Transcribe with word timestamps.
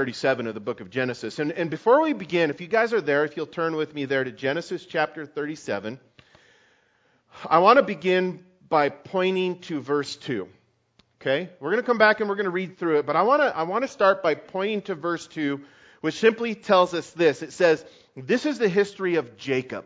37 0.00 0.46
of 0.46 0.54
the 0.54 0.60
book 0.60 0.80
of 0.80 0.88
Genesis. 0.88 1.38
And, 1.38 1.52
and 1.52 1.68
before 1.68 2.00
we 2.00 2.14
begin, 2.14 2.48
if 2.48 2.62
you 2.62 2.68
guys 2.68 2.94
are 2.94 3.02
there, 3.02 3.26
if 3.26 3.36
you'll 3.36 3.44
turn 3.44 3.76
with 3.76 3.94
me 3.94 4.06
there 4.06 4.24
to 4.24 4.32
Genesis 4.32 4.86
chapter 4.86 5.26
37, 5.26 6.00
I 7.44 7.58
want 7.58 7.76
to 7.76 7.82
begin 7.82 8.42
by 8.66 8.88
pointing 8.88 9.58
to 9.58 9.78
verse 9.78 10.16
2. 10.16 10.48
Okay? 11.20 11.50
We're 11.60 11.72
going 11.72 11.82
to 11.82 11.86
come 11.86 11.98
back 11.98 12.20
and 12.20 12.30
we're 12.30 12.36
going 12.36 12.44
to 12.46 12.50
read 12.50 12.78
through 12.78 13.00
it, 13.00 13.04
but 13.04 13.14
I 13.14 13.20
want 13.24 13.42
to 13.42 13.54
I 13.54 13.64
want 13.64 13.82
to 13.82 13.88
start 13.88 14.22
by 14.22 14.36
pointing 14.36 14.80
to 14.82 14.94
verse 14.94 15.26
2, 15.26 15.60
which 16.00 16.14
simply 16.14 16.54
tells 16.54 16.94
us 16.94 17.10
this. 17.10 17.42
It 17.42 17.52
says, 17.52 17.84
"This 18.16 18.46
is 18.46 18.56
the 18.56 18.70
history 18.70 19.16
of 19.16 19.36
Jacob." 19.36 19.84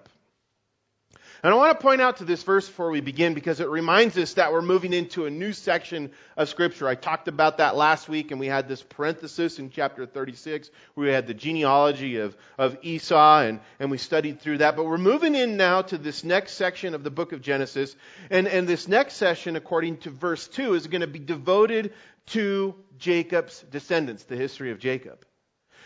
And 1.45 1.53
I 1.53 1.57
want 1.59 1.79
to 1.79 1.83
point 1.83 2.01
out 2.01 2.17
to 2.17 2.25
this 2.25 2.43
verse 2.43 2.67
before 2.67 2.89
we 2.89 3.03
begin 3.03 3.35
because 3.35 3.61
it 3.61 3.69
reminds 3.69 4.17
us 4.17 4.33
that 4.33 4.51
we're 4.51 4.63
moving 4.63 4.95
into 4.95 5.27
a 5.27 5.31
new 5.31 5.53
section 5.53 6.11
of 6.39 6.49
Scripture. 6.49 6.89
I 6.89 6.95
talked 6.95 7.29
about 7.29 7.59
that 7.59 7.77
last 7.77 8.09
week, 8.09 8.31
and 8.31 8.41
we 8.41 8.47
had 8.47 8.67
this 8.67 8.83
parenthesis 8.83 9.59
in 9.59 9.69
chapter 9.69 10.07
36 10.07 10.71
where 10.95 11.09
we 11.09 11.13
had 11.13 11.27
the 11.27 11.35
genealogy 11.35 12.17
of, 12.17 12.35
of 12.57 12.79
Esau, 12.81 13.43
and, 13.43 13.61
and 13.79 13.91
we 13.91 13.99
studied 13.99 14.41
through 14.41 14.59
that. 14.59 14.75
But 14.75 14.87
we're 14.87 14.97
moving 14.97 15.35
in 15.35 15.59
now 15.59 15.83
to 15.83 15.99
this 15.99 16.25
next 16.25 16.55
section 16.55 16.95
of 16.95 17.05
the 17.05 17.11
book 17.11 17.33
of 17.33 17.43
Genesis. 17.43 17.95
And, 18.31 18.49
and 18.49 18.67
this 18.67 18.89
next 18.89 19.17
session, 19.17 19.55
according 19.55 19.99
to 19.99 20.11
verse 20.11 20.49
2, 20.49 20.73
is 20.73 20.87
going 20.87 21.03
to 21.03 21.07
be 21.07 21.19
devoted 21.19 21.93
to 22.29 22.75
Jacob's 22.97 23.61
descendants, 23.71 24.25
the 24.25 24.37
history 24.37 24.71
of 24.71 24.79
Jacob. 24.79 25.27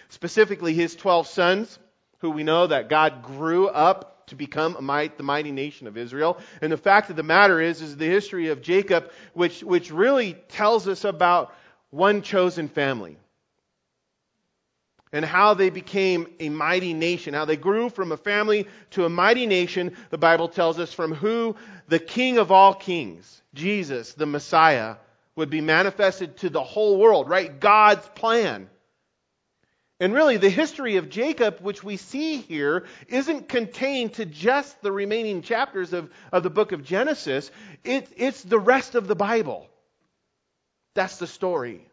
Specifically, 0.09 0.73
his 0.73 0.95
12 0.95 1.27
sons, 1.27 1.81
who 2.19 2.31
we 2.31 2.45
know 2.45 2.69
that 2.69 2.89
God 2.89 3.25
grew 3.25 3.67
up 3.67 4.15
to 4.29 4.37
become 4.37 4.77
might, 4.81 5.17
the 5.17 5.23
mighty 5.23 5.53
nation 5.53 5.87
of 5.87 5.97
Israel. 5.97 6.39
And 6.63 6.73
the 6.73 6.77
fact 6.77 7.11
of 7.11 7.17
the 7.17 7.23
matter 7.23 7.61
is, 7.61 7.83
is 7.83 7.97
the 7.97 8.07
history 8.07 8.49
of 8.49 8.63
Jacob, 8.63 9.11
which, 9.35 9.63
which 9.63 9.91
really 9.91 10.35
tells 10.49 10.89
us 10.89 11.05
about 11.05 11.55
one 11.91 12.23
chosen 12.23 12.69
family. 12.69 13.19
And 15.11 15.25
how 15.25 15.55
they 15.55 15.71
became 15.71 16.27
a 16.39 16.51
mighty 16.51 16.93
nation, 16.93 17.33
how 17.33 17.47
they 17.47 17.57
grew 17.57 17.89
from 17.89 18.13
a 18.13 18.19
family 18.19 18.67
to 18.91 19.07
a 19.07 19.09
mighty 19.09 19.47
nation, 19.47 19.97
the 20.11 20.19
Bible 20.19 20.49
tells 20.49 20.79
us, 20.79 20.93
from 20.93 21.15
who 21.15 21.57
the 21.89 21.99
King 21.99 22.37
of 22.37 22.53
all 22.53 22.75
kings, 22.75 23.43
Jesus, 23.55 24.13
the 24.13 24.27
Messiah, 24.27 24.97
would 25.35 25.49
be 25.49 25.63
manifested 25.63 26.37
to 26.39 26.51
the 26.51 26.63
whole 26.63 26.99
world, 26.99 27.29
right? 27.29 27.59
God's 27.59 28.07
plan. 28.09 28.69
And 30.01 30.15
really, 30.15 30.37
the 30.37 30.49
history 30.49 30.97
of 30.97 31.11
Jacob, 31.11 31.59
which 31.61 31.83
we 31.83 31.97
see 31.97 32.37
here, 32.37 32.87
isn't 33.09 33.49
contained 33.49 34.15
to 34.15 34.25
just 34.25 34.81
the 34.81 34.93
remaining 34.93 35.43
chapters 35.43 35.93
of, 35.93 36.11
of 36.31 36.45
the 36.45 36.51
book 36.51 36.71
of 36.71 36.85
Genesis. 36.85 37.51
It, 37.83 38.09
it's 38.17 38.43
the 38.43 38.61
rest 38.61 38.95
of 38.95 39.09
the 39.09 39.17
Bible. 39.17 39.67
That's 40.95 41.17
the 41.17 41.27
story. 41.27 41.85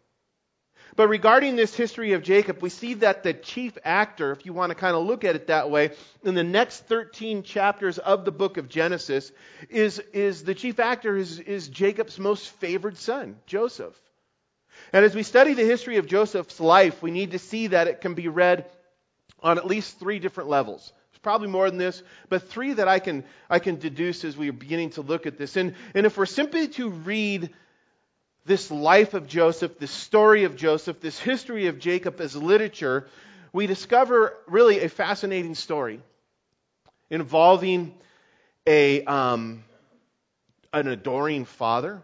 But 0.96 1.10
regarding 1.10 1.56
this 1.56 1.76
history 1.76 2.14
of 2.14 2.22
Jacob, 2.22 2.62
we 2.62 2.70
see 2.70 2.94
that 2.96 3.24
the 3.24 3.34
chief 3.34 3.78
actor, 3.84 4.32
if 4.32 4.46
you 4.46 4.54
want 4.54 4.70
to 4.70 4.76
kind 4.76 4.96
of 4.96 5.06
look 5.06 5.24
at 5.24 5.36
it 5.36 5.48
that 5.48 5.70
way, 5.70 5.92
in 6.24 6.36
the 6.36 6.44
next 6.44 6.88
13 6.88 7.44
chapters 7.44 7.98
of 7.98 8.24
the 8.24 8.32
book 8.32 8.58
of 8.58 8.70
Genesis, 8.70 9.32
is, 9.70 10.00
is 10.14 10.44
the 10.44 10.56
chief 10.56 10.80
actor 10.80 11.18
is, 11.18 11.40
is 11.40 11.68
Jacob's 11.68 12.20
most 12.20 12.50
favored 12.50 12.98
son, 12.98 13.38
Joseph. 13.46 14.00
And 14.96 15.04
as 15.04 15.14
we 15.14 15.24
study 15.24 15.56
the 15.56 15.66
history 15.66 15.98
of 15.98 16.08
Joseph's 16.08 16.58
life, 16.58 17.02
we 17.02 17.12
need 17.12 17.32
to 17.32 17.38
see 17.38 17.68
that 17.68 17.90
it 17.90 18.00
can 18.00 18.14
be 18.14 18.30
read 18.30 18.64
on 19.44 19.58
at 19.58 19.66
least 19.66 20.00
three 20.00 20.20
different 20.20 20.50
levels. 20.50 20.94
There's 21.12 21.20
probably 21.20 21.50
more 21.50 21.70
than 21.70 21.78
this, 21.78 22.02
but 22.30 22.48
three 22.48 22.72
that 22.72 22.88
I 22.88 23.00
can, 23.00 23.26
I 23.50 23.60
can 23.60 23.78
deduce 23.78 24.24
as 24.24 24.38
we 24.38 24.48
are 24.48 24.54
beginning 24.54 24.92
to 24.92 25.02
look 25.02 25.26
at 25.26 25.38
this. 25.38 25.58
And, 25.58 25.76
and 25.94 26.06
if 26.06 26.18
we're 26.18 26.26
simply 26.26 26.70
to 26.70 26.90
read 26.90 27.50
this 28.46 28.72
life 28.72 29.14
of 29.14 29.28
Joseph, 29.28 29.80
this 29.80 29.92
story 29.92 30.46
of 30.46 30.56
Joseph, 30.56 31.02
this 31.02 31.20
history 31.20 31.68
of 31.68 31.78
Jacob 31.78 32.22
as 32.22 32.34
literature, 32.34 33.06
we 33.52 33.68
discover 33.68 34.34
really 34.48 34.80
a 34.80 34.88
fascinating 34.88 35.56
story 35.56 36.00
involving 37.10 37.94
a, 38.66 39.04
um, 39.04 39.66
an 40.72 40.88
adoring 40.88 41.44
father, 41.44 42.02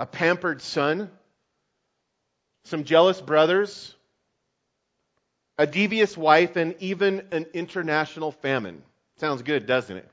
a 0.00 0.06
pampered 0.06 0.62
son, 0.62 1.08
some 2.64 2.84
jealous 2.84 3.20
brothers, 3.20 3.94
a 5.58 5.66
devious 5.66 6.16
wife, 6.16 6.56
and 6.56 6.74
even 6.80 7.26
an 7.32 7.46
international 7.52 8.32
famine. 8.32 8.82
Sounds 9.16 9.42
good, 9.42 9.66
doesn't 9.66 9.96
it? 9.96 10.08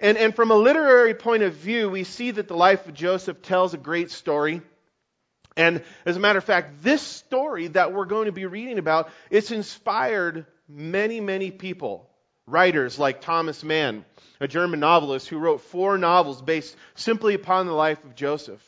And, 0.00 0.18
and 0.18 0.34
from 0.34 0.50
a 0.50 0.56
literary 0.56 1.14
point 1.14 1.42
of 1.42 1.54
view, 1.54 1.88
we 1.88 2.04
see 2.04 2.30
that 2.30 2.48
the 2.48 2.56
life 2.56 2.86
of 2.86 2.94
Joseph 2.94 3.42
tells 3.42 3.74
a 3.74 3.78
great 3.78 4.10
story. 4.10 4.60
And 5.56 5.82
as 6.04 6.16
a 6.16 6.20
matter 6.20 6.38
of 6.38 6.44
fact, 6.44 6.82
this 6.82 7.00
story 7.00 7.68
that 7.68 7.92
we're 7.92 8.04
going 8.04 8.26
to 8.26 8.32
be 8.32 8.46
reading 8.46 8.78
about, 8.78 9.10
it's 9.30 9.50
inspired 9.50 10.46
many, 10.68 11.20
many 11.20 11.50
people. 11.50 12.10
Writers 12.46 12.98
like 12.98 13.22
Thomas 13.22 13.64
Mann, 13.64 14.04
a 14.38 14.46
German 14.46 14.78
novelist 14.78 15.28
who 15.28 15.38
wrote 15.38 15.62
four 15.62 15.98
novels 15.98 16.40
based 16.40 16.76
simply 16.94 17.34
upon 17.34 17.66
the 17.66 17.72
life 17.72 18.04
of 18.04 18.14
Joseph. 18.14 18.62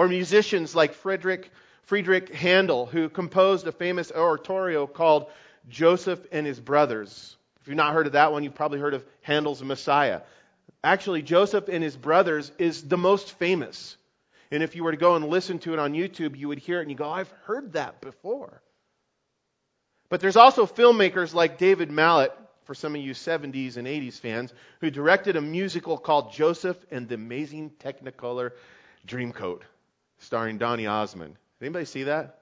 Or 0.00 0.08
musicians 0.08 0.74
like 0.74 0.94
Frederick, 0.94 1.50
Friedrich 1.82 2.34
Handel, 2.34 2.86
who 2.86 3.10
composed 3.10 3.66
a 3.66 3.72
famous 3.72 4.10
oratorio 4.10 4.86
called 4.86 5.26
Joseph 5.68 6.26
and 6.32 6.46
His 6.46 6.58
Brothers. 6.58 7.36
If 7.60 7.68
you've 7.68 7.76
not 7.76 7.92
heard 7.92 8.06
of 8.06 8.14
that 8.14 8.32
one, 8.32 8.42
you've 8.42 8.54
probably 8.54 8.80
heard 8.80 8.94
of 8.94 9.04
Handel's 9.20 9.62
Messiah. 9.62 10.22
Actually, 10.82 11.20
Joseph 11.20 11.68
and 11.68 11.84
His 11.84 11.98
Brothers 11.98 12.50
is 12.56 12.88
the 12.88 12.96
most 12.96 13.32
famous. 13.32 13.98
And 14.50 14.62
if 14.62 14.74
you 14.74 14.84
were 14.84 14.92
to 14.92 14.96
go 14.96 15.16
and 15.16 15.28
listen 15.28 15.58
to 15.58 15.74
it 15.74 15.78
on 15.78 15.92
YouTube, 15.92 16.34
you 16.34 16.48
would 16.48 16.60
hear 16.60 16.78
it 16.78 16.84
and 16.84 16.90
you 16.90 16.96
go, 16.96 17.10
I've 17.10 17.30
heard 17.44 17.74
that 17.74 18.00
before. 18.00 18.62
But 20.08 20.22
there's 20.22 20.36
also 20.36 20.64
filmmakers 20.64 21.34
like 21.34 21.58
David 21.58 21.90
Mallet, 21.90 22.32
for 22.64 22.74
some 22.74 22.94
of 22.94 23.02
you 23.02 23.12
70s 23.12 23.76
and 23.76 23.86
80s 23.86 24.18
fans, 24.18 24.54
who 24.80 24.90
directed 24.90 25.36
a 25.36 25.42
musical 25.42 25.98
called 25.98 26.32
Joseph 26.32 26.78
and 26.90 27.06
the 27.06 27.16
Amazing 27.16 27.72
Technicolor 27.78 28.52
Dreamcoat 29.06 29.60
starring 30.20 30.58
Donny 30.58 30.86
Osmond. 30.86 31.34
Did 31.58 31.66
Anybody 31.66 31.84
see 31.84 32.04
that? 32.04 32.38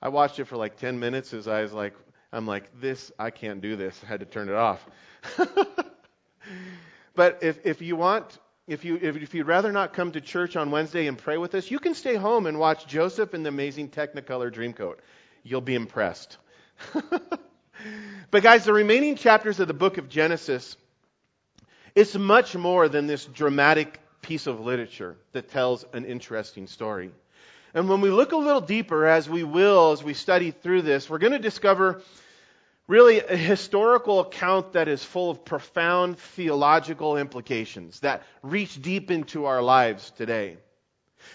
I 0.00 0.08
watched 0.08 0.38
it 0.38 0.46
for 0.46 0.56
like 0.56 0.76
10 0.76 0.98
minutes 0.98 1.34
as 1.34 1.46
I 1.46 1.62
was 1.62 1.72
like, 1.72 1.94
I'm 2.32 2.46
like, 2.46 2.80
this, 2.80 3.10
I 3.18 3.30
can't 3.30 3.60
do 3.60 3.76
this. 3.76 4.00
I 4.04 4.06
had 4.06 4.20
to 4.20 4.26
turn 4.26 4.48
it 4.48 4.54
off. 4.54 4.86
but 7.14 7.38
if, 7.42 7.66
if 7.66 7.82
you 7.82 7.96
want, 7.96 8.38
if, 8.66 8.84
you, 8.84 8.98
if, 9.02 9.16
if 9.16 9.34
you'd 9.34 9.46
rather 9.46 9.72
not 9.72 9.92
come 9.92 10.12
to 10.12 10.20
church 10.20 10.56
on 10.56 10.70
Wednesday 10.70 11.06
and 11.06 11.18
pray 11.18 11.36
with 11.36 11.54
us, 11.54 11.70
you 11.70 11.78
can 11.78 11.94
stay 11.94 12.14
home 12.14 12.46
and 12.46 12.58
watch 12.58 12.86
Joseph 12.86 13.34
in 13.34 13.42
the 13.42 13.48
Amazing 13.48 13.90
Technicolor 13.90 14.50
Dreamcoat. 14.52 14.96
You'll 15.42 15.60
be 15.60 15.74
impressed. 15.74 16.38
but 18.30 18.42
guys, 18.42 18.64
the 18.64 18.72
remaining 18.72 19.16
chapters 19.16 19.58
of 19.58 19.68
the 19.68 19.74
book 19.74 19.98
of 19.98 20.08
Genesis, 20.08 20.76
it's 21.94 22.14
much 22.14 22.54
more 22.56 22.88
than 22.88 23.06
this 23.06 23.24
dramatic 23.24 24.00
piece 24.30 24.46
of 24.46 24.60
literature 24.60 25.16
that 25.32 25.50
tells 25.50 25.84
an 25.92 26.04
interesting 26.04 26.68
story. 26.68 27.10
And 27.74 27.88
when 27.88 28.00
we 28.00 28.10
look 28.10 28.30
a 28.30 28.36
little 28.36 28.60
deeper, 28.60 29.04
as 29.04 29.28
we 29.28 29.42
will 29.42 29.90
as 29.90 30.04
we 30.04 30.14
study 30.14 30.52
through 30.52 30.82
this, 30.82 31.10
we're 31.10 31.18
going 31.18 31.32
to 31.32 31.40
discover 31.40 32.00
really 32.86 33.18
a 33.18 33.36
historical 33.36 34.20
account 34.20 34.74
that 34.74 34.86
is 34.86 35.02
full 35.02 35.30
of 35.30 35.44
profound 35.44 36.16
theological 36.16 37.16
implications 37.16 37.98
that 38.00 38.22
reach 38.40 38.80
deep 38.80 39.10
into 39.10 39.46
our 39.46 39.60
lives 39.60 40.12
today. 40.12 40.58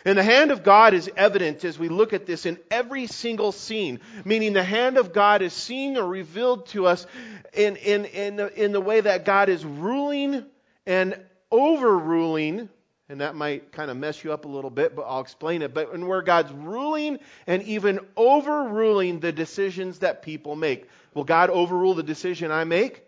And 0.05 0.17
the 0.17 0.23
hand 0.23 0.51
of 0.51 0.63
God 0.63 0.93
is 0.93 1.11
evident 1.17 1.65
as 1.65 1.77
we 1.77 1.89
look 1.89 2.13
at 2.13 2.25
this 2.25 2.45
in 2.45 2.57
every 2.71 3.07
single 3.07 3.51
scene, 3.51 3.99
meaning 4.23 4.53
the 4.53 4.63
hand 4.63 4.97
of 4.97 5.11
God 5.11 5.41
is 5.41 5.51
seen 5.51 5.97
or 5.97 6.07
revealed 6.07 6.67
to 6.67 6.85
us 6.85 7.05
in, 7.51 7.75
in, 7.75 8.05
in, 8.05 8.39
in 8.55 8.71
the 8.71 8.79
way 8.79 9.01
that 9.01 9.25
God 9.25 9.49
is 9.49 9.65
ruling 9.65 10.45
and 10.85 11.19
overruling 11.51 12.69
and 13.07 13.21
that 13.21 13.35
might 13.35 13.71
kind 13.71 13.91
of 13.91 13.97
mess 13.97 14.23
you 14.23 14.33
up 14.33 14.45
a 14.45 14.47
little 14.47 14.71
bit, 14.71 14.95
but 14.95 15.03
I'll 15.03 15.21
explain 15.21 15.61
it. 15.61 15.73
But 15.73 15.97
where 15.99 16.21
God's 16.21 16.51
ruling 16.51 17.19
and 17.45 17.61
even 17.63 17.99
overruling 18.17 19.19
the 19.19 19.31
decisions 19.31 19.99
that 19.99 20.23
people 20.23 20.55
make. 20.55 20.89
Will 21.13 21.23
God 21.23 21.49
overrule 21.49 21.93
the 21.93 22.03
decision 22.03 22.51
I 22.51 22.63
make? 22.63 23.03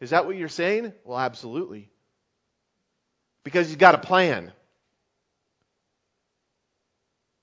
Is 0.00 0.10
that 0.10 0.24
what 0.26 0.36
you're 0.36 0.48
saying? 0.48 0.92
Well, 1.04 1.18
absolutely. 1.18 1.90
Because 3.42 3.66
He's 3.66 3.76
got 3.76 3.94
a 3.94 3.98
plan. 3.98 4.52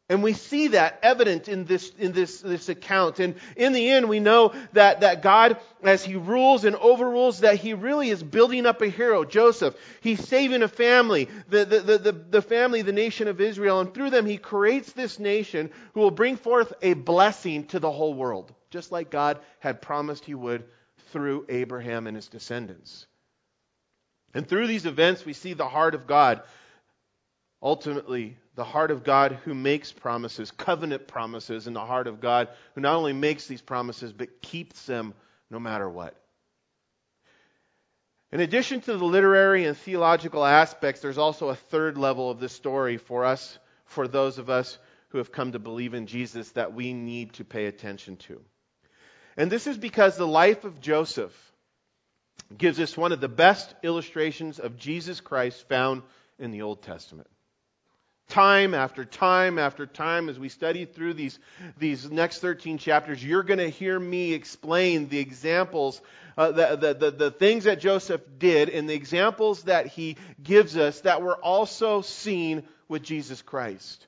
And 0.09 0.23
we 0.23 0.31
see 0.31 0.69
that 0.69 0.99
evident 1.03 1.49
in 1.49 1.65
this, 1.65 1.91
in 1.97 2.13
this, 2.13 2.39
this 2.39 2.69
account. 2.69 3.19
And 3.19 3.35
in 3.57 3.73
the 3.73 3.89
end, 3.89 4.07
we 4.07 4.21
know 4.21 4.53
that, 4.71 5.01
that 5.01 5.21
God, 5.21 5.57
as 5.83 6.03
He 6.03 6.15
rules 6.15 6.63
and 6.63 6.77
overrules, 6.77 7.41
that 7.41 7.55
He 7.55 7.73
really 7.73 8.09
is 8.09 8.23
building 8.23 8.65
up 8.65 8.81
a 8.81 8.87
hero, 8.87 9.25
Joseph. 9.25 9.75
He's 9.99 10.25
saving 10.25 10.63
a 10.63 10.69
family, 10.69 11.27
the, 11.49 11.65
the, 11.65 11.79
the, 11.81 11.97
the, 11.97 12.11
the 12.11 12.41
family, 12.41 12.83
the 12.83 12.93
nation 12.93 13.27
of 13.27 13.41
Israel. 13.41 13.81
And 13.81 13.93
through 13.93 14.11
them, 14.11 14.25
He 14.25 14.37
creates 14.37 14.93
this 14.93 15.19
nation 15.19 15.71
who 15.93 15.99
will 15.99 16.11
bring 16.11 16.37
forth 16.37 16.71
a 16.81 16.93
blessing 16.93 17.65
to 17.67 17.79
the 17.79 17.91
whole 17.91 18.13
world, 18.13 18.53
just 18.69 18.93
like 18.93 19.09
God 19.09 19.39
had 19.59 19.81
promised 19.81 20.23
He 20.23 20.35
would 20.35 20.63
through 21.11 21.45
Abraham 21.49 22.07
and 22.07 22.15
his 22.15 22.27
descendants. 22.27 23.05
And 24.33 24.47
through 24.47 24.67
these 24.67 24.85
events, 24.85 25.25
we 25.25 25.33
see 25.33 25.53
the 25.53 25.67
heart 25.67 25.95
of 25.95 26.07
God 26.07 26.43
Ultimately, 27.61 28.37
the 28.55 28.63
heart 28.63 28.91
of 28.91 29.03
God 29.03 29.39
who 29.43 29.55
makes 29.55 29.91
promises, 29.91 30.51
covenant 30.51 31.07
promises, 31.07 31.65
in 31.65 31.73
the 31.73 31.85
heart 31.85 32.07
of 32.07 32.21
God 32.21 32.49
who 32.75 32.81
not 32.81 32.95
only 32.95 33.13
makes 33.13 33.47
these 33.47 33.61
promises, 33.61 34.13
but 34.13 34.41
keeps 34.41 34.85
them 34.85 35.13
no 35.49 35.59
matter 35.59 35.89
what. 35.89 36.15
In 38.31 38.41
addition 38.41 38.81
to 38.81 38.97
the 38.97 39.05
literary 39.05 39.65
and 39.65 39.75
theological 39.75 40.45
aspects, 40.45 41.01
there's 41.01 41.17
also 41.17 41.49
a 41.49 41.55
third 41.55 41.97
level 41.97 42.29
of 42.29 42.39
this 42.39 42.53
story 42.53 42.97
for 42.97 43.25
us, 43.25 43.57
for 43.85 44.07
those 44.07 44.37
of 44.37 44.49
us 44.49 44.77
who 45.09 45.17
have 45.17 45.31
come 45.31 45.53
to 45.53 45.59
believe 45.59 45.93
in 45.93 46.05
Jesus, 46.05 46.51
that 46.51 46.73
we 46.73 46.93
need 46.93 47.33
to 47.33 47.45
pay 47.45 47.65
attention 47.65 48.17
to. 48.17 48.41
And 49.37 49.49
this 49.49 49.65
is 49.65 49.77
because 49.77 50.17
the 50.17 50.27
life 50.27 50.63
of 50.65 50.81
Joseph 50.81 51.33
gives 52.55 52.79
us 52.79 52.97
one 52.97 53.13
of 53.13 53.21
the 53.21 53.29
best 53.29 53.73
illustrations 53.81 54.59
of 54.59 54.77
Jesus 54.77 55.21
Christ 55.21 55.67
found 55.69 56.03
in 56.37 56.51
the 56.51 56.61
Old 56.63 56.83
Testament 56.83 57.27
time 58.29 58.73
after 58.73 59.05
time 59.05 59.57
after 59.57 59.85
time 59.85 60.29
as 60.29 60.37
we 60.37 60.49
study 60.49 60.85
through 60.85 61.13
these, 61.13 61.39
these 61.77 62.09
next 62.09 62.39
13 62.39 62.77
chapters, 62.77 63.23
you're 63.23 63.43
going 63.43 63.59
to 63.59 63.69
hear 63.69 63.99
me 63.99 64.33
explain 64.33 65.07
the 65.09 65.19
examples, 65.19 66.01
uh, 66.37 66.51
the, 66.51 66.75
the, 66.75 66.93
the, 66.93 67.11
the 67.11 67.31
things 67.31 67.63
that 67.63 67.79
Joseph 67.79 68.21
did 68.37 68.69
and 68.69 68.89
the 68.89 68.93
examples 68.93 69.63
that 69.63 69.87
he 69.87 70.17
gives 70.41 70.75
us 70.75 71.01
that 71.01 71.21
were 71.21 71.37
also 71.37 72.01
seen 72.01 72.63
with 72.87 73.03
Jesus 73.03 73.41
Christ. 73.41 74.05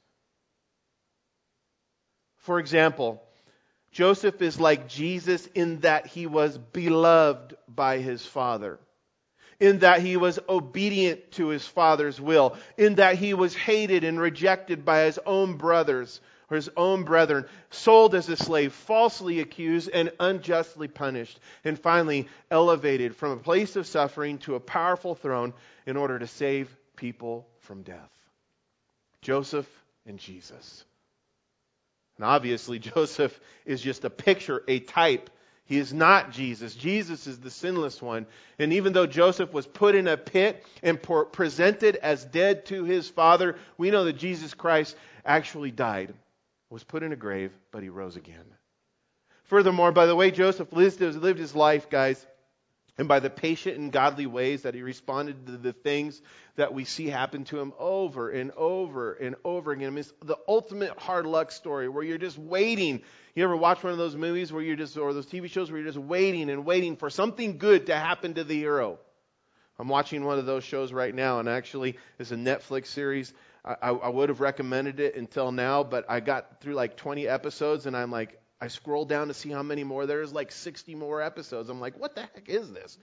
For 2.38 2.60
example, 2.60 3.22
Joseph 3.92 4.42
is 4.42 4.60
like 4.60 4.88
Jesus 4.88 5.48
in 5.48 5.80
that 5.82 6.08
he 6.08 6.28
was 6.28 6.58
beloved 6.58 7.56
by 7.68 8.00
his 8.00 8.26
father 8.26 8.80
in 9.60 9.80
that 9.80 10.02
he 10.02 10.18
was 10.18 10.40
obedient 10.48 11.32
to 11.34 11.48
his 11.48 11.66
father's 11.66 12.20
will, 12.20 12.58
in 12.78 12.96
that 12.96 13.16
he 13.16 13.34
was 13.34 13.56
hated 13.56 14.04
and 14.04 14.20
rejected 14.20 14.86
by 14.86 15.02
his 15.02 15.20
own 15.26 15.58
brothers 15.58 16.22
or 16.50 16.56
his 16.56 16.70
own 16.76 17.04
brethren, 17.04 17.46
sold 17.70 18.16
as 18.16 18.28
a 18.30 18.36
slave, 18.36 18.74
falsely 18.74 19.40
accused, 19.40 19.90
and 19.90 20.12
unjustly 20.20 20.88
punished, 20.88 21.40
and 21.64 21.78
finally 21.78 22.28
elevated 22.50 23.16
from 23.16 23.32
a 23.32 23.38
place 23.38 23.76
of 23.76 23.86
suffering 23.86 24.40
to 24.40 24.56
a 24.56 24.60
powerful 24.60 25.14
throne 25.14 25.54
in 25.86 25.96
order 25.96 26.18
to 26.18 26.26
save 26.26 26.76
people 26.96 27.48
from 27.60 27.84
death. 27.84 28.10
Joseph 29.22 29.70
and 30.06 30.18
Jesus. 30.18 30.86
And 32.18 32.26
obviously, 32.26 32.80
Joseph 32.80 33.40
is 33.66 33.82
just 33.82 34.06
a 34.06 34.10
picture, 34.10 34.64
a 34.68 34.80
type 34.80 35.30
he 35.70 35.78
is 35.78 35.94
not 35.94 36.32
Jesus. 36.32 36.74
Jesus 36.74 37.28
is 37.28 37.38
the 37.38 37.52
sinless 37.52 38.02
one. 38.02 38.26
And 38.58 38.74
even 38.74 38.92
though 38.92 39.06
Joseph 39.06 39.54
was 39.54 39.68
put 39.68 39.94
in 39.94 40.08
a 40.08 40.18
pit 40.18 40.66
and 40.82 41.00
presented 41.32 41.96
as 41.98 42.26
dead 42.26 42.66
to 42.66 42.86
his 42.86 43.08
father, 43.08 43.56
we 43.78 43.92
know 43.92 44.06
that 44.06 44.18
Jesus 44.18 44.56
Christ 44.56 44.96
actually 45.24 45.70
died, 45.70 46.16
was 46.72 46.84
put 46.84 47.04
in 47.04 47.12
a 47.12 47.16
grave, 47.16 47.52
but 47.72 47.84
he 47.84 47.90
rose 47.90 48.16
again. 48.16 48.46
Furthermore, 49.44 49.92
by 49.92 50.08
the 50.08 50.16
way 50.16 50.32
Joseph 50.32 50.74
lived 50.74 51.00
his, 51.00 51.54
life, 51.54 51.88
guys, 51.88 52.26
and 53.00 53.08
by 53.08 53.20
the 53.20 53.30
patient 53.32 53.78
and 53.78 53.92
godly 53.92 54.28
ways 54.28 54.62
that 54.62 54.76
he 54.76 54.84
responded 54.84 55.48
to 55.48 55.58
the 55.58 55.74
things 55.74 56.22
that 56.58 56.74
we 56.74 56.86
see 56.86 57.08
happen 57.08 57.46
to 57.46 57.60
him 57.60 57.74
over 57.80 58.30
and 58.30 58.52
over 58.52 59.14
and 59.14 59.36
over 59.44 59.72
again. 59.72 59.88
I 59.88 59.90
mean, 59.90 60.00
it's 60.00 60.14
the 60.24 60.38
ultimate 60.48 61.00
hard 61.00 61.26
luck 61.26 61.52
story 61.52 61.90
where 61.90 62.04
you're 62.04 62.18
just 62.20 62.38
waiting 62.38 63.02
you 63.40 63.46
ever 63.46 63.56
watch 63.56 63.82
one 63.84 63.94
of 63.94 63.98
those 63.98 64.18
movies 64.18 64.52
where 64.52 64.62
you're 64.62 64.76
just, 64.76 64.98
or 64.98 65.14
those 65.14 65.26
TV 65.26 65.50
shows 65.50 65.72
where 65.72 65.80
you're 65.80 65.90
just 65.90 65.98
waiting 65.98 66.50
and 66.50 66.66
waiting 66.66 66.98
for 66.98 67.10
something 67.10 67.58
good 67.58 67.86
to 67.86 67.96
happen 67.96 68.34
to 68.34 68.44
the 68.44 68.54
hero? 68.54 69.00
I'm 69.80 69.88
watching 69.88 70.26
one 70.26 70.40
of 70.40 70.46
those 70.46 70.66
shows 70.66 70.92
right 70.92 71.16
now, 71.16 71.40
and 71.40 71.48
actually, 71.48 71.98
it's 72.18 72.32
a 72.32 72.36
Netflix 72.36 72.88
series. 72.88 73.34
I, 73.64 73.76
I, 73.82 73.90
I 73.92 74.10
would 74.10 74.28
have 74.28 74.42
recommended 74.42 75.00
it 75.00 75.16
until 75.16 75.54
now, 75.54 75.84
but 75.84 76.04
I 76.10 76.20
got 76.20 76.60
through 76.60 76.74
like 76.74 76.98
20 76.98 77.30
episodes, 77.30 77.86
and 77.86 77.96
I'm 77.96 78.12
like, 78.12 78.42
I 78.62 78.68
scroll 78.68 79.06
down 79.06 79.28
to 79.30 79.34
see 79.34 79.50
how 79.50 79.64
many 79.64 79.84
more. 79.84 80.06
There's 80.06 80.34
like 80.34 80.52
60 80.52 80.96
more 80.96 81.22
episodes. 81.22 81.70
I'm 81.70 81.80
like, 81.80 81.98
what 81.98 82.16
the 82.16 82.22
heck 82.22 82.48
is 82.48 82.72
this? 82.72 82.98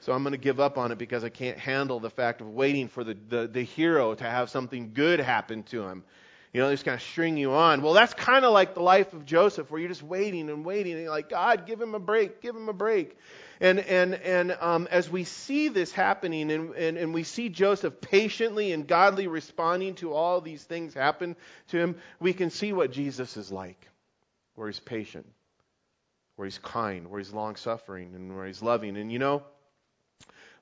So 0.00 0.12
I'm 0.12 0.22
going 0.22 0.32
to 0.32 0.38
give 0.38 0.60
up 0.60 0.78
on 0.78 0.92
it 0.92 0.98
because 0.98 1.24
I 1.24 1.28
can't 1.28 1.58
handle 1.58 2.00
the 2.00 2.08
fact 2.08 2.40
of 2.40 2.48
waiting 2.48 2.88
for 2.88 3.04
the, 3.04 3.16
the, 3.28 3.46
the 3.46 3.62
hero 3.62 4.14
to 4.14 4.24
have 4.24 4.48
something 4.48 4.92
good 4.94 5.20
happen 5.20 5.62
to 5.64 5.82
him. 5.82 6.04
You 6.52 6.60
know, 6.60 6.68
they 6.68 6.74
just 6.74 6.84
kind 6.84 6.96
of 6.96 7.02
string 7.02 7.36
you 7.36 7.52
on. 7.52 7.80
Well, 7.80 7.92
that's 7.92 8.14
kind 8.14 8.44
of 8.44 8.52
like 8.52 8.74
the 8.74 8.82
life 8.82 9.12
of 9.12 9.24
Joseph, 9.24 9.70
where 9.70 9.78
you're 9.78 9.88
just 9.88 10.02
waiting 10.02 10.50
and 10.50 10.64
waiting, 10.64 10.94
and 10.94 11.02
you're 11.02 11.10
like, 11.10 11.28
God, 11.28 11.64
give 11.64 11.80
him 11.80 11.94
a 11.94 12.00
break, 12.00 12.40
give 12.40 12.56
him 12.56 12.68
a 12.68 12.72
break. 12.72 13.16
And 13.60 13.78
and 13.78 14.14
and 14.14 14.56
um, 14.60 14.88
as 14.90 15.08
we 15.08 15.22
see 15.22 15.68
this 15.68 15.92
happening, 15.92 16.50
and, 16.50 16.74
and 16.74 16.96
and 16.96 17.14
we 17.14 17.22
see 17.22 17.50
Joseph 17.50 18.00
patiently 18.00 18.72
and 18.72 18.88
godly 18.88 19.28
responding 19.28 19.94
to 19.96 20.12
all 20.12 20.40
these 20.40 20.64
things 20.64 20.92
happen 20.92 21.36
to 21.68 21.78
him, 21.78 21.96
we 22.18 22.32
can 22.32 22.50
see 22.50 22.72
what 22.72 22.90
Jesus 22.90 23.36
is 23.36 23.52
like, 23.52 23.86
where 24.60 24.68
he's 24.68 24.78
patient, 24.78 25.24
where 26.36 26.44
he's 26.44 26.58
kind, 26.58 27.08
where 27.08 27.18
he's 27.18 27.32
long 27.32 27.56
suffering, 27.56 28.14
and 28.14 28.36
where 28.36 28.44
he's 28.44 28.60
loving. 28.60 28.98
And 28.98 29.10
you 29.10 29.18
know, 29.18 29.42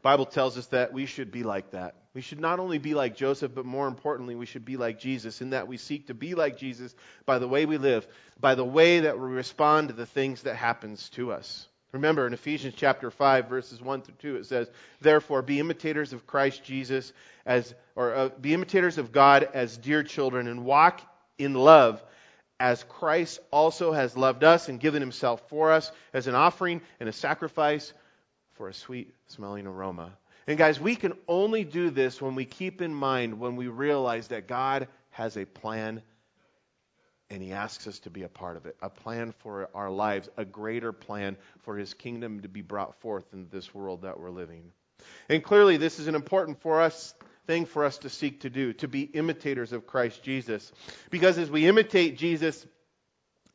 Bible 0.02 0.24
tells 0.24 0.56
us 0.56 0.68
that 0.68 0.92
we 0.92 1.04
should 1.04 1.32
be 1.32 1.42
like 1.42 1.72
that. 1.72 1.96
We 2.14 2.20
should 2.20 2.38
not 2.38 2.60
only 2.60 2.78
be 2.78 2.94
like 2.94 3.16
Joseph, 3.16 3.56
but 3.56 3.66
more 3.66 3.88
importantly, 3.88 4.36
we 4.36 4.46
should 4.46 4.64
be 4.64 4.76
like 4.76 5.00
Jesus 5.00 5.40
in 5.40 5.50
that 5.50 5.66
we 5.66 5.78
seek 5.78 6.06
to 6.06 6.14
be 6.14 6.36
like 6.36 6.56
Jesus 6.56 6.94
by 7.26 7.40
the 7.40 7.48
way 7.48 7.66
we 7.66 7.76
live, 7.76 8.06
by 8.38 8.54
the 8.54 8.64
way 8.64 9.00
that 9.00 9.18
we 9.18 9.26
respond 9.26 9.88
to 9.88 9.94
the 9.94 10.06
things 10.06 10.42
that 10.42 10.54
happens 10.54 11.08
to 11.10 11.32
us. 11.32 11.66
Remember 11.90 12.24
in 12.24 12.34
Ephesians 12.34 12.74
chapter 12.76 13.10
5 13.10 13.48
verses 13.48 13.82
1 13.82 14.02
through 14.02 14.14
2 14.20 14.36
it 14.36 14.46
says, 14.46 14.70
"Therefore 15.00 15.42
be 15.42 15.58
imitators 15.58 16.12
of 16.12 16.24
Christ 16.24 16.62
Jesus 16.62 17.12
as 17.44 17.74
or 17.96 18.14
uh, 18.14 18.28
be 18.40 18.54
imitators 18.54 18.96
of 18.96 19.10
God 19.10 19.48
as 19.54 19.76
dear 19.76 20.04
children 20.04 20.46
and 20.46 20.64
walk 20.64 21.00
in 21.36 21.54
love 21.54 22.00
as 22.60 22.84
Christ 22.84 23.40
also 23.50 23.92
has 23.92 24.16
loved 24.16 24.44
us 24.44 24.68
and 24.68 24.80
given 24.80 25.00
himself 25.00 25.42
for 25.48 25.72
us 25.72 25.92
as 26.12 26.26
an 26.26 26.34
offering 26.34 26.80
and 27.00 27.08
a 27.08 27.12
sacrifice 27.12 27.92
for 28.54 28.68
a 28.68 28.74
sweet 28.74 29.14
smelling 29.26 29.66
aroma." 29.66 30.12
And 30.46 30.56
guys, 30.56 30.80
we 30.80 30.96
can 30.96 31.12
only 31.28 31.62
do 31.62 31.90
this 31.90 32.22
when 32.22 32.34
we 32.34 32.46
keep 32.46 32.80
in 32.80 32.94
mind, 32.94 33.38
when 33.38 33.56
we 33.56 33.68
realize 33.68 34.28
that 34.28 34.48
God 34.48 34.88
has 35.10 35.36
a 35.36 35.44
plan 35.44 36.02
and 37.30 37.42
He 37.42 37.52
asks 37.52 37.86
us 37.86 37.98
to 38.00 38.10
be 38.10 38.22
a 38.22 38.28
part 38.28 38.56
of 38.56 38.64
it. 38.64 38.76
A 38.80 38.88
plan 38.88 39.32
for 39.32 39.68
our 39.74 39.90
lives, 39.90 40.30
a 40.38 40.46
greater 40.46 40.92
plan 40.92 41.36
for 41.60 41.76
His 41.76 41.92
kingdom 41.92 42.40
to 42.40 42.48
be 42.48 42.62
brought 42.62 42.94
forth 43.00 43.26
in 43.34 43.46
this 43.50 43.74
world 43.74 44.02
that 44.02 44.18
we're 44.18 44.30
living. 44.30 44.72
And 45.28 45.44
clearly, 45.44 45.76
this 45.76 45.98
is 45.98 46.08
an 46.08 46.14
important 46.14 46.60
for 46.62 46.80
us 46.80 47.14
thing 47.48 47.64
for 47.64 47.84
us 47.84 47.98
to 47.98 48.10
seek 48.10 48.42
to 48.42 48.50
do, 48.50 48.74
to 48.74 48.86
be 48.86 49.00
imitators 49.00 49.72
of 49.72 49.86
Christ 49.86 50.22
Jesus. 50.22 50.70
Because 51.10 51.38
as 51.38 51.50
we 51.50 51.66
imitate 51.66 52.18
Jesus, 52.18 52.64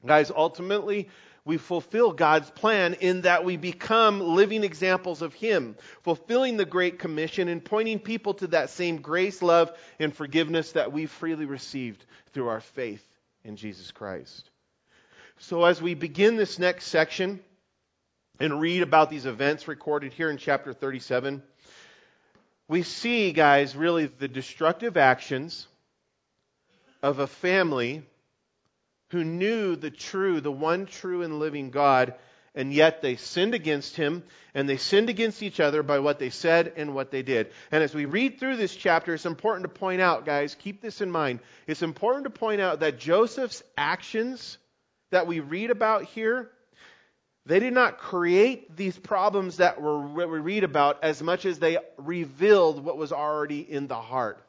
guys, 0.05 0.31
ultimately, 0.35 1.09
we 1.45 1.57
fulfill 1.57 2.11
God's 2.11 2.49
plan 2.49 2.95
in 2.95 3.21
that 3.21 3.45
we 3.45 3.55
become 3.55 4.19
living 4.19 4.63
examples 4.63 5.21
of 5.21 5.35
Him, 5.35 5.75
fulfilling 6.01 6.57
the 6.57 6.65
Great 6.65 6.97
Commission 6.97 7.47
and 7.47 7.63
pointing 7.63 7.99
people 7.99 8.33
to 8.35 8.47
that 8.47 8.71
same 8.71 8.97
grace, 8.97 9.43
love, 9.43 9.71
and 9.99 10.13
forgiveness 10.13 10.71
that 10.71 10.91
we 10.91 11.05
freely 11.05 11.45
received 11.45 12.03
through 12.33 12.47
our 12.47 12.61
faith 12.61 13.05
in 13.43 13.57
Jesus 13.57 13.91
Christ. 13.91 14.49
So, 15.37 15.65
as 15.65 15.81
we 15.81 15.93
begin 15.93 16.35
this 16.35 16.57
next 16.57 16.87
section 16.87 17.41
and 18.39 18.59
read 18.59 18.81
about 18.81 19.11
these 19.11 19.27
events 19.27 19.67
recorded 19.67 20.13
here 20.13 20.31
in 20.31 20.37
chapter 20.37 20.73
37, 20.73 21.43
we 22.73 22.81
see, 22.81 23.33
guys, 23.33 23.75
really 23.75 24.07
the 24.07 24.27
destructive 24.27 24.97
actions 24.97 25.67
of 27.03 27.19
a 27.19 27.27
family 27.27 28.01
who 29.11 29.23
knew 29.23 29.75
the 29.75 29.91
true, 29.91 30.41
the 30.41 30.51
one 30.51 30.87
true 30.87 31.21
and 31.21 31.37
living 31.37 31.69
God, 31.69 32.15
and 32.55 32.73
yet 32.73 33.03
they 33.03 33.15
sinned 33.15 33.53
against 33.53 33.95
him, 33.95 34.23
and 34.55 34.67
they 34.67 34.77
sinned 34.77 35.11
against 35.11 35.43
each 35.43 35.59
other 35.59 35.83
by 35.83 35.99
what 35.99 36.17
they 36.17 36.31
said 36.31 36.73
and 36.75 36.95
what 36.95 37.11
they 37.11 37.21
did. 37.21 37.51
And 37.71 37.83
as 37.83 37.93
we 37.93 38.05
read 38.05 38.39
through 38.39 38.57
this 38.57 38.75
chapter, 38.75 39.13
it's 39.13 39.27
important 39.27 39.71
to 39.71 39.79
point 39.79 40.01
out, 40.01 40.25
guys, 40.25 40.55
keep 40.55 40.81
this 40.81 40.99
in 40.99 41.11
mind. 41.11 41.41
It's 41.67 41.83
important 41.83 42.23
to 42.23 42.31
point 42.31 42.59
out 42.59 42.79
that 42.79 42.97
Joseph's 42.97 43.61
actions 43.77 44.57
that 45.11 45.27
we 45.27 45.41
read 45.41 45.69
about 45.69 46.05
here, 46.05 46.49
they 47.45 47.59
did 47.59 47.73
not 47.73 47.97
create 47.97 48.75
these 48.75 48.97
problems 48.97 49.57
that 49.57 49.81
we 49.81 50.39
read 50.39 50.63
about 50.63 51.03
as 51.03 51.21
much 51.21 51.45
as 51.45 51.59
they 51.59 51.77
revealed 51.97 52.83
what 52.83 52.97
was 52.97 53.11
already 53.11 53.59
in 53.59 53.87
the 53.87 53.99
heart. 53.99 54.41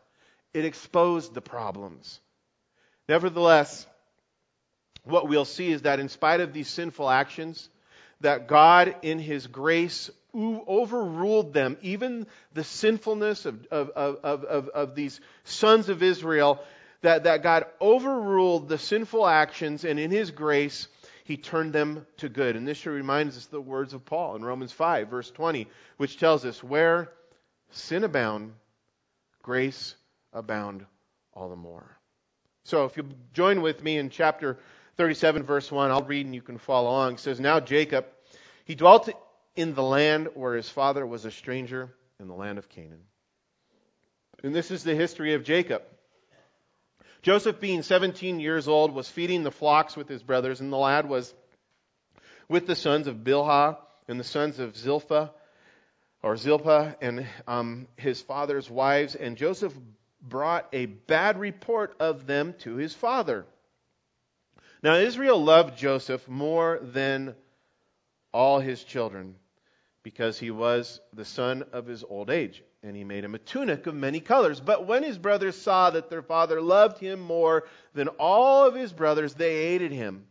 It 0.53 0.65
exposed 0.65 1.35
the 1.35 1.41
problems. 1.41 2.21
Nevertheless, 3.09 3.87
what 5.03 5.29
we'll 5.29 5.45
see 5.45 5.73
is 5.73 5.83
that 5.83 5.99
in 5.99 6.09
spite 6.09 6.41
of 6.41 6.53
these 6.53 6.69
sinful 6.69 7.11
actions, 7.11 7.69
that 8.21 8.47
God 8.47 8.95
in 9.03 9.19
his 9.19 9.49
grace 9.49 10.11
overruled 10.35 11.53
them, 11.53 11.77
even 11.83 12.27
the 12.55 12.65
sinfulness 12.65 13.45
of, 13.45 13.67
of, 13.71 13.91
of, 13.91 14.45
of, 14.45 14.69
of 14.69 14.95
these 14.95 15.21
sons 15.45 15.89
of 15.89 16.03
Israel, 16.03 16.61
that, 17.03 17.25
that 17.25 17.43
God 17.43 17.67
overruled 17.81 18.69
the 18.69 18.79
sinful 18.79 19.27
actions, 19.27 19.85
and 19.85 19.99
in 19.99 20.11
his 20.11 20.31
grace, 20.31 20.89
he 21.25 21.39
turned 21.39 21.73
them 21.73 22.07
to 22.19 22.29
good. 22.29 22.55
And 22.55 22.69
this 22.69 22.79
should 22.79 22.93
remind 22.93 23.31
us 23.31 23.47
the 23.47 23.61
words 23.61 23.95
of 23.95 24.05
Paul 24.05 24.37
in 24.37 24.45
Romans 24.45 24.73
5, 24.73 25.09
verse 25.09 25.31
20, 25.31 25.67
which 25.97 26.19
tells 26.19 26.45
us, 26.45 26.63
Where 26.63 27.11
sin 27.71 28.05
abound, 28.05 28.53
grace 29.43 29.97
abound 30.33 30.85
all 31.33 31.49
the 31.49 31.57
more. 31.57 31.99
So 32.65 32.85
if 32.85 32.97
you 32.97 33.09
join 33.33 33.63
with 33.63 33.83
me 33.83 33.99
in 33.99 34.11
chapter 34.11 34.59
37, 34.97 35.43
verse 35.43 35.73
1, 35.73 35.91
I'll 35.91 36.03
read 36.03 36.27
and 36.27 36.35
you 36.35 36.43
can 36.43 36.59
follow 36.59 36.91
along. 36.91 37.15
It 37.15 37.21
says, 37.21 37.41
Now 37.41 37.59
Jacob, 37.59 38.07
he 38.67 38.75
dwelt 38.75 39.09
in 39.57 39.75
the 39.75 39.83
land 39.83 40.29
where 40.35 40.55
his 40.55 40.69
father 40.69 41.07
was 41.07 41.25
a 41.25 41.31
stranger 41.31 41.95
in 42.21 42.29
the 42.29 42.35
land 42.35 42.59
of 42.59 42.69
Canaan. 42.69 43.03
And 44.43 44.55
this 44.55 44.71
is 44.71 44.85
the 44.85 44.95
history 44.95 45.33
of 45.35 45.43
Jacob. 45.43 45.83
Joseph, 47.25 47.59
being 47.59 47.81
17 47.81 48.39
years 48.39 48.69
old, 48.69 48.93
was 48.93 49.09
feeding 49.09 49.45
the 49.45 49.51
flocks 49.51 49.97
with 49.97 50.11
his 50.11 50.23
brothers, 50.23 50.61
and 50.61 50.71
the 50.71 50.77
lad 50.77 51.09
was 51.09 51.33
with 52.51 52.67
the 52.67 52.77
sons 52.77 53.07
of 53.07 53.25
Bilhah 53.25 53.79
and 54.07 54.21
the 54.21 54.25
sons 54.25 54.59
of 54.59 54.75
Zilpha, 54.77 55.31
or 56.23 56.37
Zilpah, 56.37 56.97
and 57.01 57.27
um, 57.49 57.89
his 57.97 58.21
father's 58.21 58.69
wives. 58.69 59.15
And 59.15 59.39
Joseph 59.39 59.73
brought 60.21 60.69
a 60.75 60.85
bad 60.85 61.39
report 61.39 61.97
of 61.99 62.27
them 62.27 62.57
to 62.59 62.75
his 62.75 62.93
father. 62.93 63.47
Now, 64.83 64.97
Israel 64.97 65.43
loved 65.43 65.79
Joseph 65.79 66.29
more 66.29 66.79
than 66.83 67.35
all 68.35 68.61
his 68.61 68.85
children 68.85 69.37
because 70.03 70.39
he 70.39 70.51
was 70.51 71.01
the 71.15 71.25
son 71.25 71.65
of 71.73 71.87
his 71.87 72.05
old 72.05 72.29
age. 72.29 72.63
And 72.85 72.95
he 72.95 73.03
made 73.03 73.25
him 73.25 73.35
a 73.35 73.39
tunic 73.39 73.87
of 73.87 73.95
many 73.95 74.21
colors. 74.21 74.61
But 74.61 74.87
when 74.87 75.03
his 75.03 75.17
brothers 75.17 75.57
saw 75.57 75.89
that 75.91 76.11
their 76.11 76.23
father 76.23 76.61
loved 76.61 76.99
him 76.99 77.19
more 77.19 77.65
than 77.95 78.09
all 78.19 78.67
of 78.67 78.75
his 78.75 78.93
brothers, 78.93 79.33
they 79.33 79.63
hated 79.63 79.91
him 79.91 80.27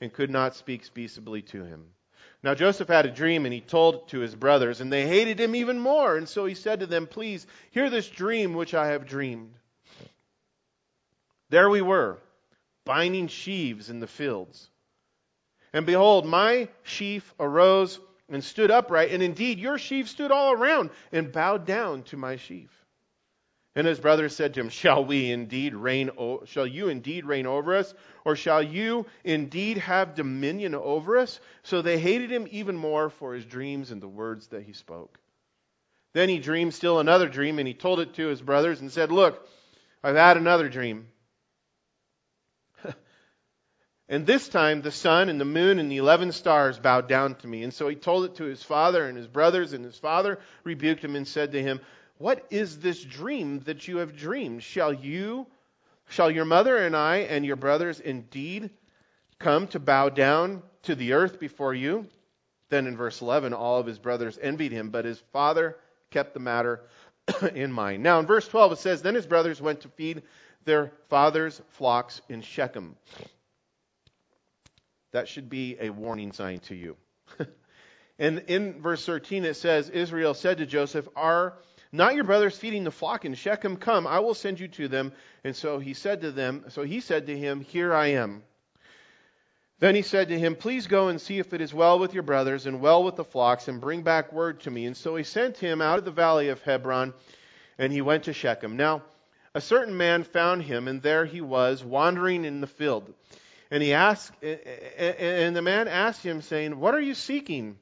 and 0.00 0.12
could 0.12 0.30
not 0.30 0.54
speak 0.54 0.94
peaceably 0.94 1.42
to 1.42 1.64
him. 1.64 1.86
Now 2.44 2.54
Joseph 2.54 2.86
had 2.88 3.06
a 3.06 3.10
dream, 3.10 3.44
and 3.44 3.52
he 3.52 3.60
told 3.60 3.94
it 3.96 4.08
to 4.08 4.20
his 4.20 4.36
brothers, 4.36 4.80
and 4.80 4.92
they 4.92 5.08
hated 5.08 5.40
him 5.40 5.56
even 5.56 5.80
more. 5.80 6.16
And 6.16 6.28
so 6.28 6.44
he 6.44 6.54
said 6.54 6.80
to 6.80 6.86
them, 6.86 7.08
Please 7.08 7.44
hear 7.72 7.90
this 7.90 8.08
dream 8.08 8.54
which 8.54 8.74
I 8.74 8.88
have 8.88 9.06
dreamed. 9.06 9.54
There 11.50 11.68
we 11.68 11.82
were, 11.82 12.18
binding 12.84 13.26
sheaves 13.28 13.90
in 13.90 13.98
the 13.98 14.06
fields. 14.06 14.68
And 15.72 15.86
behold, 15.86 16.24
my 16.24 16.68
sheaf 16.84 17.34
arose 17.40 17.98
and 18.28 18.42
stood 18.42 18.70
upright, 18.70 19.10
and 19.10 19.22
indeed 19.22 19.58
your 19.58 19.78
sheaf 19.78 20.08
stood 20.08 20.30
all 20.30 20.52
around 20.52 20.90
and 21.12 21.32
bowed 21.32 21.66
down 21.66 22.02
to 22.04 22.16
my 22.16 22.36
sheaf. 22.36 22.70
And 23.76 23.86
his 23.86 23.98
brothers 23.98 24.36
said 24.36 24.54
to 24.54 24.60
him, 24.60 24.68
Shall 24.68 25.04
we 25.04 25.30
indeed 25.32 25.74
reign, 25.74 26.10
o- 26.16 26.44
shall 26.44 26.66
you 26.66 26.88
indeed 26.88 27.24
reign 27.26 27.44
over 27.44 27.74
us? 27.74 27.92
Or 28.24 28.36
shall 28.36 28.62
you 28.62 29.06
indeed 29.24 29.78
have 29.78 30.14
dominion 30.14 30.76
over 30.76 31.18
us? 31.18 31.40
So 31.64 31.82
they 31.82 31.98
hated 31.98 32.30
him 32.30 32.46
even 32.50 32.76
more 32.76 33.10
for 33.10 33.34
his 33.34 33.44
dreams 33.44 33.90
and 33.90 34.00
the 34.00 34.08
words 34.08 34.46
that 34.48 34.62
he 34.62 34.72
spoke. 34.72 35.18
Then 36.12 36.28
he 36.28 36.38
dreamed 36.38 36.72
still 36.72 37.00
another 37.00 37.28
dream, 37.28 37.58
and 37.58 37.66
he 37.66 37.74
told 37.74 37.98
it 37.98 38.14
to 38.14 38.28
his 38.28 38.40
brothers 38.40 38.80
and 38.80 38.92
said, 38.92 39.10
Look, 39.10 39.48
I've 40.04 40.14
had 40.14 40.36
another 40.36 40.68
dream. 40.68 41.08
And 44.08 44.26
this 44.26 44.48
time 44.48 44.82
the 44.82 44.90
sun 44.90 45.28
and 45.28 45.40
the 45.40 45.46
moon 45.46 45.78
and 45.78 45.90
the 45.90 45.96
eleven 45.96 46.30
stars 46.32 46.78
bowed 46.78 47.08
down 47.08 47.36
to 47.36 47.46
me. 47.46 47.62
And 47.62 47.72
so 47.72 47.88
he 47.88 47.96
told 47.96 48.26
it 48.26 48.36
to 48.36 48.44
his 48.44 48.62
father 48.62 49.06
and 49.06 49.16
his 49.16 49.26
brothers, 49.26 49.72
and 49.72 49.84
his 49.84 49.98
father 49.98 50.38
rebuked 50.62 51.02
him 51.02 51.16
and 51.16 51.26
said 51.26 51.52
to 51.52 51.62
him, 51.62 51.80
What 52.18 52.46
is 52.50 52.78
this 52.78 53.02
dream 53.02 53.60
that 53.60 53.88
you 53.88 53.98
have 53.98 54.16
dreamed? 54.16 54.62
Shall 54.62 54.92
you, 54.92 55.46
shall 56.08 56.30
your 56.30 56.44
mother 56.44 56.76
and 56.76 56.94
I 56.94 57.18
and 57.18 57.46
your 57.46 57.56
brothers 57.56 57.98
indeed 57.98 58.70
come 59.38 59.68
to 59.68 59.78
bow 59.80 60.10
down 60.10 60.62
to 60.82 60.94
the 60.94 61.14
earth 61.14 61.40
before 61.40 61.72
you? 61.72 62.06
Then 62.68 62.86
in 62.86 62.96
verse 62.96 63.22
11, 63.22 63.54
all 63.54 63.78
of 63.78 63.86
his 63.86 63.98
brothers 63.98 64.38
envied 64.40 64.72
him, 64.72 64.90
but 64.90 65.06
his 65.06 65.22
father 65.32 65.78
kept 66.10 66.34
the 66.34 66.40
matter 66.40 66.82
in 67.54 67.72
mind. 67.72 68.02
Now 68.02 68.18
in 68.18 68.26
verse 68.26 68.48
12 68.48 68.72
it 68.72 68.78
says, 68.78 69.00
Then 69.00 69.14
his 69.14 69.26
brothers 69.26 69.62
went 69.62 69.80
to 69.80 69.88
feed 69.88 70.22
their 70.66 70.92
father's 71.08 71.60
flocks 71.70 72.20
in 72.28 72.42
Shechem. 72.42 72.96
That 75.14 75.28
should 75.28 75.48
be 75.48 75.76
a 75.80 75.90
warning 75.90 76.32
sign 76.32 76.58
to 76.66 76.74
you. 76.74 76.96
and 78.18 78.40
in 78.48 78.82
verse 78.82 79.06
13 79.06 79.44
it 79.44 79.54
says, 79.54 79.88
Israel 79.88 80.34
said 80.34 80.58
to 80.58 80.66
Joseph, 80.66 81.08
Are 81.14 81.54
not 81.92 82.16
your 82.16 82.24
brothers 82.24 82.58
feeding 82.58 82.82
the 82.82 82.90
flock 82.90 83.24
in 83.24 83.34
Shechem? 83.34 83.76
Come, 83.76 84.08
I 84.08 84.18
will 84.18 84.34
send 84.34 84.58
you 84.58 84.66
to 84.66 84.88
them. 84.88 85.12
And 85.44 85.54
so 85.54 85.78
he 85.78 85.94
said 85.94 86.22
to 86.22 86.32
them, 86.32 86.64
so 86.70 86.82
he 86.82 86.98
said 86.98 87.28
to 87.28 87.38
him, 87.38 87.60
Here 87.60 87.94
I 87.94 88.08
am. 88.08 88.42
Then 89.78 89.94
he 89.94 90.02
said 90.02 90.30
to 90.30 90.38
him, 90.38 90.56
Please 90.56 90.88
go 90.88 91.06
and 91.06 91.20
see 91.20 91.38
if 91.38 91.54
it 91.54 91.60
is 91.60 91.72
well 91.72 92.00
with 92.00 92.12
your 92.12 92.24
brothers 92.24 92.66
and 92.66 92.80
well 92.80 93.04
with 93.04 93.14
the 93.14 93.22
flocks, 93.22 93.68
and 93.68 93.80
bring 93.80 94.02
back 94.02 94.32
word 94.32 94.62
to 94.62 94.70
me. 94.72 94.84
And 94.84 94.96
so 94.96 95.14
he 95.14 95.22
sent 95.22 95.58
him 95.58 95.80
out 95.80 96.00
of 96.00 96.04
the 96.04 96.10
valley 96.10 96.48
of 96.48 96.60
Hebron, 96.62 97.14
and 97.78 97.92
he 97.92 98.02
went 98.02 98.24
to 98.24 98.32
Shechem. 98.32 98.76
Now, 98.76 99.04
a 99.54 99.60
certain 99.60 99.96
man 99.96 100.24
found 100.24 100.64
him, 100.64 100.88
and 100.88 101.00
there 101.00 101.24
he 101.24 101.40
was, 101.40 101.84
wandering 101.84 102.44
in 102.44 102.60
the 102.60 102.66
field. 102.66 103.14
And 103.74 103.82
he 103.82 103.92
asked, 103.92 104.30
and 104.40 105.56
the 105.56 105.60
man 105.60 105.88
asked 105.88 106.22
him, 106.22 106.42
saying, 106.42 106.78
What 106.78 106.94
are 106.94 107.00
you 107.00 107.12
seeking? 107.12 107.76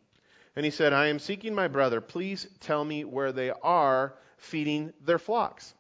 And 0.57 0.65
he 0.65 0.71
said, 0.71 0.95
I 0.95 1.09
am 1.09 1.19
seeking 1.19 1.55
my 1.55 1.69
brother. 1.69 2.01
Please 2.01 2.47
tell 2.61 2.83
me 2.83 3.05
where 3.05 3.31
they 3.31 3.51
are 3.51 4.15
feeding 4.39 4.95
their 5.05 5.19
flocks. 5.19 5.75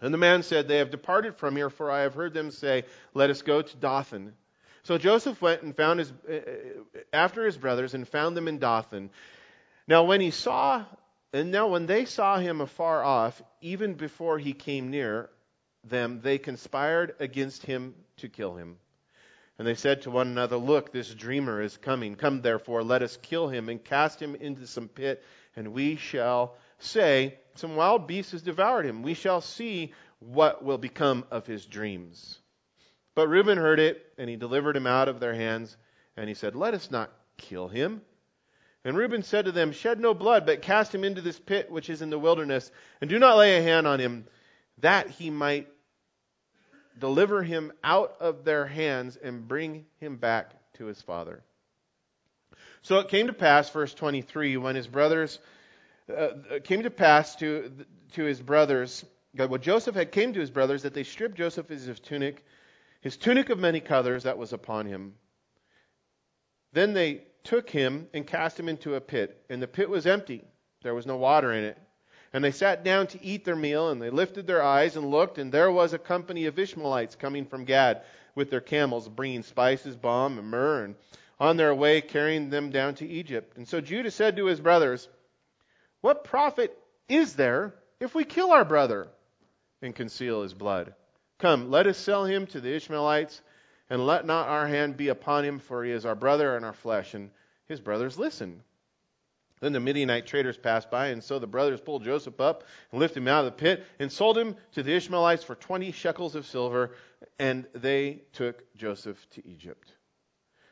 And 0.00 0.14
the 0.14 0.18
man 0.18 0.44
said, 0.44 0.66
They 0.66 0.78
have 0.78 0.90
departed 0.90 1.36
from 1.36 1.56
here, 1.56 1.68
for 1.68 1.90
I 1.90 2.00
have 2.04 2.14
heard 2.14 2.32
them 2.32 2.52
say, 2.52 2.84
Let 3.12 3.28
us 3.28 3.42
go 3.42 3.60
to 3.60 3.76
Dothan. 3.76 4.32
So 4.84 4.96
Joseph 4.96 5.42
went 5.42 5.60
and 5.60 5.76
found 5.76 5.98
his, 5.98 6.10
uh, 6.26 6.32
uh, 6.32 7.00
after 7.12 7.44
his 7.44 7.58
brothers 7.58 7.92
and 7.92 8.08
found 8.08 8.38
them 8.38 8.48
in 8.48 8.58
Dothan. 8.58 9.10
Now 9.86 10.04
when 10.04 10.22
he 10.22 10.30
saw, 10.30 10.86
and 11.34 11.50
now 11.50 11.68
when 11.68 11.84
they 11.84 12.06
saw 12.06 12.38
him 12.38 12.62
afar 12.62 13.04
off, 13.04 13.42
even 13.60 13.92
before 13.92 14.38
he 14.38 14.54
came 14.54 14.90
near 14.90 15.28
them, 15.86 16.20
they 16.22 16.38
conspired 16.38 17.14
against 17.20 17.66
him 17.66 17.94
to 18.16 18.30
kill 18.30 18.56
him. 18.56 18.78
And 19.58 19.66
they 19.66 19.74
said 19.74 20.02
to 20.02 20.10
one 20.10 20.28
another, 20.28 20.56
Look, 20.56 20.92
this 20.92 21.14
dreamer 21.14 21.60
is 21.60 21.76
coming. 21.76 22.16
Come, 22.16 22.42
therefore, 22.42 22.82
let 22.82 23.02
us 23.02 23.16
kill 23.22 23.48
him 23.48 23.68
and 23.68 23.82
cast 23.82 24.20
him 24.20 24.34
into 24.34 24.66
some 24.66 24.88
pit, 24.88 25.22
and 25.54 25.72
we 25.72 25.96
shall 25.96 26.56
say, 26.78 27.38
Some 27.54 27.76
wild 27.76 28.06
beast 28.06 28.32
has 28.32 28.42
devoured 28.42 28.84
him. 28.84 29.02
We 29.02 29.14
shall 29.14 29.40
see 29.40 29.92
what 30.18 30.64
will 30.64 30.78
become 30.78 31.24
of 31.30 31.46
his 31.46 31.66
dreams. 31.66 32.40
But 33.14 33.28
Reuben 33.28 33.58
heard 33.58 33.78
it, 33.78 34.12
and 34.18 34.28
he 34.28 34.36
delivered 34.36 34.76
him 34.76 34.88
out 34.88 35.08
of 35.08 35.20
their 35.20 35.34
hands, 35.34 35.76
and 36.16 36.28
he 36.28 36.34
said, 36.34 36.56
Let 36.56 36.74
us 36.74 36.90
not 36.90 37.12
kill 37.36 37.68
him. 37.68 38.02
And 38.84 38.96
Reuben 38.96 39.22
said 39.22 39.44
to 39.46 39.52
them, 39.52 39.72
Shed 39.72 40.00
no 40.00 40.14
blood, 40.14 40.44
but 40.46 40.62
cast 40.62 40.94
him 40.94 41.04
into 41.04 41.20
this 41.20 41.38
pit 41.38 41.70
which 41.70 41.88
is 41.88 42.02
in 42.02 42.10
the 42.10 42.18
wilderness, 42.18 42.70
and 43.00 43.08
do 43.08 43.18
not 43.18 43.38
lay 43.38 43.56
a 43.56 43.62
hand 43.62 43.86
on 43.86 44.00
him, 44.00 44.26
that 44.78 45.08
he 45.10 45.30
might 45.30 45.68
deliver 46.98 47.42
him 47.42 47.72
out 47.82 48.16
of 48.20 48.44
their 48.44 48.66
hands 48.66 49.16
and 49.16 49.46
bring 49.46 49.86
him 49.98 50.16
back 50.16 50.52
to 50.74 50.86
his 50.86 51.00
father. 51.02 51.42
So 52.82 52.98
it 52.98 53.08
came 53.08 53.28
to 53.28 53.32
pass, 53.32 53.70
verse 53.70 53.94
23, 53.94 54.56
when 54.58 54.76
his 54.76 54.86
brothers 54.86 55.38
uh, 56.14 56.28
came 56.64 56.82
to 56.82 56.90
pass 56.90 57.36
to 57.36 57.72
to 58.12 58.24
his 58.24 58.40
brothers, 58.40 59.04
God, 59.34 59.50
well, 59.50 59.60
Joseph 59.60 59.94
had 59.94 60.12
came 60.12 60.32
to 60.34 60.40
his 60.40 60.50
brothers 60.50 60.82
that 60.82 60.94
they 60.94 61.02
stripped 61.02 61.36
Joseph 61.36 61.70
of 61.70 61.80
his 61.80 61.98
tunic, 62.00 62.44
his 63.00 63.16
tunic 63.16 63.50
of 63.50 63.58
many 63.58 63.80
colors 63.80 64.22
that 64.22 64.38
was 64.38 64.52
upon 64.52 64.86
him. 64.86 65.14
Then 66.72 66.92
they 66.92 67.24
took 67.42 67.68
him 67.68 68.08
and 68.14 68.26
cast 68.26 68.60
him 68.60 68.68
into 68.68 68.94
a 68.94 69.00
pit, 69.00 69.44
and 69.48 69.60
the 69.60 69.66
pit 69.66 69.88
was 69.88 70.06
empty; 70.06 70.44
there 70.82 70.94
was 70.94 71.06
no 71.06 71.16
water 71.16 71.52
in 71.52 71.64
it. 71.64 71.78
And 72.34 72.42
they 72.42 72.50
sat 72.50 72.82
down 72.82 73.06
to 73.06 73.24
eat 73.24 73.44
their 73.44 73.54
meal, 73.54 73.90
and 73.90 74.02
they 74.02 74.10
lifted 74.10 74.44
their 74.44 74.60
eyes 74.60 74.96
and 74.96 75.08
looked, 75.08 75.38
and 75.38 75.52
there 75.52 75.70
was 75.70 75.92
a 75.92 76.00
company 76.00 76.46
of 76.46 76.58
Ishmaelites 76.58 77.14
coming 77.14 77.46
from 77.46 77.64
Gad 77.64 78.02
with 78.34 78.50
their 78.50 78.60
camels, 78.60 79.08
bringing 79.08 79.44
spices, 79.44 79.94
balm, 79.94 80.36
and 80.40 80.48
myrrh, 80.48 80.82
and 80.82 80.96
on 81.38 81.56
their 81.56 81.72
way 81.72 82.00
carrying 82.00 82.50
them 82.50 82.70
down 82.70 82.96
to 82.96 83.06
Egypt. 83.06 83.56
And 83.56 83.68
so 83.68 83.80
Judah 83.80 84.10
said 84.10 84.36
to 84.36 84.46
his 84.46 84.58
brothers, 84.58 85.08
What 86.00 86.24
profit 86.24 86.76
is 87.08 87.34
there 87.34 87.72
if 88.00 88.16
we 88.16 88.24
kill 88.24 88.50
our 88.50 88.64
brother 88.64 89.06
and 89.80 89.94
conceal 89.94 90.42
his 90.42 90.54
blood? 90.54 90.92
Come, 91.38 91.70
let 91.70 91.86
us 91.86 91.98
sell 91.98 92.24
him 92.24 92.48
to 92.48 92.60
the 92.60 92.74
Ishmaelites, 92.74 93.42
and 93.88 94.04
let 94.04 94.26
not 94.26 94.48
our 94.48 94.66
hand 94.66 94.96
be 94.96 95.06
upon 95.06 95.44
him, 95.44 95.60
for 95.60 95.84
he 95.84 95.92
is 95.92 96.04
our 96.04 96.16
brother 96.16 96.56
and 96.56 96.64
our 96.64 96.72
flesh. 96.72 97.14
And 97.14 97.30
his 97.66 97.80
brothers 97.80 98.18
listened. 98.18 98.60
Then 99.60 99.72
the 99.72 99.80
Midianite 99.80 100.26
traders 100.26 100.58
passed 100.58 100.90
by, 100.90 101.08
and 101.08 101.22
so 101.22 101.38
the 101.38 101.46
brothers 101.46 101.80
pulled 101.80 102.04
Joseph 102.04 102.40
up 102.40 102.64
and 102.90 103.00
lifted 103.00 103.18
him 103.18 103.28
out 103.28 103.44
of 103.44 103.52
the 103.52 103.58
pit 103.58 103.84
and 103.98 104.10
sold 104.12 104.36
him 104.36 104.56
to 104.72 104.82
the 104.82 104.94
Ishmaelites 104.94 105.44
for 105.44 105.54
20 105.54 105.92
shekels 105.92 106.34
of 106.34 106.46
silver, 106.46 106.92
and 107.38 107.66
they 107.74 108.22
took 108.32 108.62
Joseph 108.76 109.18
to 109.30 109.46
Egypt. 109.46 109.92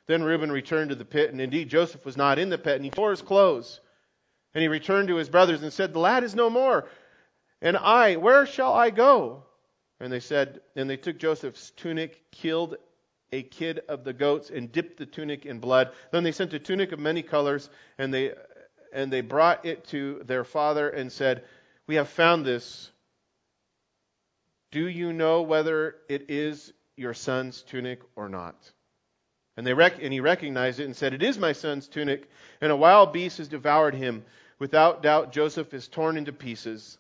Then 0.07 0.23
Reuben 0.23 0.51
returned 0.51 0.91
to 0.91 0.97
the 0.97 1.05
pit, 1.05 1.31
and 1.31 1.41
indeed 1.41 1.69
Joseph 1.69 2.05
was 2.05 2.17
not 2.17 2.39
in 2.39 2.51
the 2.51 2.59
pit, 2.59 2.77
and 2.77 2.85
he 2.85 2.91
tore 2.91 3.11
his 3.11 3.23
clothes. 3.23 3.81
And 4.55 4.61
he 4.61 4.69
returned 4.69 5.09
to 5.09 5.17
his 5.17 5.29
brothers 5.29 5.63
and 5.63 5.73
said, 5.73 5.93
The 5.93 5.99
lad 6.01 6.25
is 6.25 6.35
no 6.35 6.51
more. 6.51 6.89
And 7.63 7.77
I, 7.77 8.17
where 8.17 8.45
shall 8.45 8.75
I 8.75 8.91
go? 8.91 9.45
And 10.01 10.13
they 10.13 10.21
said, 10.21 10.61
and 10.75 10.91
they 10.91 10.97
took 10.97 11.19
Joseph's 11.19 11.71
tunic, 11.71 12.25
killed 12.33 12.77
a 13.31 13.45
kid 13.45 13.81
of 13.89 14.03
the 14.05 14.13
goats, 14.13 14.51
and 14.51 14.71
dipped 14.71 14.99
the 14.99 15.07
tunic 15.07 15.47
in 15.47 15.61
blood. 15.61 15.93
Then 16.11 16.25
they 16.25 16.33
sent 16.33 16.53
a 16.53 16.59
tunic 16.59 16.91
of 16.91 16.99
many 16.99 17.23
colors, 17.23 17.71
and 17.97 18.13
they 18.13 18.35
and 18.93 19.13
they 19.13 19.21
brought 19.21 19.65
it 19.65 19.87
to 19.89 20.23
their 20.25 20.45
father 20.45 20.89
and 20.89 21.11
said, 21.11 21.45
We 21.87 21.97
have 21.97 22.09
found 22.09 22.45
this 22.45 22.91
Do 24.71 24.87
you 24.87 25.13
know 25.13 25.43
whether 25.43 25.97
it 26.09 26.27
is 26.29 26.73
your 26.97 27.15
son's 27.15 27.63
tunic 27.63 28.01
or 28.17 28.29
not? 28.29 28.57
And, 29.57 29.67
they 29.67 29.75
rec- 29.75 30.03
and 30.03 30.13
he 30.13 30.21
recognized 30.21 30.81
it 30.81 30.85
and 30.85 30.97
said, 30.97 31.13
It 31.13 31.23
is 31.23 31.39
my 31.39 31.53
son's 31.53 31.89
tunic, 31.89 32.31
and 32.61 32.73
a 32.73 32.77
wild 32.77 33.13
beast 33.13 33.39
has 33.39 33.49
devoured 33.49 33.95
him. 33.95 34.25
Without 34.59 35.03
doubt, 35.03 35.33
Joseph 35.33 35.75
is 35.75 35.89
torn 35.89 36.17
into 36.17 36.33
pieces. 36.33 36.99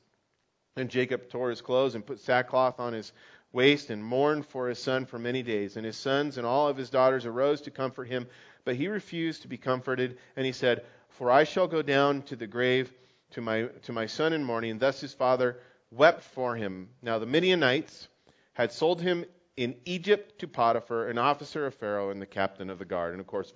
And 0.76 0.90
Jacob 0.90 1.28
tore 1.28 1.50
his 1.50 1.60
clothes 1.60 1.94
and 1.94 2.04
put 2.04 2.18
sackcloth 2.18 2.80
on 2.80 2.92
his 2.92 3.12
waist 3.52 3.90
and 3.90 4.02
mourned 4.02 4.46
for 4.46 4.68
his 4.68 4.78
son 4.78 5.04
for 5.06 5.18
many 5.18 5.42
days. 5.42 5.76
And 5.76 5.84
his 5.84 5.96
sons 5.96 6.38
and 6.38 6.46
all 6.46 6.68
of 6.68 6.76
his 6.76 6.90
daughters 6.90 7.26
arose 7.26 7.60
to 7.62 7.70
comfort 7.70 8.08
him, 8.08 8.26
but 8.64 8.76
he 8.76 8.88
refused 8.88 9.42
to 9.42 9.48
be 9.48 9.58
comforted. 9.58 10.18
And 10.36 10.46
he 10.46 10.52
said, 10.52 10.84
For 11.18 11.30
I 11.30 11.44
shall 11.44 11.68
go 11.68 11.82
down 11.82 12.22
to 12.22 12.36
the 12.36 12.46
grave 12.46 12.92
to 13.32 13.40
my, 13.40 13.64
to 13.82 13.92
my 13.92 14.06
son 14.06 14.32
in 14.32 14.44
mourning. 14.44 14.72
And 14.72 14.80
thus 14.80 15.00
his 15.00 15.12
father 15.12 15.58
wept 15.90 16.22
for 16.22 16.56
him. 16.56 16.88
Now 17.02 17.18
the 17.18 17.26
Midianites 17.26 18.08
had 18.54 18.72
sold 18.72 19.00
him 19.00 19.24
in 19.56 19.74
Egypt 19.84 20.38
to 20.40 20.48
Potiphar, 20.48 21.08
an 21.08 21.18
officer 21.18 21.66
of 21.66 21.74
Pharaoh 21.74 22.10
and 22.10 22.20
the 22.20 22.26
captain 22.26 22.70
of 22.70 22.78
the 22.78 22.84
guard. 22.84 23.12
And 23.12 23.20
of 23.20 23.26
course, 23.26 23.52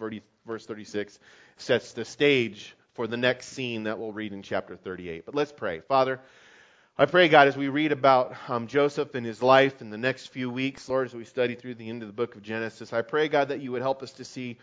verse 0.46 0.66
36 0.66 1.18
sets 1.56 1.92
the 1.92 2.04
stage 2.04 2.76
for 2.94 3.06
the 3.06 3.16
next 3.16 3.48
scene 3.48 3.84
that 3.84 3.98
we'll 3.98 4.12
read 4.12 4.32
in 4.32 4.42
chapter 4.42 4.76
38. 4.76 5.26
But 5.26 5.34
let's 5.34 5.52
pray. 5.52 5.80
Father, 5.80 6.20
I 6.98 7.04
pray, 7.04 7.28
God, 7.28 7.48
as 7.48 7.56
we 7.56 7.68
read 7.68 7.92
about 7.92 8.34
um, 8.48 8.66
Joseph 8.66 9.14
and 9.14 9.24
his 9.24 9.42
life 9.42 9.82
in 9.82 9.90
the 9.90 9.98
next 9.98 10.28
few 10.28 10.50
weeks, 10.50 10.88
Lord, 10.88 11.06
as 11.06 11.14
we 11.14 11.24
study 11.24 11.54
through 11.54 11.74
the 11.74 11.90
end 11.90 12.02
of 12.02 12.08
the 12.08 12.14
book 12.14 12.36
of 12.36 12.42
Genesis, 12.42 12.92
I 12.92 13.02
pray, 13.02 13.28
God, 13.28 13.48
that 13.48 13.60
you 13.60 13.72
would 13.72 13.82
help 13.82 14.02
us 14.02 14.12
to 14.12 14.24
see 14.24 14.58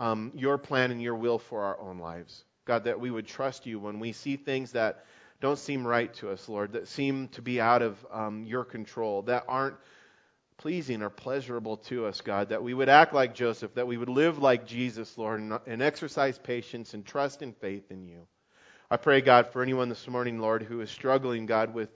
um, 0.00 0.32
your 0.34 0.58
plan 0.58 0.90
and 0.90 1.00
your 1.00 1.14
will 1.14 1.38
for 1.38 1.62
our 1.62 1.78
own 1.78 1.98
lives. 1.98 2.44
God, 2.64 2.84
that 2.84 2.98
we 2.98 3.10
would 3.10 3.26
trust 3.26 3.66
you 3.66 3.78
when 3.78 4.00
we 4.00 4.12
see 4.12 4.36
things 4.36 4.72
that 4.72 5.04
don't 5.40 5.58
seem 5.58 5.86
right 5.86 6.12
to 6.14 6.30
us, 6.30 6.48
Lord, 6.48 6.72
that 6.72 6.88
seem 6.88 7.28
to 7.28 7.42
be 7.42 7.60
out 7.60 7.82
of 7.82 8.04
um, 8.10 8.44
your 8.44 8.64
control, 8.64 9.22
that 9.22 9.44
aren't 9.46 9.76
pleasing 10.56 11.02
or 11.02 11.10
pleasurable 11.10 11.76
to 11.78 12.06
us, 12.06 12.20
God, 12.20 12.48
that 12.50 12.62
we 12.62 12.74
would 12.74 12.88
act 12.88 13.14
like 13.14 13.34
Joseph, 13.34 13.74
that 13.74 13.86
we 13.86 13.96
would 13.96 14.08
live 14.08 14.38
like 14.38 14.66
Jesus, 14.66 15.16
Lord, 15.16 15.40
and, 15.40 15.58
and 15.66 15.82
exercise 15.82 16.38
patience 16.38 16.94
and 16.94 17.04
trust 17.04 17.42
and 17.42 17.56
faith 17.56 17.90
in 17.90 18.04
you. 18.04 18.26
I 18.90 18.96
pray, 18.96 19.20
God, 19.20 19.48
for 19.52 19.62
anyone 19.62 19.88
this 19.88 20.06
morning, 20.08 20.38
Lord, 20.38 20.62
who 20.62 20.80
is 20.80 20.90
struggling, 20.90 21.46
God, 21.46 21.72
with 21.72 21.90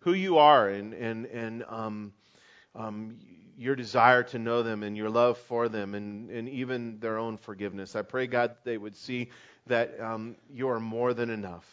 who 0.00 0.12
you 0.12 0.38
are 0.38 0.68
and, 0.68 0.92
and, 0.94 1.26
and 1.26 1.64
um, 1.68 2.12
um, 2.74 3.18
your 3.56 3.74
desire 3.74 4.22
to 4.22 4.38
know 4.38 4.62
them 4.62 4.82
and 4.82 4.96
your 4.96 5.10
love 5.10 5.36
for 5.38 5.68
them 5.68 5.94
and, 5.94 6.30
and 6.30 6.48
even 6.48 7.00
their 7.00 7.18
own 7.18 7.36
forgiveness. 7.36 7.96
I 7.96 8.02
pray, 8.02 8.26
God, 8.26 8.54
they 8.64 8.78
would 8.78 8.96
see 8.96 9.30
that 9.66 10.00
um, 10.00 10.36
you 10.48 10.68
are 10.68 10.80
more 10.80 11.12
than 11.12 11.30
enough 11.30 11.66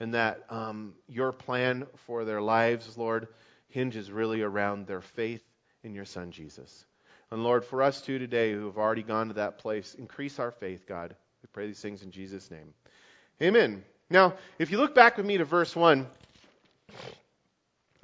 and 0.00 0.14
that 0.14 0.44
um, 0.50 0.94
your 1.08 1.32
plan 1.32 1.86
for 2.06 2.24
their 2.24 2.40
lives, 2.40 2.98
Lord, 2.98 3.28
hinges 3.68 4.10
really 4.10 4.42
around 4.42 4.86
their 4.86 5.00
faith 5.00 5.42
in 5.84 5.94
your 5.94 6.04
Son, 6.04 6.30
Jesus. 6.30 6.84
And 7.30 7.42
Lord, 7.42 7.64
for 7.64 7.82
us 7.82 8.00
too 8.00 8.18
today 8.18 8.52
who 8.52 8.66
have 8.66 8.76
already 8.76 9.02
gone 9.02 9.28
to 9.28 9.34
that 9.34 9.58
place, 9.58 9.94
increase 9.94 10.38
our 10.38 10.50
faith, 10.50 10.86
God. 10.86 11.14
We 11.42 11.48
pray 11.52 11.66
these 11.66 11.80
things 11.80 12.02
in 12.02 12.10
Jesus' 12.10 12.50
name. 12.50 12.74
Amen. 13.42 13.84
Now, 14.10 14.34
if 14.58 14.70
you 14.70 14.78
look 14.78 14.94
back 14.94 15.16
with 15.16 15.26
me 15.26 15.38
to 15.38 15.44
verse 15.44 15.74
1, 15.74 16.06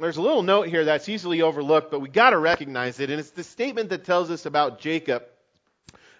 there's 0.02 0.16
a 0.16 0.22
little 0.22 0.42
note 0.42 0.68
here 0.68 0.84
that's 0.84 1.08
easily 1.08 1.42
overlooked, 1.42 1.90
but 1.90 2.00
we 2.00 2.08
got 2.08 2.30
to 2.30 2.38
recognize 2.38 3.00
it. 3.00 3.10
And 3.10 3.20
it's 3.20 3.30
the 3.30 3.44
statement 3.44 3.90
that 3.90 4.04
tells 4.04 4.30
us 4.30 4.46
about 4.46 4.80
Jacob 4.80 5.24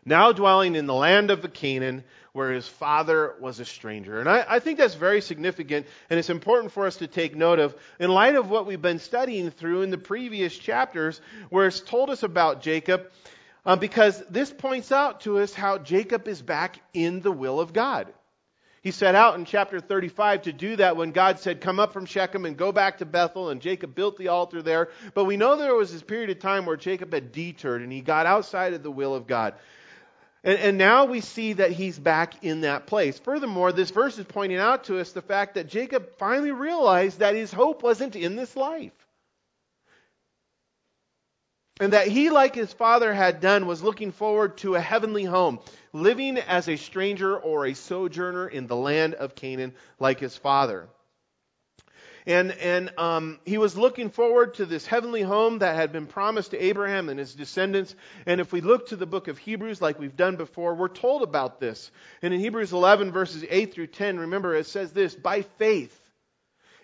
now 0.05 0.33
dwelling 0.33 0.75
in 0.75 0.87
the 0.87 0.95
land 0.95 1.31
of 1.31 1.53
Canaan, 1.53 2.05
where 2.33 2.53
his 2.53 2.67
father 2.67 3.35
was 3.41 3.61
a 3.61 3.65
stranger. 3.65 4.19
And 4.19 4.29
I, 4.29 4.45
I, 4.49 4.59
think 4.59 4.79
that's 4.79 4.95
very 4.95 5.21
significant, 5.21 5.87
and 6.11 6.19
it's 6.19 6.31
important 6.31 6.73
for 6.73 6.87
us 6.87 6.97
to 6.97 7.07
take 7.07 7.37
note 7.37 7.59
of 7.59 7.77
in 8.01 8.11
light 8.11 8.35
of 8.35 8.51
what 8.51 8.67
we've 8.67 8.83
been 8.83 8.99
studying 8.99 9.51
through 9.51 9.83
in 9.83 9.91
the 9.91 9.99
previous 9.99 10.57
chapters, 10.57 11.21
where 11.51 11.67
it's 11.67 11.81
told 11.81 12.11
us 12.11 12.23
about 12.23 12.63
Jacob 12.63 13.11
um, 13.65 13.79
because 13.79 14.23
this 14.29 14.51
points 14.53 14.91
out 14.91 15.21
to 15.23 15.39
us 15.39 15.55
how 15.55 15.79
Jacob 15.79 16.27
is 16.27 16.43
back 16.43 16.81
in 16.95 17.21
the 17.21 17.33
will 17.33 17.61
of 17.61 17.73
God. 17.73 18.13
He 18.83 18.91
set 18.91 19.15
out 19.15 19.37
in 19.37 19.45
chapter 19.45 19.79
35 19.79 20.43
to 20.43 20.53
do 20.53 20.75
that 20.77 20.97
when 20.97 21.13
God 21.13 21.39
said, 21.39 21.61
Come 21.61 21.79
up 21.79 21.93
from 21.93 22.05
Shechem 22.05 22.45
and 22.45 22.57
go 22.57 22.73
back 22.73 22.99
to 22.99 23.07
Bethel, 23.07 23.51
and 23.51 23.61
Jacob 23.61 23.95
built 23.95 24.17
the 24.19 24.29
altar 24.29 24.61
there. 24.61 24.89
But 25.15 25.25
we 25.25 25.37
know 25.37 25.57
there 25.57 25.75
was 25.77 25.93
this 25.93 26.03
period 26.03 26.31
of 26.31 26.41
time 26.41 26.67
where 26.67 26.77
Jacob 26.77 27.13
had 27.13 27.31
detoured 27.31 27.83
and 27.83 27.93
he 27.93 28.01
got 28.01 28.27
outside 28.27 28.75
of 28.75 28.83
the 28.83 28.91
will 28.91 29.15
of 29.15 29.29
God. 29.29 29.55
And, 30.43 30.59
and, 30.59 30.79
now 30.79 31.05
we 31.05 31.21
see 31.21 31.53
that 31.53 31.71
he's 31.71 31.97
back 31.97 32.43
in 32.43 32.63
that 32.63 32.89
place. 32.89 33.17
Furthermore, 33.21 33.71
this 33.71 33.91
verse 33.91 34.19
is 34.19 34.25
pointing 34.25 34.59
out 34.59 34.83
to 34.85 34.99
us 34.99 35.13
the 35.13 35.23
fact 35.23 35.55
that 35.55 35.69
Jacob 35.69 36.17
finally 36.19 36.51
realized 36.51 37.21
that 37.21 37.37
his 37.37 37.53
hope 37.53 37.85
wasn't 37.85 38.17
in 38.17 38.35
this 38.35 38.57
life. 38.57 39.02
And 41.83 41.95
that 41.95 42.07
he, 42.07 42.31
like 42.31 42.55
his 42.55 42.73
father 42.73 43.13
had 43.13 43.41
done, 43.41 43.67
was 43.67 43.83
looking 43.83 44.13
forward 44.13 44.57
to 44.59 44.77
a 44.77 44.81
heavenly 44.81 45.25
home, 45.25 45.59
living 45.93 46.39
as 46.39 46.69
a 46.69 46.77
stranger 46.77 47.37
or 47.37 47.67
a 47.67 47.75
sojourner 47.75 48.47
in 48.47 48.69
the 48.69 48.77
land 48.77 49.15
of 49.15 49.35
Canaan, 49.35 49.75
like 49.99 50.21
his 50.21 50.37
father. 50.37 50.87
And, 52.25 52.53
and 52.53 52.97
um, 52.99 53.41
he 53.45 53.59
was 53.59 53.77
looking 53.77 54.11
forward 54.11 54.55
to 54.55 54.65
this 54.65 54.87
heavenly 54.87 55.23
home 55.23 55.59
that 55.59 55.75
had 55.75 55.91
been 55.91 56.07
promised 56.07 56.53
to 56.53 56.65
Abraham 56.65 57.09
and 57.09 57.19
his 57.19 57.35
descendants. 57.35 57.97
And 58.27 58.41
if 58.41 58.53
we 58.53 58.61
look 58.61 58.91
to 58.91 58.97
the 58.97 59.05
book 59.05 59.27
of 59.27 59.39
Hebrews, 59.39 59.83
like 59.83 59.99
we've 59.99 60.17
done 60.17 60.37
before, 60.37 60.77
we're 60.77 60.87
told 60.87 61.23
about 61.23 61.59
this. 61.59 61.91
And 62.23 62.33
in 62.33 62.39
Hebrews 62.39 62.73
11, 62.73 63.11
verses 63.11 63.45
8 63.51 63.75
through 63.75 63.89
10, 63.89 64.21
remember 64.21 64.55
it 64.55 64.67
says 64.67 64.93
this 64.93 65.17
By 65.17 65.43
faith, 65.43 66.01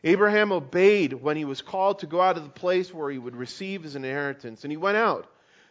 Abraham 0.05 0.53
obeyed 0.53 1.13
when 1.13 1.37
he 1.37 1.45
was 1.45 1.63
called 1.63 2.01
to 2.01 2.07
go 2.07 2.21
out 2.21 2.37
of 2.37 2.45
the 2.45 2.51
place 2.51 2.93
where 2.93 3.11
he 3.11 3.19
would 3.19 3.37
receive 3.37 3.83
his 3.83 3.97
inheritance, 3.97 4.65
and 4.65 4.71
he 4.71 4.77
went 4.77 4.97
out, 4.97 5.27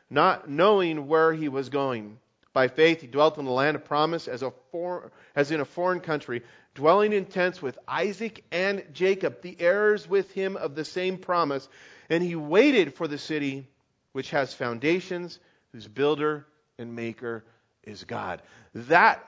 not 0.10 0.50
knowing 0.50 1.08
where 1.08 1.34
he 1.34 1.50
was 1.50 1.70
going. 1.70 2.20
By 2.54 2.68
faith, 2.68 3.02
he 3.02 3.08
dwelt 3.08 3.38
in 3.38 3.46
the 3.46 3.52
land 3.52 3.76
of 3.76 3.86
promise 3.86 4.28
as, 4.28 4.42
a 4.42 4.52
for, 4.72 5.12
as 5.36 5.52
in 5.52 5.60
a 5.60 5.66
foreign 5.66 6.00
country, 6.00 6.44
dwelling 6.74 7.14
in 7.14 7.26
tents 7.26 7.62
with 7.62 7.78
Isaac 7.88 8.44
and 8.52 8.84
Jacob, 8.94 9.42
the 9.42 9.56
heirs 9.60 10.10
with 10.10 10.32
him 10.32 10.58
of 10.58 10.76
the 10.76 10.86
same 10.86 11.18
promise. 11.18 11.68
And 12.10 12.24
he 12.24 12.36
waited 12.36 12.96
for 12.96 13.08
the 13.08 13.18
city 13.18 13.68
which 14.12 14.32
has 14.32 14.54
foundations, 14.54 15.40
whose 15.72 15.88
builder 15.88 16.48
and 16.80 16.96
maker 16.96 17.44
is 17.84 18.04
God. 18.04 18.42
That 18.74 19.24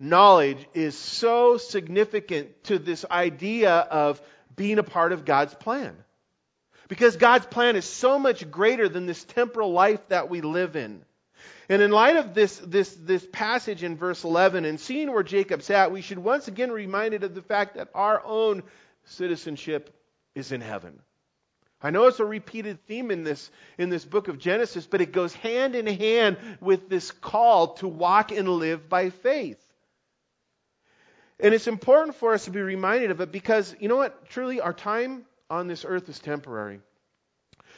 knowledge 0.00 0.66
is 0.74 0.98
so 0.98 1.58
significant 1.58 2.64
to 2.64 2.78
this 2.78 3.04
idea 3.08 3.72
of 3.72 4.20
being 4.54 4.78
a 4.78 4.82
part 4.82 5.12
of 5.12 5.24
God's 5.24 5.54
plan. 5.54 5.96
Because 6.88 7.16
God's 7.16 7.46
plan 7.46 7.76
is 7.76 7.84
so 7.84 8.18
much 8.18 8.50
greater 8.50 8.88
than 8.88 9.06
this 9.06 9.24
temporal 9.24 9.72
life 9.72 10.00
that 10.08 10.28
we 10.28 10.40
live 10.40 10.76
in. 10.76 11.04
And 11.68 11.80
in 11.80 11.90
light 11.90 12.16
of 12.16 12.34
this, 12.34 12.58
this, 12.58 12.94
this 12.94 13.26
passage 13.32 13.82
in 13.82 13.96
verse 13.96 14.24
11 14.24 14.64
and 14.64 14.78
seeing 14.78 15.10
where 15.10 15.22
Jacob's 15.22 15.70
at, 15.70 15.92
we 15.92 16.02
should 16.02 16.18
once 16.18 16.48
again 16.48 16.68
be 16.68 16.74
reminded 16.74 17.24
of 17.24 17.34
the 17.34 17.42
fact 17.42 17.76
that 17.76 17.88
our 17.94 18.22
own 18.24 18.62
citizenship 19.04 19.94
is 20.34 20.52
in 20.52 20.60
heaven. 20.60 21.00
I 21.82 21.90
know 21.90 22.06
it's 22.06 22.20
a 22.20 22.24
repeated 22.24 22.84
theme 22.86 23.10
in 23.10 23.24
this, 23.24 23.50
in 23.76 23.90
this 23.90 24.04
book 24.04 24.28
of 24.28 24.38
Genesis, 24.38 24.86
but 24.86 25.00
it 25.00 25.12
goes 25.12 25.32
hand 25.34 25.74
in 25.74 25.86
hand 25.86 26.36
with 26.60 26.88
this 26.88 27.10
call 27.10 27.74
to 27.74 27.88
walk 27.88 28.30
and 28.30 28.48
live 28.48 28.88
by 28.88 29.10
faith. 29.10 29.60
And 31.42 31.52
it's 31.52 31.66
important 31.66 32.14
for 32.16 32.32
us 32.32 32.44
to 32.44 32.52
be 32.52 32.60
reminded 32.60 33.10
of 33.10 33.20
it 33.20 33.32
because, 33.32 33.74
you 33.80 33.88
know 33.88 33.96
what? 33.96 34.26
Truly, 34.28 34.60
our 34.60 34.72
time 34.72 35.24
on 35.50 35.66
this 35.66 35.84
earth 35.84 36.08
is 36.08 36.20
temporary. 36.20 36.78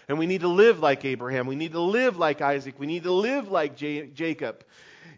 And 0.07 0.19
we 0.19 0.27
need 0.27 0.43
to 0.43 0.49
live 0.49 0.81
like 0.81 1.03
Abraham. 1.07 1.47
We 1.47 1.57
need 1.57 1.73
to 1.73 1.81
live 1.81 2.19
like 2.19 2.43
Isaac. 2.43 2.79
We 2.79 2.87
need 2.87 3.05
to 3.05 3.13
live 3.13 3.49
like 3.49 3.75
J- 3.75 4.09
Jacob. 4.09 4.65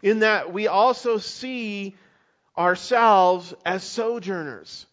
In 0.01 0.19
that 0.19 0.53
we 0.53 0.67
also 0.67 1.17
see 1.17 1.95
ourselves 2.57 3.53
as 3.65 3.83
sojourners 3.83 4.85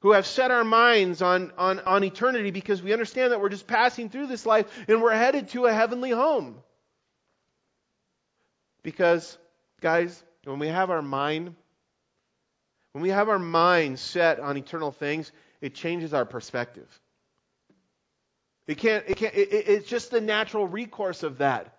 who 0.00 0.12
have 0.12 0.26
set 0.26 0.50
our 0.50 0.64
minds 0.64 1.20
on, 1.20 1.52
on, 1.58 1.78
on 1.80 2.02
eternity 2.04 2.50
because 2.50 2.82
we 2.82 2.94
understand 2.94 3.32
that 3.32 3.40
we're 3.42 3.50
just 3.50 3.66
passing 3.66 4.08
through 4.08 4.28
this 4.28 4.46
life 4.46 4.66
and 4.88 5.02
we're 5.02 5.14
headed 5.14 5.48
to 5.50 5.66
a 5.66 5.72
heavenly 5.74 6.10
home. 6.10 6.56
Because, 8.82 9.36
guys, 9.82 10.24
when 10.44 10.58
we 10.58 10.68
have 10.68 10.88
our 10.88 11.02
mind 11.02 11.54
when 12.92 13.02
we 13.02 13.10
have 13.10 13.28
our 13.28 13.38
mind 13.38 13.98
set 13.98 14.40
on 14.40 14.56
eternal 14.56 14.90
things, 14.90 15.30
it 15.60 15.74
changes 15.74 16.12
our 16.14 16.24
perspective. 16.24 16.88
It 18.66 18.78
can't, 18.78 19.04
it 19.06 19.16
can't, 19.16 19.34
it, 19.34 19.48
it's 19.52 19.88
just 19.88 20.10
the 20.10 20.20
natural 20.20 20.66
recourse 20.66 21.22
of 21.22 21.38
that. 21.38 21.76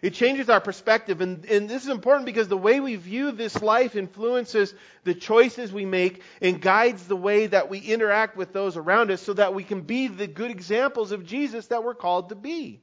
It 0.00 0.14
changes 0.14 0.48
our 0.48 0.60
perspective. 0.60 1.20
And, 1.20 1.44
and 1.46 1.68
this 1.68 1.82
is 1.82 1.88
important 1.88 2.26
because 2.26 2.48
the 2.48 2.56
way 2.56 2.78
we 2.78 2.94
view 2.96 3.32
this 3.32 3.60
life 3.60 3.96
influences 3.96 4.72
the 5.04 5.14
choices 5.14 5.72
we 5.72 5.84
make 5.84 6.22
and 6.40 6.60
guides 6.60 7.06
the 7.06 7.16
way 7.16 7.48
that 7.48 7.68
we 7.68 7.78
interact 7.78 8.36
with 8.36 8.52
those 8.52 8.76
around 8.76 9.10
us 9.10 9.22
so 9.22 9.32
that 9.34 9.54
we 9.54 9.64
can 9.64 9.82
be 9.82 10.06
the 10.06 10.28
good 10.28 10.50
examples 10.50 11.10
of 11.10 11.26
Jesus 11.26 11.66
that 11.66 11.82
we're 11.82 11.94
called 11.94 12.28
to 12.28 12.36
be. 12.36 12.80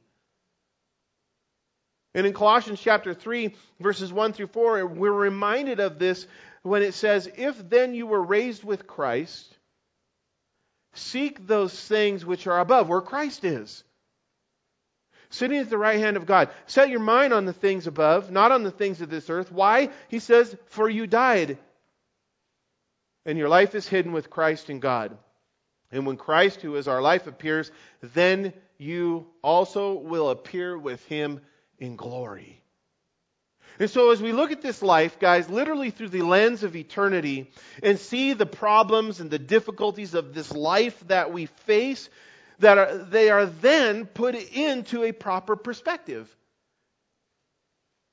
And 2.14 2.26
in 2.26 2.34
Colossians 2.34 2.80
chapter 2.82 3.14
3, 3.14 3.54
verses 3.80 4.12
1 4.12 4.34
through 4.34 4.48
4, 4.48 4.86
we're 4.86 5.12
reminded 5.12 5.82
of 5.82 6.00
this 6.00 6.26
when 6.66 6.82
it 6.82 6.94
says, 6.94 7.30
If 7.38 7.70
then 7.70 7.94
you 7.94 8.08
were 8.08 8.22
raised 8.22 8.64
with 8.64 8.88
Christ, 8.88 9.56
Seek 10.96 11.46
those 11.46 11.78
things 11.88 12.26
which 12.26 12.48
are 12.48 12.60
above, 12.60 12.88
where 12.88 13.02
Christ 13.02 13.44
is. 13.44 13.84
Sitting 15.30 15.58
at 15.58 15.70
the 15.70 15.78
right 15.78 16.00
hand 16.00 16.16
of 16.16 16.26
God. 16.26 16.50
Set 16.68 16.90
your 16.90 17.02
mind 17.02 17.34
on 17.34 17.44
the 17.44 17.54
things 17.54 17.86
above, 17.86 18.32
not 18.32 18.54
on 18.54 18.64
the 18.64 18.72
things 18.72 19.02
of 19.02 19.10
this 19.10 19.30
earth. 19.30 19.52
Why? 19.52 19.90
He 20.08 20.20
says, 20.20 20.56
For 20.68 20.90
you 20.90 21.06
died. 21.06 21.58
And 23.26 23.38
your 23.38 23.50
life 23.50 23.76
is 23.76 23.88
hidden 23.88 24.14
with 24.14 24.30
Christ 24.30 24.70
in 24.70 24.80
God. 24.80 25.18
And 25.92 26.06
when 26.06 26.16
Christ, 26.16 26.62
who 26.62 26.76
is 26.76 26.88
our 26.88 27.02
life, 27.02 27.28
appears, 27.28 27.72
then 28.02 28.54
you 28.78 29.28
also 29.42 29.96
will 29.96 30.30
appear 30.30 30.78
with 30.78 31.04
him 31.08 31.42
in 31.78 31.98
glory. 31.98 32.62
And 33.80 33.90
so, 33.90 34.12
as 34.12 34.22
we 34.22 34.32
look 34.32 34.52
at 34.52 34.62
this 34.62 34.82
life, 34.82 35.20
guys, 35.20 35.50
literally 35.50 35.90
through 35.90 36.10
the 36.10 36.22
lens 36.22 36.64
of 36.64 36.76
eternity, 36.76 37.52
and 37.84 38.00
see 38.00 38.34
the 38.34 38.46
problems 38.46 39.20
and 39.20 39.30
the 39.30 39.40
difficulties 39.40 40.14
of 40.14 40.34
this 40.34 40.52
life 40.52 40.98
that 41.08 41.34
we 41.34 41.48
face, 41.48 42.10
that 42.60 42.78
are, 42.78 42.98
they 42.98 43.30
are 43.30 43.46
then 43.46 44.06
put 44.06 44.36
into 44.36 45.04
a 45.04 45.12
proper 45.12 45.56
perspective. 45.56 46.34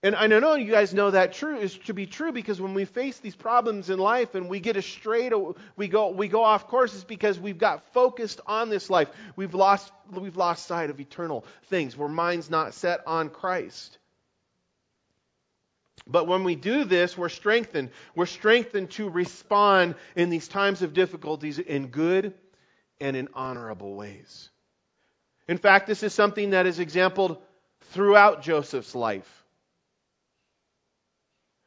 And 0.05 0.17
I 0.17 0.27
know 0.27 0.57
you 0.57 0.69
guys 0.69 0.93
know 0.93 1.13
that 1.13 1.33
true 1.33 1.59
is 1.59 1.79
to 1.87 1.95
be 1.95 2.07
true 2.07 2.33
because 2.33 2.61
when 2.61 2.75
we 2.75 2.87
face 2.87 3.19
these 3.19 3.37
problems 3.37 3.89
in 3.89 4.01
life 4.01 4.35
and 4.35 4.49
we 4.49 4.59
get 4.59 4.77
astray, 4.77 5.31
we 5.77 5.87
go 5.87 6.11
we 6.11 6.27
go 6.27 6.43
off 6.43 6.67
course, 6.67 6.93
it's 6.93 7.05
because 7.05 7.39
we've 7.39 7.59
got 7.59 7.93
focused 7.93 8.41
on 8.45 8.69
this 8.69 8.91
life. 8.91 9.09
We've 9.37 9.55
lost 9.55 9.93
we've 10.11 10.37
lost 10.37 10.67
sight 10.67 10.91
of 10.91 10.99
eternal 10.99 11.45
things. 11.67 11.97
Our 11.97 12.09
mind's 12.09 12.51
not 12.51 12.75
set 12.75 13.07
on 13.07 13.31
Christ. 13.31 13.99
But 16.07 16.27
when 16.27 16.45
we 16.45 16.55
do 16.55 16.85
this, 16.85 17.17
we're 17.17 17.29
strengthened. 17.29 17.91
We're 18.15 18.27
strengthened 18.27 18.91
to 18.93 19.09
respond 19.09 19.95
in 20.17 20.31
these 20.31 20.49
times 20.49 20.83
of 20.83 20.93
difficulties 20.93 21.59
in 21.59 21.89
good 21.89 22.35
and 23.01 23.17
in 23.17 23.29
honorable 23.35 23.95
ways. 23.95 24.51
In 25.49 25.59
fact, 25.59 25.87
this 25.87 26.03
is 26.03 26.13
something 26.13 26.51
that 26.51 26.67
is 26.67 26.79
exampled 26.79 27.39
throughout 27.93 28.43
Joseph's 28.43 28.95
life. 28.95 29.45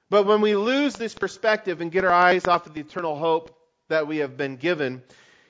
But 0.10 0.26
when 0.26 0.42
we 0.42 0.56
lose 0.56 0.96
this 0.96 1.16
perspective 1.16 1.82
and 1.82 1.92
get 1.92 2.06
our 2.06 2.14
eyes 2.14 2.48
off 2.48 2.68
of 2.68 2.74
the 2.74 2.82
eternal 2.82 3.16
hope 3.16 3.58
that 3.90 4.08
we 4.08 4.18
have 4.18 4.38
been 4.38 4.56
given, 4.56 5.04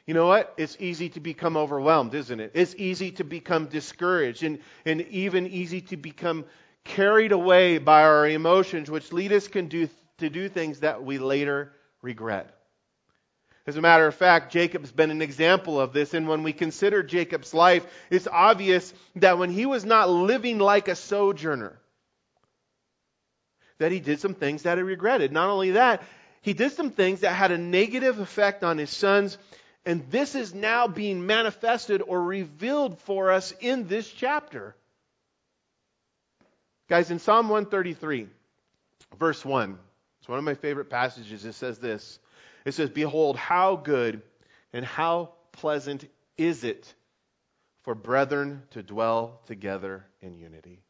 you 0.07 0.13
know 0.13 0.27
what? 0.27 0.53
It's 0.57 0.77
easy 0.79 1.09
to 1.09 1.19
become 1.19 1.57
overwhelmed, 1.57 2.13
isn't 2.13 2.39
it? 2.39 2.51
It's 2.53 2.75
easy 2.75 3.11
to 3.13 3.23
become 3.23 3.65
discouraged 3.65 4.43
and, 4.43 4.59
and 4.85 5.01
even 5.01 5.47
easy 5.47 5.81
to 5.81 5.97
become 5.97 6.45
carried 6.86 7.34
away 7.34 7.78
by 7.78 8.04
our 8.04 8.28
emotions, 8.28 8.89
which 8.89 9.12
lead 9.12 9.34
us 9.34 9.48
do, 9.48 9.89
to 10.19 10.30
do 10.30 10.48
things 10.48 10.80
that 10.80 11.04
we 11.04 11.17
later 11.17 11.74
regret. 12.02 12.56
As 13.67 13.76
a 13.78 13.82
matter 13.82 14.06
of 14.06 14.13
fact, 14.13 14.54
Jacob's 14.54 14.91
been 14.91 15.10
an 15.10 15.24
example 15.24 15.82
of 15.82 15.91
this, 15.91 16.13
and 16.13 16.28
when 16.28 16.43
we 16.43 16.54
consider 16.54 17.02
Jacob's 17.02 17.54
life, 17.54 17.86
it's 18.12 18.28
obvious 18.28 18.93
that 19.15 19.39
when 19.39 19.50
he 19.50 19.65
was 19.65 19.84
not 19.84 20.10
living 20.10 20.60
like 20.60 20.88
a 20.88 20.95
sojourner, 20.95 21.80
that 23.80 23.91
he 23.91 24.00
did 24.00 24.19
some 24.19 24.36
things 24.36 24.63
that 24.63 24.78
he 24.78 24.84
regretted. 24.84 25.32
Not 25.32 25.50
only 25.50 25.71
that, 25.71 26.04
he 26.41 26.54
did 26.54 26.74
some 26.74 26.91
things 26.91 27.21
that 27.21 27.34
had 27.34 27.52
a 27.52 27.58
negative 27.58 28.19
effect 28.19 28.63
on 28.63 28.78
his 28.78 28.91
sons, 28.91 29.38
and 29.84 30.10
this 30.12 30.36
is 30.36 30.54
now 30.54 30.88
being 30.88 31.26
manifested 31.26 32.04
or 32.06 32.21
revealed 32.21 33.00
for 33.00 33.32
us 33.32 33.52
in 33.60 33.88
this 33.88 34.10
chapter. 34.10 34.76
Guys, 36.88 37.10
in 37.10 37.17
Psalm 37.17 37.50
133, 37.50 38.28
verse 39.17 39.43
1, 39.43 39.78
it's 40.19 40.30
one 40.30 40.38
of 40.38 40.45
my 40.45 40.54
favorite 40.54 40.89
passages. 40.89 41.43
It 41.43 41.54
says 41.54 41.80
this 41.80 42.19
It 42.63 42.74
says, 42.74 42.89
Behold, 42.89 43.38
how 43.38 43.76
good 43.76 44.21
and 44.71 44.86
how 44.86 45.32
pleasant 45.52 46.08
is 46.38 46.63
it 46.63 46.93
for 47.84 47.95
brethren 47.95 48.63
to 48.71 48.84
dwell 48.84 49.41
together 49.48 50.06
in 50.21 50.36
unity. 50.36 50.82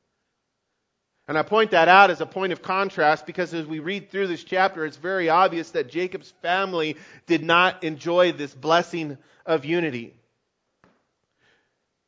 And 1.28 1.38
I 1.38 1.44
point 1.44 1.72
that 1.72 1.88
out 1.88 2.12
as 2.12 2.22
a 2.22 2.26
point 2.26 2.54
of 2.54 2.62
contrast 2.62 3.26
because 3.26 3.54
as 3.54 3.66
we 3.66 3.80
read 3.80 4.10
through 4.10 4.28
this 4.28 4.44
chapter, 4.44 4.86
it's 4.86 4.98
very 4.98 5.28
obvious 5.30 5.72
that 5.72 5.90
Jacob's 5.90 6.32
family 6.42 6.98
did 7.26 7.44
not 7.44 7.84
enjoy 7.84 8.32
this 8.32 8.54
blessing 8.54 9.18
of 9.46 9.66
unity. 9.66 10.14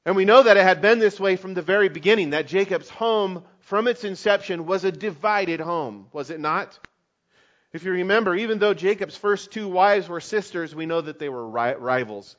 And 0.05 0.15
we 0.15 0.23
know 0.23 0.43
that 0.43 0.55
it 0.55 0.63
had 0.63 0.81
been 0.81 0.99
this 0.99 1.19
way 1.19 1.35
from 1.35 1.53
the 1.53 1.61
very 1.61 1.89
beginning, 1.89 2.29
that 2.29 2.47
Jacob's 2.47 2.89
home 2.89 3.43
from 3.67 3.89
its 3.89 4.05
inception 4.05 4.65
was 4.65 4.85
a 4.85 4.93
divided 4.93 5.59
home, 5.59 6.07
was 6.13 6.29
it 6.29 6.39
not? 6.39 6.79
If 7.73 7.83
you 7.83 7.91
remember, 7.91 8.33
even 8.33 8.59
though 8.59 8.73
Jacob's 8.73 9.17
first 9.17 9.51
two 9.51 9.67
wives 9.67 10.07
were 10.07 10.21
sisters, 10.21 10.73
we 10.73 10.85
know 10.85 11.01
that 11.01 11.19
they 11.19 11.27
were 11.27 11.45
ri- 11.45 11.75
rivals. 11.75 12.37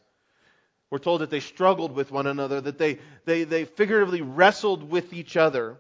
We're 0.88 1.00
told 1.00 1.20
that 1.20 1.28
they 1.28 1.40
struggled 1.40 1.94
with 1.94 2.10
one 2.10 2.26
another, 2.26 2.62
that 2.62 2.78
they, 2.78 3.00
they, 3.26 3.44
they 3.44 3.66
figuratively 3.66 4.22
wrestled 4.22 4.90
with 4.90 5.12
each 5.12 5.36
other. 5.36 5.76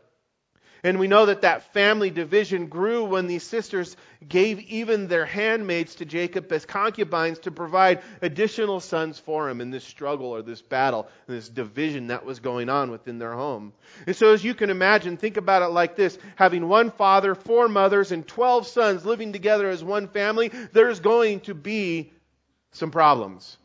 And 0.84 0.98
we 0.98 1.08
know 1.08 1.26
that 1.26 1.42
that 1.42 1.72
family 1.72 2.10
division 2.10 2.66
grew 2.66 3.04
when 3.04 3.26
these 3.26 3.42
sisters 3.42 3.96
gave 4.28 4.60
even 4.60 5.08
their 5.08 5.26
handmaids 5.26 5.96
to 5.96 6.04
Jacob 6.04 6.50
as 6.52 6.64
concubines 6.64 7.40
to 7.40 7.50
provide 7.50 8.02
additional 8.22 8.80
sons 8.80 9.18
for 9.18 9.48
him 9.48 9.60
in 9.60 9.70
this 9.70 9.84
struggle 9.84 10.28
or 10.28 10.42
this 10.42 10.62
battle, 10.62 11.08
this 11.26 11.48
division 11.48 12.08
that 12.08 12.24
was 12.24 12.38
going 12.40 12.68
on 12.68 12.90
within 12.90 13.18
their 13.18 13.32
home. 13.32 13.72
And 14.06 14.14
so, 14.14 14.32
as 14.32 14.44
you 14.44 14.54
can 14.54 14.70
imagine, 14.70 15.16
think 15.16 15.36
about 15.36 15.62
it 15.62 15.68
like 15.68 15.96
this 15.96 16.18
having 16.36 16.68
one 16.68 16.90
father, 16.90 17.34
four 17.34 17.68
mothers, 17.68 18.12
and 18.12 18.26
12 18.26 18.66
sons 18.66 19.04
living 19.04 19.32
together 19.32 19.68
as 19.68 19.82
one 19.82 20.08
family, 20.08 20.50
there's 20.72 21.00
going 21.00 21.40
to 21.40 21.54
be 21.54 22.12
some 22.72 22.90
problems. 22.90 23.56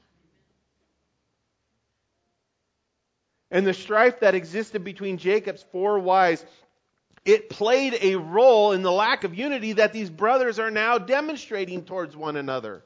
And 3.54 3.68
the 3.68 3.74
strife 3.74 4.22
that 4.22 4.34
existed 4.34 4.84
between 4.84 5.20
Jacob's 5.20 5.64
four 5.72 6.00
wives 6.00 6.44
it 7.26 7.50
played 7.50 7.98
a 8.02 8.16
role 8.16 8.74
in 8.74 8.82
the 8.82 8.92
lack 8.92 9.24
of 9.24 9.34
unity 9.34 9.74
that 9.74 9.94
these 9.94 10.10
brothers 10.10 10.60
are 10.60 10.72
now 10.72 10.98
demonstrating 10.98 11.84
towards 11.84 12.16
one 12.16 12.36
another. 12.36 12.84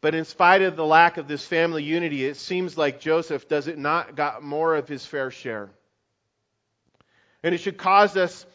But 0.00 0.14
in 0.14 0.24
spite 0.24 0.62
of 0.62 0.76
the 0.76 0.86
lack 0.86 1.16
of 1.16 1.26
this 1.28 1.44
family 1.44 1.82
unity, 1.82 2.24
it 2.24 2.36
seems 2.36 2.78
like 2.78 3.00
Joseph 3.00 3.48
does 3.48 3.66
it 3.66 3.78
not 3.78 4.14
got 4.14 4.42
more 4.42 4.76
of 4.76 4.88
his 4.88 5.04
fair 5.04 5.30
share. 5.30 5.70
And 7.42 7.54
it 7.54 7.58
should 7.58 7.76
cause 7.76 8.16
us 8.16 8.46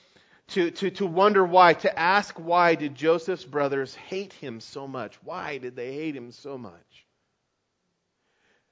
to, 0.49 0.71
to, 0.71 0.89
to 0.91 1.05
wonder 1.05 1.43
why, 1.43 1.73
to 1.73 1.99
ask 1.99 2.35
why 2.35 2.75
did 2.75 2.95
Joseph's 2.95 3.45
brothers 3.45 3.93
hate 3.93 4.33
him 4.33 4.61
so 4.61 4.87
much? 4.87 5.15
Why 5.23 5.57
did 5.57 5.75
they 5.75 5.93
hate 5.93 6.15
him 6.15 6.31
so 6.31 6.57
much? 6.57 7.05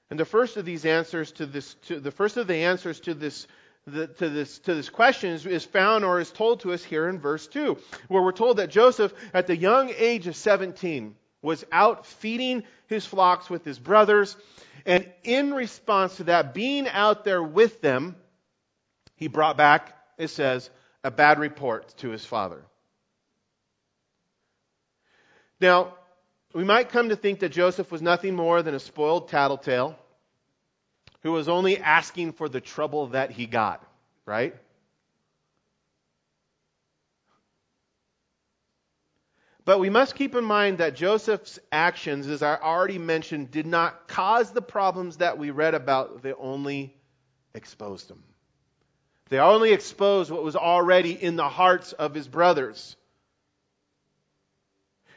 And 0.09 0.19
the 0.19 0.25
first 0.25 0.57
of 0.57 0.65
these 0.65 0.85
answers 0.85 1.31
to 1.33 1.45
this, 1.45 1.73
to, 1.85 1.99
the 1.99 2.11
first 2.11 2.35
of 2.37 2.47
the 2.47 2.55
answers 2.55 2.99
to 3.01 3.13
this 3.13 3.47
the, 3.87 4.07
to, 4.07 4.29
this, 4.29 4.59
to 4.59 4.75
this 4.75 4.89
question 4.89 5.31
is, 5.31 5.45
is 5.45 5.65
found 5.65 6.05
or 6.05 6.19
is 6.19 6.31
told 6.31 6.61
to 6.61 6.71
us 6.71 6.83
here 6.83 7.09
in 7.09 7.19
verse 7.19 7.47
2, 7.47 7.77
where 8.07 8.21
we're 8.21 8.31
told 8.31 8.57
that 8.57 8.69
Joseph, 8.69 9.13
at 9.33 9.47
the 9.47 9.55
young 9.55 9.91
age 9.95 10.27
of 10.27 10.35
17, 10.35 11.15
was 11.41 11.65
out 11.71 12.05
feeding 12.05 12.63
his 12.87 13.05
flocks 13.05 13.49
with 13.49 13.65
his 13.65 13.79
brothers. 13.79 14.37
And 14.85 15.09
in 15.23 15.53
response 15.53 16.17
to 16.17 16.25
that, 16.25 16.53
being 16.53 16.87
out 16.87 17.23
there 17.23 17.41
with 17.41 17.81
them, 17.81 18.15
he 19.15 19.27
brought 19.27 19.57
back, 19.57 19.95
it 20.17 20.29
says, 20.29 20.69
a 21.03 21.11
bad 21.11 21.39
report 21.39 21.95
to 21.97 22.09
his 22.09 22.23
father. 22.23 22.63
Now, 25.59 25.95
we 26.53 26.63
might 26.63 26.89
come 26.89 27.09
to 27.09 27.15
think 27.15 27.39
that 27.39 27.49
Joseph 27.49 27.91
was 27.91 28.01
nothing 28.01 28.35
more 28.35 28.61
than 28.61 28.75
a 28.75 28.79
spoiled 28.79 29.29
tattletale 29.29 29.97
who 31.23 31.31
was 31.31 31.47
only 31.47 31.77
asking 31.77 32.33
for 32.33 32.49
the 32.49 32.61
trouble 32.61 33.07
that 33.07 33.31
he 33.31 33.45
got, 33.45 33.85
right? 34.25 34.55
But 39.63 39.79
we 39.79 39.89
must 39.89 40.15
keep 40.15 40.35
in 40.35 40.43
mind 40.43 40.79
that 40.79 40.95
Joseph's 40.95 41.59
actions, 41.71 42.27
as 42.27 42.41
I 42.41 42.55
already 42.55 42.97
mentioned, 42.97 43.51
did 43.51 43.67
not 43.67 44.07
cause 44.07 44.51
the 44.51 44.61
problems 44.61 45.17
that 45.17 45.37
we 45.37 45.51
read 45.51 45.75
about, 45.75 46.23
they 46.23 46.33
only 46.33 46.95
exposed 47.53 48.09
them. 48.09 48.23
They 49.29 49.37
only 49.37 49.71
exposed 49.71 50.31
what 50.31 50.43
was 50.43 50.55
already 50.55 51.11
in 51.13 51.35
the 51.35 51.47
hearts 51.47 51.93
of 51.93 52.13
his 52.13 52.27
brothers. 52.27 52.95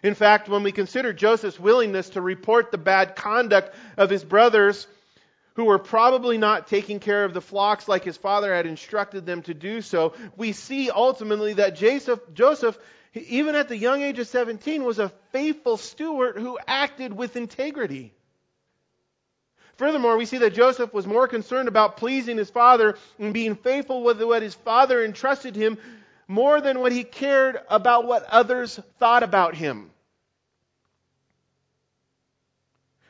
In 0.02 0.14
fact, 0.14 0.50
when 0.50 0.62
we 0.62 0.70
consider 0.70 1.14
Joseph's 1.14 1.58
willingness 1.58 2.10
to 2.10 2.20
report 2.20 2.70
the 2.70 2.78
bad 2.78 3.16
conduct 3.16 3.74
of 3.96 4.10
his 4.10 4.22
brothers, 4.22 4.86
who 5.54 5.64
were 5.64 5.78
probably 5.78 6.36
not 6.36 6.66
taking 6.66 7.00
care 7.00 7.24
of 7.24 7.32
the 7.32 7.40
flocks 7.40 7.88
like 7.88 8.04
his 8.04 8.16
father 8.16 8.54
had 8.54 8.66
instructed 8.66 9.24
them 9.24 9.42
to 9.42 9.54
do 9.54 9.80
so, 9.80 10.14
we 10.36 10.52
see 10.52 10.90
ultimately 10.90 11.54
that 11.54 11.76
Joseph, 11.76 12.20
Joseph, 12.34 12.76
even 13.14 13.54
at 13.54 13.68
the 13.68 13.76
young 13.76 14.02
age 14.02 14.18
of 14.18 14.26
17, 14.26 14.82
was 14.82 14.98
a 14.98 15.12
faithful 15.30 15.76
steward 15.76 16.36
who 16.36 16.58
acted 16.66 17.12
with 17.12 17.36
integrity. 17.36 18.12
Furthermore, 19.76 20.16
we 20.16 20.26
see 20.26 20.38
that 20.38 20.54
Joseph 20.54 20.92
was 20.92 21.06
more 21.06 21.26
concerned 21.26 21.68
about 21.68 21.96
pleasing 21.96 22.36
his 22.36 22.50
father 22.50 22.96
and 23.18 23.34
being 23.34 23.56
faithful 23.56 24.02
with 24.04 24.22
what 24.22 24.42
his 24.42 24.54
father 24.54 25.04
entrusted 25.04 25.56
him 25.56 25.78
more 26.28 26.60
than 26.60 26.80
what 26.80 26.92
he 26.92 27.04
cared 27.04 27.60
about 27.68 28.06
what 28.06 28.24
others 28.24 28.78
thought 28.98 29.22
about 29.22 29.54
him. 29.54 29.90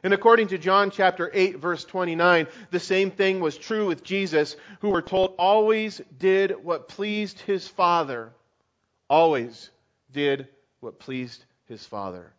And 0.04 0.12
according 0.12 0.48
to 0.48 0.58
John 0.58 0.90
chapter 0.90 1.30
8 1.32 1.58
verse 1.58 1.82
29, 1.84 2.46
the 2.70 2.78
same 2.78 3.10
thing 3.10 3.40
was 3.40 3.56
true 3.56 3.86
with 3.86 4.04
Jesus, 4.04 4.54
who 4.80 4.90
we're 4.90 5.00
told 5.00 5.34
always 5.38 6.00
did 6.18 6.62
what 6.62 6.88
pleased 6.88 7.40
his 7.40 7.66
Father. 7.66 8.30
Always 9.08 9.70
did 10.12 10.46
what 10.80 11.00
pleased 11.00 11.42
his 11.68 11.86
Father. 11.86 12.30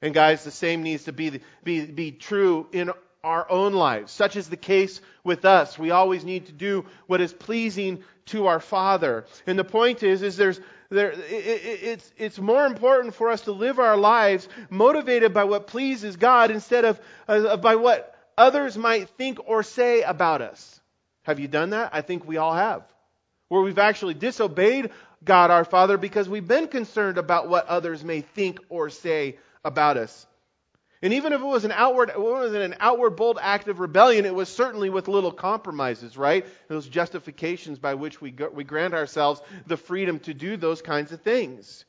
And 0.00 0.14
guys, 0.14 0.44
the 0.44 0.52
same 0.52 0.84
needs 0.84 1.04
to 1.04 1.12
be, 1.12 1.40
be, 1.64 1.86
be 1.86 2.12
true 2.12 2.68
in 2.72 2.92
our 3.24 3.50
own 3.50 3.72
lives. 3.72 4.12
Such 4.12 4.36
is 4.36 4.48
the 4.48 4.56
case 4.56 5.00
with 5.24 5.44
us. 5.44 5.76
We 5.76 5.90
always 5.90 6.24
need 6.24 6.46
to 6.46 6.52
do 6.52 6.86
what 7.08 7.20
is 7.20 7.32
pleasing 7.32 8.04
to 8.26 8.46
our 8.46 8.60
Father. 8.60 9.26
And 9.46 9.58
the 9.58 9.64
point 9.64 10.04
is, 10.04 10.22
is 10.22 10.36
there's, 10.36 10.60
there, 10.92 11.12
it, 11.12 11.22
it, 11.22 11.82
it's, 11.82 12.12
it's 12.16 12.38
more 12.38 12.66
important 12.66 13.14
for 13.14 13.30
us 13.30 13.42
to 13.42 13.52
live 13.52 13.78
our 13.78 13.96
lives 13.96 14.48
motivated 14.70 15.32
by 15.32 15.44
what 15.44 15.66
pleases 15.66 16.16
God 16.16 16.50
instead 16.50 16.84
of 16.84 17.00
uh, 17.26 17.56
by 17.56 17.76
what 17.76 18.14
others 18.36 18.76
might 18.76 19.08
think 19.10 19.38
or 19.46 19.62
say 19.62 20.02
about 20.02 20.42
us. 20.42 20.80
Have 21.22 21.40
you 21.40 21.48
done 21.48 21.70
that? 21.70 21.90
I 21.92 22.02
think 22.02 22.26
we 22.26 22.36
all 22.36 22.54
have. 22.54 22.82
Where 23.48 23.62
we've 23.62 23.78
actually 23.78 24.14
disobeyed 24.14 24.90
God 25.24 25.50
our 25.50 25.64
Father 25.64 25.96
because 25.96 26.28
we've 26.28 26.46
been 26.46 26.68
concerned 26.68 27.18
about 27.18 27.48
what 27.48 27.66
others 27.66 28.04
may 28.04 28.20
think 28.22 28.58
or 28.68 28.90
say 28.90 29.38
about 29.64 29.96
us. 29.96 30.26
And 31.02 31.14
even 31.14 31.32
if 31.32 31.40
it 31.40 31.44
was 31.44 31.64
an 31.64 31.72
outward, 31.72 32.10
it 32.10 32.20
was 32.20 32.54
an 32.54 32.76
outward 32.78 33.16
bold 33.16 33.38
act 33.42 33.66
of 33.66 33.80
rebellion, 33.80 34.24
it 34.24 34.34
was 34.34 34.48
certainly 34.48 34.88
with 34.88 35.08
little 35.08 35.32
compromises, 35.32 36.16
right? 36.16 36.46
Those 36.68 36.86
justifications 36.86 37.80
by 37.80 37.94
which 37.94 38.20
we, 38.20 38.30
go, 38.30 38.48
we 38.48 38.62
grant 38.62 38.94
ourselves 38.94 39.40
the 39.66 39.76
freedom 39.76 40.20
to 40.20 40.32
do 40.32 40.56
those 40.56 40.80
kinds 40.80 41.10
of 41.10 41.20
things. 41.20 41.84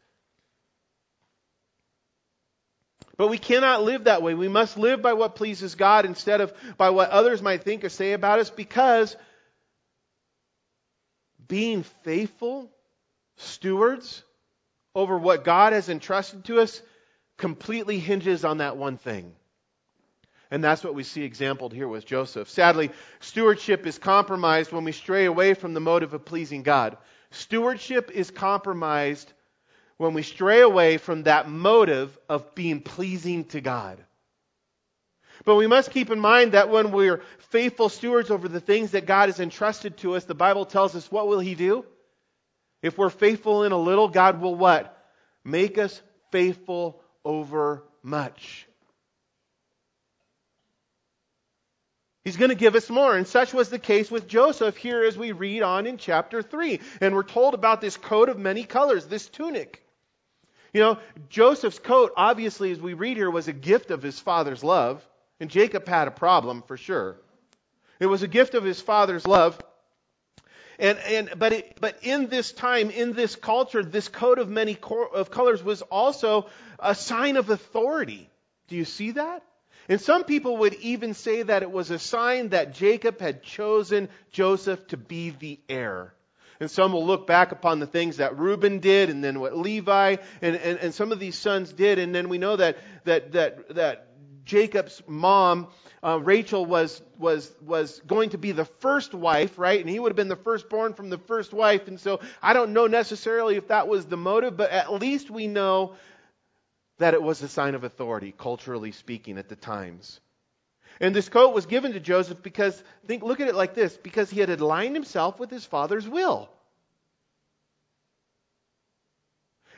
But 3.15 3.27
we 3.27 3.37
cannot 3.37 3.83
live 3.83 4.05
that 4.05 4.23
way. 4.23 4.33
We 4.33 4.47
must 4.47 4.77
live 4.77 5.03
by 5.03 5.13
what 5.13 5.35
pleases 5.35 5.75
God 5.75 6.05
instead 6.05 6.41
of 6.41 6.51
by 6.77 6.89
what 6.89 7.11
others 7.11 7.43
might 7.43 7.61
think 7.61 7.83
or 7.83 7.89
say 7.89 8.13
about 8.13 8.39
us 8.39 8.49
because 8.49 9.15
being 11.47 11.83
faithful 12.03 12.71
stewards 13.37 14.23
over 14.95 15.17
what 15.17 15.43
God 15.43 15.73
has 15.73 15.89
entrusted 15.89 16.45
to 16.45 16.59
us 16.59 16.81
completely 17.37 17.99
hinges 17.99 18.45
on 18.45 18.57
that 18.57 18.77
one 18.77 18.97
thing. 18.97 19.33
And 20.51 20.63
that's 20.63 20.83
what 20.83 20.93
we 20.93 21.03
see 21.03 21.23
exampled 21.23 21.73
here 21.73 21.87
with 21.87 22.05
Joseph. 22.05 22.49
Sadly, 22.49 22.91
stewardship 23.21 23.87
is 23.87 23.97
compromised 23.97 24.71
when 24.71 24.83
we 24.83 24.91
stray 24.91 25.25
away 25.25 25.55
from 25.55 25.73
the 25.73 25.79
motive 25.79 26.13
of 26.13 26.25
pleasing 26.25 26.61
God. 26.61 26.97
Stewardship 27.31 28.11
is 28.11 28.29
compromised 28.29 29.33
when 29.97 30.13
we 30.13 30.21
stray 30.21 30.61
away 30.61 30.97
from 30.97 31.23
that 31.23 31.49
motive 31.49 32.15
of 32.29 32.53
being 32.53 32.81
pleasing 32.81 33.45
to 33.45 33.61
God. 33.61 33.97
But 35.45 35.55
we 35.55 35.67
must 35.67 35.91
keep 35.91 36.11
in 36.11 36.19
mind 36.19 36.51
that 36.51 36.69
when 36.69 36.91
we're 36.91 37.21
faithful 37.49 37.89
stewards 37.89 38.29
over 38.29 38.47
the 38.47 38.59
things 38.59 38.91
that 38.91 39.07
God 39.07 39.29
has 39.29 39.39
entrusted 39.39 39.97
to 39.97 40.15
us, 40.15 40.25
the 40.25 40.35
Bible 40.35 40.65
tells 40.65 40.95
us 40.95 41.11
what 41.11 41.27
will 41.27 41.39
He 41.39 41.55
do? 41.55 41.85
If 42.81 42.97
we're 42.97 43.09
faithful 43.09 43.63
in 43.63 43.71
a 43.71 43.77
little, 43.77 44.07
God 44.07 44.41
will 44.41 44.55
what? 44.55 44.95
Make 45.43 45.77
us 45.77 46.01
faithful 46.31 47.01
over 47.25 47.83
much. 48.01 48.67
He's 52.23 52.37
going 52.37 52.49
to 52.49 52.55
give 52.55 52.75
us 52.75 52.89
more. 52.89 53.15
And 53.15 53.27
such 53.27 53.53
was 53.53 53.69
the 53.69 53.79
case 53.79 54.09
with 54.09 54.27
Joseph 54.27 54.77
here 54.77 55.03
as 55.03 55.17
we 55.17 55.33
read 55.33 55.61
on 55.61 55.85
in 55.85 55.97
chapter 55.97 56.41
3. 56.41 56.79
And 57.01 57.13
we're 57.13 57.23
told 57.23 57.53
about 57.53 57.81
this 57.81 57.97
coat 57.97 58.29
of 58.29 58.37
many 58.37 58.63
colors, 58.63 59.05
this 59.05 59.27
tunic. 59.27 59.83
You 60.73 60.81
know, 60.81 60.99
Joseph's 61.29 61.79
coat, 61.79 62.13
obviously, 62.15 62.71
as 62.71 62.79
we 62.79 62.93
read 62.93 63.17
here, 63.17 63.29
was 63.29 63.47
a 63.47 63.53
gift 63.53 63.91
of 63.91 64.01
his 64.01 64.19
father's 64.19 64.63
love. 64.63 65.05
And 65.39 65.49
Jacob 65.49 65.87
had 65.87 66.07
a 66.07 66.11
problem 66.11 66.61
for 66.61 66.77
sure. 66.77 67.17
It 67.99 68.05
was 68.05 68.23
a 68.23 68.27
gift 68.27 68.53
of 68.53 68.63
his 68.63 68.81
father's 68.81 69.27
love. 69.27 69.59
And, 70.79 70.97
and, 70.99 71.33
but, 71.37 71.53
it, 71.53 71.77
but 71.79 71.99
in 72.01 72.27
this 72.27 72.51
time, 72.51 72.89
in 72.89 73.13
this 73.13 73.35
culture, 73.35 73.83
this 73.83 74.07
coat 74.07 74.39
of 74.39 74.49
many 74.49 74.75
cor- 74.75 75.13
of 75.13 75.29
colors 75.29 75.63
was 75.63 75.81
also 75.83 76.47
a 76.79 76.95
sign 76.95 77.37
of 77.37 77.49
authority. 77.49 78.29
Do 78.67 78.75
you 78.75 78.85
see 78.85 79.11
that? 79.11 79.43
And 79.89 79.99
some 79.99 80.23
people 80.23 80.57
would 80.57 80.75
even 80.75 81.13
say 81.13 81.43
that 81.43 81.61
it 81.61 81.71
was 81.71 81.91
a 81.91 81.99
sign 81.99 82.49
that 82.49 82.73
Jacob 82.73 83.19
had 83.19 83.43
chosen 83.43 84.09
Joseph 84.31 84.87
to 84.87 84.97
be 84.97 85.31
the 85.31 85.59
heir. 85.67 86.13
And 86.59 86.71
some 86.71 86.93
will 86.93 87.05
look 87.05 87.27
back 87.27 87.51
upon 87.51 87.79
the 87.79 87.87
things 87.87 88.17
that 88.17 88.37
Reuben 88.37 88.79
did 88.79 89.09
and 89.09 89.23
then 89.23 89.39
what 89.41 89.57
Levi 89.57 90.17
and, 90.41 90.55
and, 90.55 90.79
and 90.79 90.93
some 90.93 91.11
of 91.11 91.19
these 91.19 91.37
sons 91.37 91.73
did. 91.73 91.99
And 91.99 92.15
then 92.15 92.29
we 92.29 92.37
know 92.37 92.55
that, 92.55 92.77
that, 93.03 93.33
that, 93.33 93.75
that 93.75 94.07
Jacob's 94.45 95.01
mom, 95.07 95.67
uh, 96.03 96.19
Rachel, 96.19 96.65
was, 96.65 97.01
was, 97.17 97.53
was 97.61 98.01
going 98.05 98.31
to 98.31 98.37
be 98.37 98.51
the 98.51 98.65
first 98.65 99.13
wife, 99.13 99.57
right? 99.57 99.79
And 99.79 99.89
he 99.89 99.99
would 99.99 100.09
have 100.09 100.17
been 100.17 100.27
the 100.27 100.35
firstborn 100.35 100.93
from 100.93 101.09
the 101.09 101.17
first 101.17 101.53
wife. 101.53 101.87
And 101.87 101.99
so 101.99 102.19
I 102.41 102.53
don't 102.53 102.73
know 102.73 102.87
necessarily 102.87 103.55
if 103.55 103.69
that 103.69 103.87
was 103.87 104.05
the 104.05 104.17
motive, 104.17 104.57
but 104.57 104.71
at 104.71 104.91
least 104.91 105.29
we 105.29 105.47
know 105.47 105.95
that 106.99 107.13
it 107.13 107.23
was 107.23 107.41
a 107.41 107.47
sign 107.47 107.75
of 107.75 107.83
authority, 107.83 108.33
culturally 108.37 108.91
speaking, 108.91 109.37
at 109.37 109.49
the 109.49 109.55
times. 109.55 110.19
And 110.99 111.15
this 111.15 111.29
coat 111.29 111.53
was 111.53 111.65
given 111.65 111.93
to 111.93 111.99
Joseph 111.99 112.43
because, 112.43 112.81
think, 113.07 113.23
look 113.23 113.39
at 113.39 113.47
it 113.47 113.55
like 113.55 113.73
this, 113.73 113.97
because 113.97 114.29
he 114.29 114.39
had 114.39 114.49
aligned 114.49 114.95
himself 114.95 115.39
with 115.39 115.49
his 115.49 115.65
father's 115.65 116.07
will. 116.07 116.49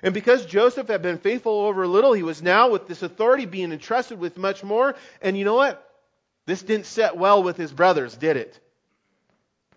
And 0.06 0.14
because 0.14 0.46
Joseph 0.46 0.88
had 0.88 1.02
been 1.02 1.18
faithful 1.18 1.62
over 1.62 1.82
a 1.82 1.88
little, 1.88 2.14
he 2.14 2.22
was 2.22 2.44
now 2.44 2.70
with 2.70 2.86
this 2.86 3.02
authority 3.02 3.48
being 3.48 3.72
entrusted 3.72 4.20
with 4.20 4.38
much 4.38 4.64
more. 4.64 4.94
And 5.20 5.36
you 5.36 5.46
know 5.46 5.56
what? 5.56 5.84
This 6.46 6.62
didn't 6.62 6.86
set 6.86 7.18
well 7.18 7.42
with 7.42 7.58
his 7.58 7.74
brothers, 7.74 8.16
did 8.16 8.38
it? 8.38 8.60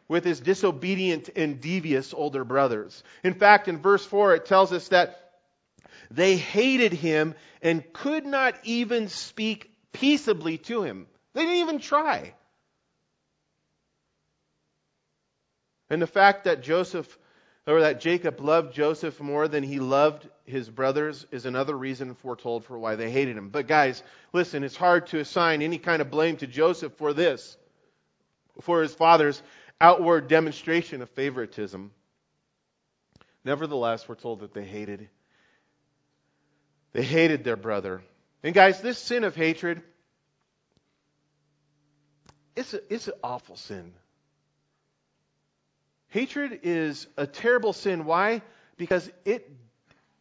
With 0.06 0.26
his 0.26 0.38
disobedient 0.38 1.30
and 1.34 1.62
devious 1.62 2.12
older 2.12 2.44
brothers. 2.44 3.02
In 3.24 3.32
fact, 3.32 3.68
in 3.68 3.78
verse 3.78 4.04
4, 4.04 4.34
it 4.34 4.44
tells 4.44 4.70
us 4.70 4.88
that 4.88 5.18
they 6.10 6.36
hated 6.36 6.92
him 6.92 7.34
and 7.62 7.90
could 7.94 8.26
not 8.26 8.54
even 8.64 9.08
speak 9.08 9.70
peaceably 9.94 10.58
to 10.58 10.82
him. 10.82 11.06
They 11.32 11.40
didn't 11.40 11.56
even 11.56 11.78
try. 11.78 12.34
And 15.88 16.02
the 16.02 16.06
fact 16.06 16.44
that 16.44 16.62
Joseph 16.62 17.18
that 17.76 18.00
Jacob 18.00 18.40
loved 18.40 18.74
Joseph 18.74 19.20
more 19.20 19.46
than 19.46 19.62
he 19.62 19.78
loved 19.78 20.28
his 20.46 20.70
brothers 20.70 21.26
is 21.30 21.44
another 21.44 21.76
reason 21.76 22.14
foretold 22.14 22.64
for 22.64 22.78
why 22.78 22.96
they 22.96 23.10
hated 23.10 23.36
him. 23.36 23.50
But 23.50 23.66
guys, 23.66 24.02
listen, 24.32 24.64
it's 24.64 24.76
hard 24.76 25.08
to 25.08 25.18
assign 25.18 25.60
any 25.60 25.78
kind 25.78 26.00
of 26.00 26.10
blame 26.10 26.38
to 26.38 26.46
Joseph 26.46 26.94
for 26.94 27.12
this, 27.12 27.56
for 28.62 28.80
his 28.80 28.94
father's 28.94 29.42
outward 29.80 30.28
demonstration 30.28 31.02
of 31.02 31.10
favoritism. 31.10 31.90
Nevertheless, 33.44 34.08
we're 34.08 34.14
told 34.14 34.40
that 34.40 34.54
they 34.54 34.64
hated 34.64 35.08
they 36.92 37.02
hated 37.02 37.44
their 37.44 37.56
brother. 37.56 38.00
And 38.42 38.54
guys, 38.54 38.80
this 38.80 38.98
sin 38.98 39.24
of 39.24 39.36
hatred 39.36 39.82
it's 42.56 42.74
a, 42.74 42.92
it's 42.92 43.06
an 43.06 43.14
awful 43.22 43.54
sin. 43.54 43.92
Hatred 46.08 46.60
is 46.62 47.06
a 47.16 47.26
terrible 47.26 47.72
sin. 47.72 48.04
Why? 48.04 48.42
Because 48.76 49.10
it 49.24 49.50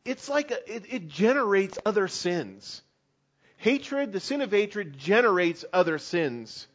it's 0.07 0.29
like 0.29 0.51
a, 0.51 0.75
it, 0.75 0.85
it 0.89 1.07
generates 1.09 1.77
other 1.85 2.07
sins. 2.07 2.81
Hatred, 3.57 4.13
the 4.13 4.19
sin 4.19 4.41
of 4.41 4.51
hatred, 4.51 4.97
generates 4.97 5.65
other 5.73 5.97
sins. 5.97 6.67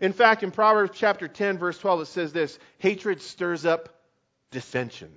In 0.00 0.12
fact, 0.12 0.42
in 0.42 0.50
Proverbs 0.50 0.92
chapter 0.94 1.28
10, 1.28 1.58
verse 1.58 1.78
12, 1.78 2.00
it 2.02 2.06
says 2.06 2.32
this 2.32 2.58
hatred 2.78 3.22
stirs 3.22 3.64
up 3.64 3.88
dissension. 4.50 5.10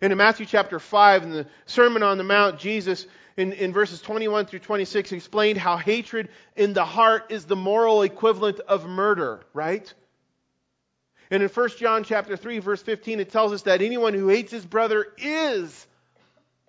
And 0.00 0.12
in 0.12 0.18
Matthew 0.18 0.46
chapter 0.46 0.78
5, 0.78 1.22
in 1.24 1.30
the 1.32 1.46
Sermon 1.66 2.02
on 2.02 2.16
the 2.16 2.24
Mount, 2.24 2.58
Jesus, 2.58 3.06
in, 3.36 3.52
in 3.52 3.72
verses 3.72 4.00
21 4.00 4.46
through 4.46 4.60
26, 4.60 5.12
explained 5.12 5.58
how 5.58 5.76
hatred 5.76 6.28
in 6.54 6.72
the 6.72 6.84
heart 6.84 7.30
is 7.30 7.44
the 7.44 7.56
moral 7.56 8.02
equivalent 8.02 8.60
of 8.60 8.86
murder, 8.86 9.44
right? 9.52 9.92
And 11.30 11.42
in 11.42 11.48
1 11.48 11.68
John 11.78 12.04
chapter 12.04 12.36
3 12.36 12.58
verse 12.60 12.82
15 12.82 13.20
it 13.20 13.30
tells 13.30 13.52
us 13.52 13.62
that 13.62 13.82
anyone 13.82 14.14
who 14.14 14.28
hates 14.28 14.52
his 14.52 14.64
brother 14.64 15.06
is 15.18 15.86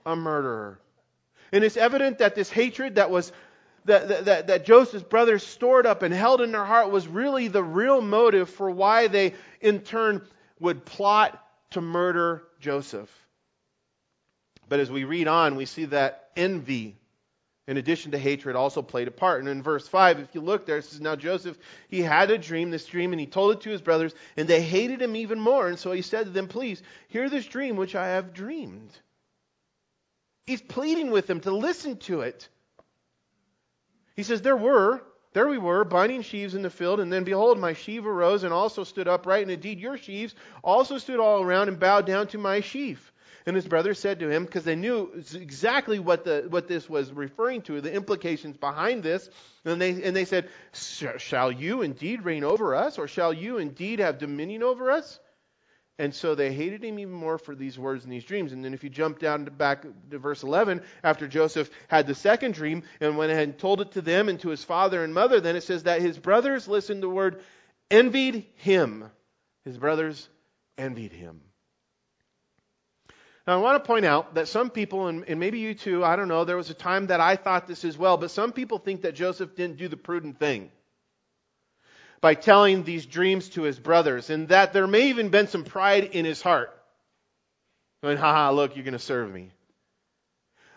a 0.06 0.16
murderer. 0.16 0.80
And 1.52 1.64
it's 1.64 1.78
evident 1.78 2.20
that 2.20 2.36
this 2.36 2.50
hatred 2.50 2.96
that 2.96 3.10
was 3.10 3.32
that, 3.86 4.26
that, 4.26 4.48
that 4.48 4.66
Joseph's 4.66 5.04
brothers 5.04 5.46
stored 5.46 5.86
up 5.86 6.04
and 6.04 6.14
held 6.14 6.42
in 6.42 6.52
their 6.52 6.66
heart 6.66 6.92
was 6.92 7.08
really 7.08 7.48
the 7.48 7.64
real 7.64 8.02
motive 8.02 8.50
for 8.50 8.70
why 8.70 9.08
they 9.08 9.34
in 9.62 9.80
turn 9.80 10.22
would 10.60 10.86
plot 10.86 11.42
to 11.72 11.82
murder 11.82 12.44
Joseph. 12.60 13.10
But 14.68 14.82
as 14.82 14.92
we 14.92 15.06
read 15.06 15.30
on, 15.30 15.56
we 15.56 15.66
see 15.66 15.86
that 15.86 16.30
envy 16.36 16.98
in 17.68 17.76
addition 17.76 18.12
to 18.12 18.18
hatred, 18.18 18.56
also 18.56 18.82
played 18.82 19.10
a 19.10 19.12
part. 19.12 19.42
And 19.42 19.50
in 19.50 19.62
verse 19.62 19.88
5, 19.88 20.20
if 20.20 20.34
you 20.34 20.42
look 20.42 20.66
there, 20.66 20.78
it 20.78 20.86
says, 20.86 21.02
Now 21.02 21.18
Joseph, 21.18 21.58
he 21.90 22.02
had 22.02 22.32
a 22.32 22.38
dream, 22.38 22.72
this 22.72 22.86
dream, 22.86 23.12
and 23.12 23.20
he 23.20 23.28
told 23.28 23.52
it 23.52 23.62
to 23.62 23.70
his 23.70 23.82
brothers, 23.82 24.16
and 24.38 24.48
they 24.48 24.62
hated 24.62 25.02
him 25.02 25.16
even 25.18 25.40
more. 25.40 25.68
And 25.68 25.78
so 25.78 25.92
he 25.92 26.02
said 26.02 26.26
to 26.26 26.32
them, 26.32 26.48
Please, 26.48 26.82
hear 27.10 27.30
this 27.30 27.46
dream 27.46 27.76
which 27.76 27.94
I 27.94 28.08
have 28.08 28.34
dreamed. 28.34 28.92
He's 30.46 30.62
pleading 30.62 31.12
with 31.12 31.28
them 31.28 31.42
to 31.42 31.52
listen 31.52 31.98
to 31.98 32.22
it. 32.22 32.48
He 34.16 34.24
says, 34.24 34.42
There 34.42 34.56
were, 34.56 35.02
there 35.38 35.48
we 35.48 35.60
were, 35.60 35.84
binding 35.84 36.24
sheaves 36.24 36.56
in 36.56 36.64
the 36.64 36.70
field, 36.72 37.00
and 37.00 37.14
then 37.14 37.24
behold, 37.24 37.60
my 37.60 37.74
sheaf 37.74 38.04
arose 38.04 38.44
and 38.44 38.52
also 38.52 38.84
stood 38.84 39.08
upright, 39.08 39.44
and 39.44 39.52
indeed 39.52 39.80
your 39.80 39.96
sheaves 39.96 40.34
also 40.64 40.98
stood 40.98 41.20
all 41.20 41.44
around 41.44 41.68
and 41.68 41.80
bowed 41.80 42.08
down 42.08 42.26
to 42.26 42.40
my 42.40 42.60
sheaf. 42.60 43.14
And 43.46 43.56
his 43.56 43.68
brothers 43.68 44.00
said 44.00 44.20
to 44.22 44.30
him, 44.30 44.46
because 44.46 44.64
they 44.64 44.76
knew 44.76 45.12
exactly 45.36 46.00
what, 46.00 46.26
the, 46.26 46.48
what 46.50 46.68
this 46.68 46.90
was 46.90 47.12
referring 47.12 47.62
to, 47.64 47.80
the 47.82 47.94
implications 47.94 48.58
behind 48.58 49.04
this, 49.04 49.30
and 49.64 49.80
they, 49.80 50.02
and 50.02 50.16
they 50.16 50.26
said, 50.26 50.50
Shall 50.74 51.52
you 51.52 51.84
indeed 51.84 52.24
reign 52.24 52.44
over 52.44 52.74
us, 52.74 52.98
or 52.98 53.08
shall 53.08 53.32
you 53.32 53.60
indeed 53.60 54.00
have 54.00 54.18
dominion 54.18 54.64
over 54.64 54.90
us? 54.90 55.20
And 56.00 56.14
so 56.14 56.36
they 56.36 56.54
hated 56.54 56.84
him 56.84 57.00
even 57.00 57.14
more 57.14 57.40
for 57.40 57.56
these 57.56 57.80
words 57.80 58.04
and 58.04 58.14
these 58.14 58.24
dreams. 58.24 58.54
And 58.54 58.64
then 58.64 58.74
if 58.74 58.84
you 58.84 58.90
jump 58.90 59.18
down 59.18 59.46
to 59.46 59.52
back 59.52 59.84
to 60.12 60.20
verse 60.20 60.44
11, 60.44 60.84
after 61.04 61.28
Joseph 61.28 61.72
had 61.88 62.06
the 62.06 62.14
second 62.14 62.54
dream 62.54 62.84
and 63.02 63.18
went 63.18 63.32
ahead 63.32 63.50
and 63.50 63.58
told 63.58 63.82
it 63.82 63.92
to 63.94 64.02
them 64.02 64.30
and 64.30 64.40
to 64.42 64.50
his 64.50 64.64
father 64.64 65.04
and 65.04 65.14
mother, 65.14 65.40
then 65.40 65.56
it 65.56 65.64
says 65.64 65.84
that 65.84 66.02
his 66.02 66.20
brothers, 66.20 66.68
listened 66.68 67.02
to 67.02 67.08
the 67.08 67.14
word, 67.14 67.42
envied 67.90 68.46
him. 68.56 69.10
His 69.66 69.78
brothers 69.78 70.30
envied 70.78 71.14
him. 71.14 71.42
Now, 73.48 73.58
I 73.58 73.62
want 73.62 73.84
to 73.84 73.88
point 73.88 74.06
out 74.06 74.36
that 74.36 74.50
some 74.50 74.70
people, 74.70 75.08
and, 75.08 75.24
and, 75.28 75.40
maybe 75.40 75.60
you 75.60 75.74
too, 75.74 76.04
I 76.04 76.16
don't 76.16 76.28
know, 76.28 76.44
there 76.44 76.58
was 76.58 76.70
a 76.70 76.76
time 76.76 77.08
that 77.08 77.22
I 77.22 77.38
thought 77.38 77.66
this 77.66 77.86
as 77.86 77.98
well, 77.98 78.18
but 78.18 78.30
some 78.30 78.52
people 78.52 78.78
think 78.78 79.02
that 79.02 79.16
Joseph 79.16 79.56
didn't 79.56 79.78
do 79.78 79.88
the 79.88 79.98
prudent 79.98 80.38
thing 80.38 80.70
by 82.22 82.34
telling 82.34 82.84
these 82.84 83.06
dreams 83.06 83.50
to 83.50 83.64
his 83.64 83.80
brothers, 83.80 84.30
and 84.30 84.50
that 84.50 84.74
there 84.74 84.88
may 84.88 85.10
even 85.10 85.30
been 85.30 85.48
some 85.48 85.64
pride 85.64 86.04
in 86.04 86.26
his 86.26 86.42
heart. 86.42 86.74
Going, 88.04 88.18
haha, 88.18 88.52
look, 88.52 88.76
you're 88.76 88.86
going 88.86 88.94
to 88.94 89.00
serve 89.00 89.32
me. 89.32 89.52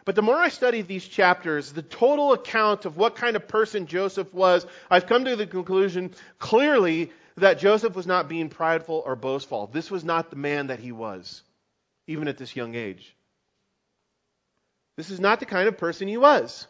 But 0.04 0.14
the 0.14 0.22
more 0.22 0.36
I 0.36 0.48
study 0.48 0.82
these 0.82 1.06
chapters, 1.06 1.72
the 1.72 1.82
total 1.82 2.32
account 2.32 2.84
of 2.84 2.96
what 2.96 3.16
kind 3.16 3.36
of 3.36 3.46
person 3.46 3.86
Joseph 3.86 4.32
was, 4.32 4.66
I've 4.90 5.06
come 5.06 5.24
to 5.26 5.36
the 5.36 5.46
conclusion 5.46 6.12
clearly 6.38 7.12
that 7.36 7.58
Joseph 7.58 7.94
was 7.94 8.06
not 8.06 8.28
being 8.28 8.48
prideful 8.48 9.02
or 9.04 9.16
boastful. 9.16 9.68
This 9.68 9.90
was 9.90 10.04
not 10.04 10.30
the 10.30 10.36
man 10.36 10.68
that 10.68 10.80
he 10.80 10.92
was, 10.92 11.42
even 12.06 12.28
at 12.28 12.38
this 12.38 12.56
young 12.56 12.74
age. 12.74 13.14
This 14.96 15.10
is 15.10 15.20
not 15.20 15.40
the 15.40 15.46
kind 15.46 15.68
of 15.68 15.78
person 15.78 16.08
he 16.08 16.16
was. 16.16 16.66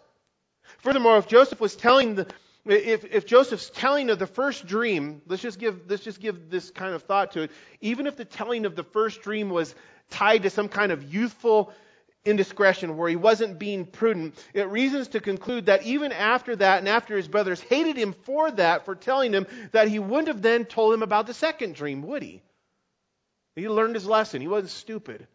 Furthermore, 0.79 1.19
if 1.19 1.27
Joseph 1.27 1.61
was 1.61 1.75
telling 1.75 2.17
the, 2.17 2.27
if, 2.73 3.05
if 3.05 3.27
Joseph's 3.27 3.71
telling 3.71 4.11
of 4.11 4.19
the 4.19 4.27
first 4.27 4.67
dream, 4.67 5.23
let's 5.27 5.43
just 5.43 5.59
give 5.59 5.83
let's 5.89 6.05
just 6.05 6.21
give 6.21 6.51
this 6.51 6.71
kind 6.71 6.95
of 6.95 7.03
thought 7.03 7.33
to 7.33 7.43
it. 7.43 7.51
Even 7.81 8.07
if 8.07 8.17
the 8.17 8.25
telling 8.25 8.67
of 8.67 8.77
the 8.77 8.85
first 8.85 9.23
dream 9.23 9.51
was 9.51 9.75
tied 10.11 10.43
to 10.43 10.51
some 10.51 10.69
kind 10.69 10.93
of 10.93 11.13
youthful 11.13 11.73
indiscretion 12.25 12.97
where 12.97 13.09
he 13.09 13.17
wasn't 13.17 13.59
being 13.59 13.87
prudent, 13.87 14.35
it 14.53 14.69
reasons 14.69 15.09
to 15.09 15.21
conclude 15.21 15.67
that 15.67 15.85
even 15.85 16.13
after 16.13 16.55
that 16.57 16.79
and 16.79 16.89
after 16.89 17.17
his 17.17 17.29
brothers 17.29 17.61
hated 17.61 17.97
him 17.97 18.13
for 18.25 18.51
that, 18.51 18.85
for 18.85 18.95
telling 18.95 19.33
him, 19.33 19.47
that 19.73 19.89
he 19.89 19.99
wouldn't 19.99 20.29
have 20.29 20.43
then 20.43 20.65
told 20.65 20.93
him 20.93 21.03
about 21.03 21.27
the 21.27 21.35
second 21.35 21.75
dream, 21.75 22.03
would 22.03 22.23
he? 22.23 22.43
He 23.57 23.69
learned 23.69 23.95
his 23.95 24.07
lesson. 24.07 24.41
He 24.41 24.49
wasn't 24.49 24.71
stupid. 24.71 25.27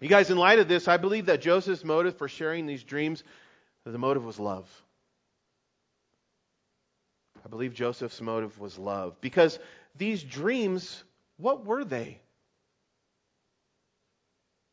You 0.00 0.08
guys, 0.08 0.30
in 0.30 0.36
light 0.36 0.58
of 0.58 0.68
this, 0.68 0.88
I 0.88 0.96
believe 0.96 1.26
that 1.26 1.40
Joseph's 1.40 1.84
motive 1.84 2.18
for 2.18 2.28
sharing 2.28 2.66
these 2.66 2.82
dreams, 2.82 3.22
the 3.84 3.98
motive 3.98 4.24
was 4.24 4.38
love. 4.38 4.68
I 7.44 7.48
believe 7.48 7.74
Joseph's 7.74 8.20
motive 8.20 8.58
was 8.58 8.78
love. 8.78 9.20
Because 9.20 9.58
these 9.96 10.22
dreams, 10.22 11.02
what 11.36 11.64
were 11.64 11.84
they? 11.84 12.20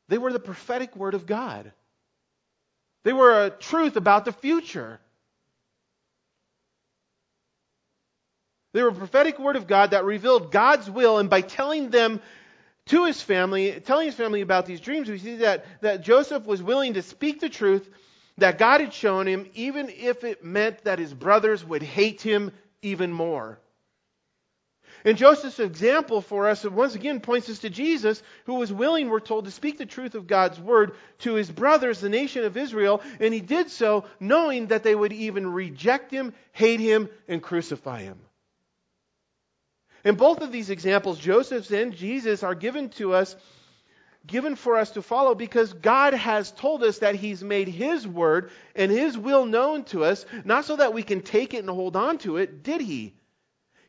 They 0.08 0.18
were 0.18 0.34
the 0.34 0.40
prophetic 0.40 0.96
word 0.96 1.14
of 1.14 1.26
God. 1.26 1.72
They 3.04 3.14
were 3.14 3.46
a 3.46 3.50
truth 3.50 3.96
about 3.96 4.26
the 4.26 4.32
future. 4.32 5.00
They 8.74 8.84
were 8.84 8.90
a 8.90 8.94
prophetic 8.94 9.40
word 9.40 9.56
of 9.56 9.68
God 9.68 9.92
that 9.92 10.06
revealed 10.06 10.52
God's 10.52 10.90
will, 10.90 11.18
and 11.18 11.30
by 11.30 11.42
telling 11.42 11.90
them 11.90 12.22
to 12.88 13.06
his 13.06 13.22
family, 13.22 13.80
telling 13.86 14.08
his 14.08 14.16
family 14.16 14.42
about 14.42 14.66
these 14.66 14.82
dreams, 14.82 15.10
we 15.10 15.18
see 15.18 15.38
that, 15.38 15.66
that 15.82 16.02
Joseph 16.02 16.46
was 16.46 16.62
willing 16.62 16.96
to 16.96 17.02
speak 17.02 17.40
the 17.40 17.50
truth 17.50 17.88
that 18.40 18.58
God 18.58 18.82
had 18.82 18.94
shown 18.94 19.28
him, 19.28 19.50
even 19.54 19.90
if 19.90 20.24
it 20.24 20.44
meant 20.44 20.84
that 20.84 21.00
his 21.00 21.14
brothers 21.14 21.64
would 21.64 21.84
hate 21.84 22.22
him 22.22 22.52
even 22.82 23.12
more. 23.12 23.60
And 25.06 25.18
Joseph's 25.18 25.60
example 25.60 26.22
for 26.22 26.50
us, 26.50 26.66
once 26.66 26.96
again, 26.96 27.22
points 27.22 27.50
us 27.50 27.60
to 27.60 27.70
Jesus, 27.70 28.22
who 28.46 28.56
was 28.56 28.74
willing, 28.74 29.10
we're 29.10 29.22
told, 29.22 29.46
to 29.46 29.52
speak 29.52 29.78
the 29.78 29.86
truth 29.86 30.14
of 30.14 30.28
God's 30.28 30.60
word 30.60 30.94
to 31.20 31.36
his 31.36 31.50
brothers, 31.50 32.02
the 32.02 32.10
nation 32.10 32.44
of 32.44 32.58
Israel, 32.58 33.02
and 33.20 33.34
he 33.34 33.40
did 33.40 33.70
so 33.70 34.06
knowing 34.20 34.68
that 34.68 34.84
they 34.84 34.96
would 34.96 35.14
even 35.14 35.52
reject 35.54 36.12
him, 36.12 36.34
hate 36.52 36.82
him, 36.82 37.10
and 37.28 37.42
crucify 37.42 38.02
him. 38.02 38.20
In 40.04 40.16
both 40.16 40.42
of 40.42 40.52
these 40.52 40.70
examples, 40.70 41.20
Joseph's 41.20 41.72
and 41.72 41.94
Jesus 41.94 42.44
are 42.44 42.56
given 42.56 42.90
to 42.90 43.14
us 43.14 43.36
given 44.26 44.56
for 44.56 44.78
us 44.78 44.92
to 44.92 45.02
follow 45.02 45.36
because 45.36 45.74
God 45.74 46.14
has 46.14 46.52
told 46.52 46.84
us 46.84 47.00
that 47.00 47.16
He's 47.16 47.44
made 47.44 47.68
His 47.68 48.08
word 48.08 48.52
and 48.76 48.92
His 48.92 49.18
will 49.18 49.46
known 49.46 49.84
to 49.86 50.04
us, 50.04 50.26
not 50.46 50.66
so 50.66 50.76
that 50.76 50.94
we 50.94 51.04
can 51.04 51.22
take 51.22 51.54
it 51.54 51.60
and 51.60 51.70
hold 51.70 51.96
on 51.96 52.18
to 52.20 52.38
it, 52.38 52.64
did 52.64 52.82
He? 52.82 53.14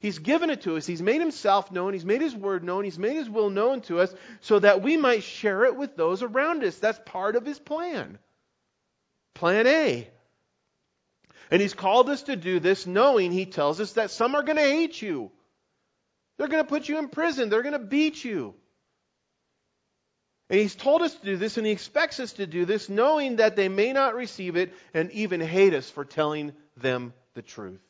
He's 0.01 0.19
given 0.19 0.49
it 0.49 0.63
to 0.63 0.77
us. 0.77 0.87
He's 0.87 1.03
made 1.03 1.21
Himself 1.21 1.71
known. 1.71 1.93
He's 1.93 2.07
made 2.07 2.23
His 2.23 2.35
word 2.35 2.65
known. 2.65 2.85
He's 2.85 2.99
made 2.99 3.17
His 3.17 3.29
will 3.29 3.51
known 3.51 3.83
to 3.83 4.01
us 4.01 4.15
so 4.41 4.59
that 4.59 4.83
we 4.83 4.97
might 4.97 5.23
share 5.23 5.65
it 5.67 5.77
with 5.77 5.95
those 5.95 6.23
around 6.23 6.65
us. 6.65 6.79
That's 6.79 7.01
part 7.05 7.37
of 7.37 7.45
His 7.45 7.59
plan. 7.59 8.19
Plan 9.35 9.67
A. 9.67 10.09
And 11.51 11.61
He's 11.61 11.75
called 11.75 12.09
us 12.09 12.23
to 12.25 12.37
do 12.37 12.61
this 12.61 12.87
knowing 12.87 13.31
He 13.31 13.45
tells 13.45 13.79
us 13.79 13.93
that 13.93 14.11
some 14.11 14.35
are 14.35 14.43
going 14.43 14.57
to 14.57 14.63
hate 14.63 15.03
you. 15.03 15.31
They're 16.39 16.49
going 16.49 16.65
to 16.65 16.69
put 16.69 16.89
you 16.89 16.99
in 16.99 17.09
prison. 17.09 17.51
They're 17.51 17.63
going 17.63 17.75
to 17.75 17.79
beat 17.79 18.25
you. 18.25 18.55
And 20.51 20.59
he's 20.59 20.75
told 20.75 21.03
us 21.03 21.15
to 21.15 21.25
do 21.25 21.37
this, 21.37 21.57
and 21.59 21.67
he 21.67 21.73
expects 21.73 22.19
us 22.19 22.33
to 22.35 22.47
do 22.47 22.65
this, 22.65 22.89
knowing 22.89 23.37
that 23.37 23.55
they 23.55 23.69
may 23.69 23.93
not 23.93 24.17
receive 24.17 24.57
it 24.57 24.75
and 24.93 25.11
even 25.13 25.41
hate 25.41 25.75
us 25.75 25.89
for 25.89 26.05
telling 26.05 26.53
them 26.77 27.15
the 27.35 27.43
truth. 27.43 27.81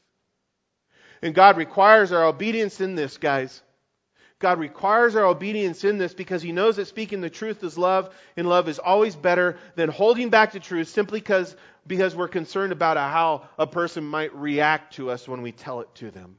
And 1.23 1.35
God 1.35 1.57
requires 1.57 2.13
our 2.13 2.25
obedience 2.25 2.83
in 2.83 2.97
this, 2.97 3.17
guys. 3.17 3.63
God 4.41 4.59
requires 4.59 5.17
our 5.17 5.25
obedience 5.25 5.85
in 5.85 5.97
this 5.97 6.13
because 6.13 6.43
He 6.43 6.53
knows 6.53 6.77
that 6.77 6.87
speaking 6.87 7.23
the 7.23 7.31
truth 7.31 7.65
is 7.65 7.79
love, 7.79 8.15
and 8.37 8.47
love 8.47 8.69
is 8.69 8.79
always 8.79 9.17
better 9.17 9.57
than 9.75 9.89
holding 9.89 10.29
back 10.29 10.53
the 10.53 10.61
truth 10.61 10.89
simply 10.89 11.21
because, 11.21 11.57
because 11.87 12.15
we're 12.15 12.29
concerned 12.29 12.73
about 12.73 12.99
how 12.99 13.49
a 13.59 13.67
person 13.67 14.05
might 14.05 14.35
react 14.35 14.95
to 14.95 15.11
us 15.11 15.27
when 15.27 15.41
we 15.41 15.53
tell 15.53 15.81
it 15.81 15.95
to 15.97 16.11
them. 16.11 16.37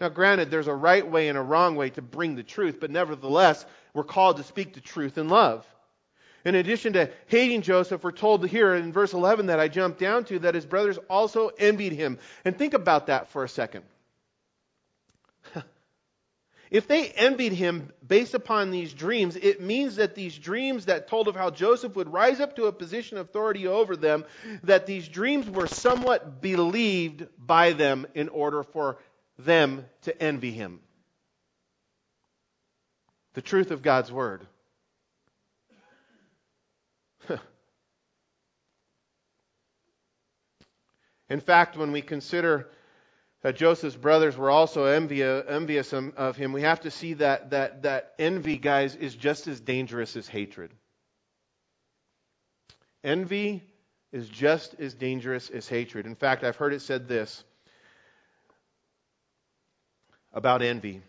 Now, 0.00 0.10
granted, 0.10 0.50
there's 0.50 0.66
a 0.66 0.74
right 0.74 1.06
way 1.06 1.28
and 1.28 1.38
a 1.38 1.42
wrong 1.42 1.74
way 1.74 1.90
to 1.90 2.02
bring 2.02 2.36
the 2.36 2.42
truth, 2.42 2.78
but 2.80 2.90
nevertheless, 2.90 3.64
we're 3.94 4.04
called 4.04 4.36
to 4.36 4.42
speak 4.42 4.74
the 4.74 4.80
truth 4.80 5.16
in 5.16 5.28
love. 5.28 5.66
In 6.44 6.54
addition 6.54 6.92
to 6.92 7.10
hating 7.26 7.62
Joseph, 7.62 8.04
we're 8.04 8.12
told 8.12 8.46
here 8.46 8.74
in 8.74 8.92
verse 8.92 9.14
11 9.14 9.46
that 9.46 9.58
I 9.58 9.66
jumped 9.66 9.98
down 9.98 10.24
to 10.26 10.38
that 10.40 10.54
his 10.54 10.66
brothers 10.66 10.98
also 11.10 11.48
envied 11.58 11.92
him. 11.92 12.18
And 12.44 12.56
think 12.56 12.72
about 12.72 13.08
that 13.08 13.30
for 13.30 13.42
a 13.42 13.48
second. 13.48 13.84
if 16.70 16.86
they 16.86 17.08
envied 17.08 17.52
him 17.52 17.90
based 18.06 18.34
upon 18.34 18.70
these 18.70 18.92
dreams, 18.92 19.34
it 19.34 19.60
means 19.60 19.96
that 19.96 20.14
these 20.14 20.38
dreams 20.38 20.84
that 20.84 21.08
told 21.08 21.26
of 21.26 21.34
how 21.34 21.50
Joseph 21.50 21.96
would 21.96 22.12
rise 22.12 22.38
up 22.38 22.54
to 22.56 22.66
a 22.66 22.72
position 22.72 23.18
of 23.18 23.26
authority 23.26 23.66
over 23.66 23.96
them, 23.96 24.24
that 24.62 24.86
these 24.86 25.08
dreams 25.08 25.50
were 25.50 25.66
somewhat 25.66 26.40
believed 26.40 27.26
by 27.38 27.72
them 27.72 28.06
in 28.14 28.28
order 28.28 28.62
for 28.62 28.98
them 29.38 29.84
to 30.02 30.22
envy 30.22 30.52
him. 30.52 30.80
The 33.34 33.42
truth 33.42 33.70
of 33.70 33.82
God's 33.82 34.10
word. 34.10 34.46
In 41.28 41.40
fact, 41.40 41.76
when 41.76 41.92
we 41.92 42.00
consider 42.02 42.68
that 43.42 43.56
Joseph's 43.56 43.96
brothers 43.96 44.36
were 44.36 44.50
also 44.50 44.84
envious 44.84 45.92
of 45.92 46.36
him, 46.36 46.52
we 46.52 46.62
have 46.62 46.80
to 46.80 46.90
see 46.90 47.14
that, 47.14 47.50
that, 47.50 47.82
that 47.82 48.14
envy, 48.18 48.56
guys, 48.56 48.96
is 48.96 49.14
just 49.14 49.46
as 49.46 49.60
dangerous 49.60 50.16
as 50.16 50.26
hatred. 50.26 50.72
Envy 53.04 53.62
is 54.12 54.28
just 54.28 54.74
as 54.80 54.94
dangerous 54.94 55.50
as 55.50 55.68
hatred. 55.68 56.06
In 56.06 56.14
fact, 56.14 56.42
I've 56.42 56.56
heard 56.56 56.72
it 56.72 56.80
said 56.80 57.06
this 57.06 57.44
about 60.36 60.60
envy. 60.60 61.00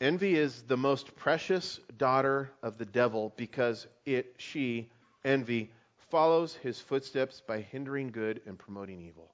Envy 0.00 0.36
is 0.36 0.62
the 0.62 0.76
most 0.76 1.16
precious 1.16 1.80
daughter 1.98 2.50
of 2.62 2.78
the 2.78 2.84
devil 2.86 3.32
because 3.36 3.86
it, 4.06 4.36
she, 4.38 4.88
envy, 5.24 5.72
follows 6.10 6.54
his 6.62 6.78
footsteps 6.78 7.42
by 7.46 7.60
hindering 7.60 8.12
good 8.12 8.40
and 8.46 8.56
promoting 8.56 9.00
evil. 9.02 9.32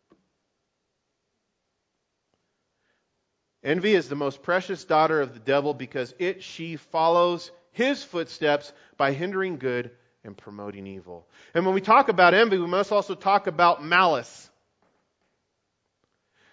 Envy 3.62 3.94
is 3.94 4.08
the 4.08 4.16
most 4.16 4.42
precious 4.42 4.84
daughter 4.84 5.20
of 5.20 5.34
the 5.34 5.40
devil 5.40 5.74
because 5.74 6.14
it, 6.18 6.42
she, 6.42 6.76
follows 6.76 7.50
his 7.72 8.02
footsteps 8.02 8.72
by 8.96 9.12
hindering 9.12 9.58
good 9.58 9.90
and 10.24 10.34
promoting 10.34 10.86
evil. 10.86 11.26
And 11.52 11.66
when 11.66 11.74
we 11.74 11.82
talk 11.82 12.08
about 12.08 12.32
envy, 12.32 12.56
we 12.56 12.66
must 12.66 12.90
also 12.90 13.14
talk 13.14 13.46
about 13.46 13.84
malice. 13.84 14.49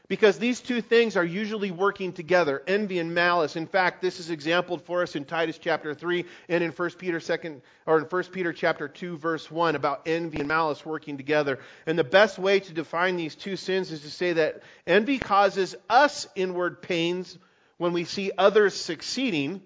Because 0.10 0.40
these 0.40 0.62
two 0.62 0.80
things 0.80 1.18
are 1.18 1.26
usually 1.26 1.70
working 1.70 2.14
together, 2.14 2.64
envy 2.66 3.00
and 3.00 3.14
malice. 3.14 3.58
In 3.58 3.68
fact, 3.68 4.02
this 4.02 4.22
is 4.22 4.30
exampled 4.30 4.82
for 4.84 5.02
us 5.02 5.18
in 5.18 5.26
Titus 5.26 5.58
chapter 5.58 5.94
3 5.94 6.24
and 6.48 6.64
in 6.64 6.72
1 6.72 6.90
Peter 6.92 7.20
2 7.20 7.62
or 7.86 7.98
in 8.00 8.06
1 8.06 8.24
Peter 8.26 8.54
chapter 8.54 8.88
2 8.88 9.18
verse 9.18 9.52
1 9.52 9.76
about 9.76 10.04
envy 10.06 10.40
and 10.40 10.48
malice 10.48 10.86
working 10.86 11.18
together. 11.18 11.60
And 11.86 12.00
the 12.00 12.06
best 12.06 12.40
way 12.40 12.62
to 12.62 12.74
define 12.74 13.18
these 13.18 13.36
two 13.36 13.58
sins 13.58 13.92
is 13.92 14.02
to 14.04 14.10
say 14.10 14.32
that 14.34 14.64
envy 14.86 15.20
causes 15.20 15.76
us 15.90 16.26
inward 16.36 16.82
pains 16.82 17.38
when 17.78 17.92
we 17.92 18.06
see 18.06 18.32
others 18.38 18.76
succeeding, 18.76 19.62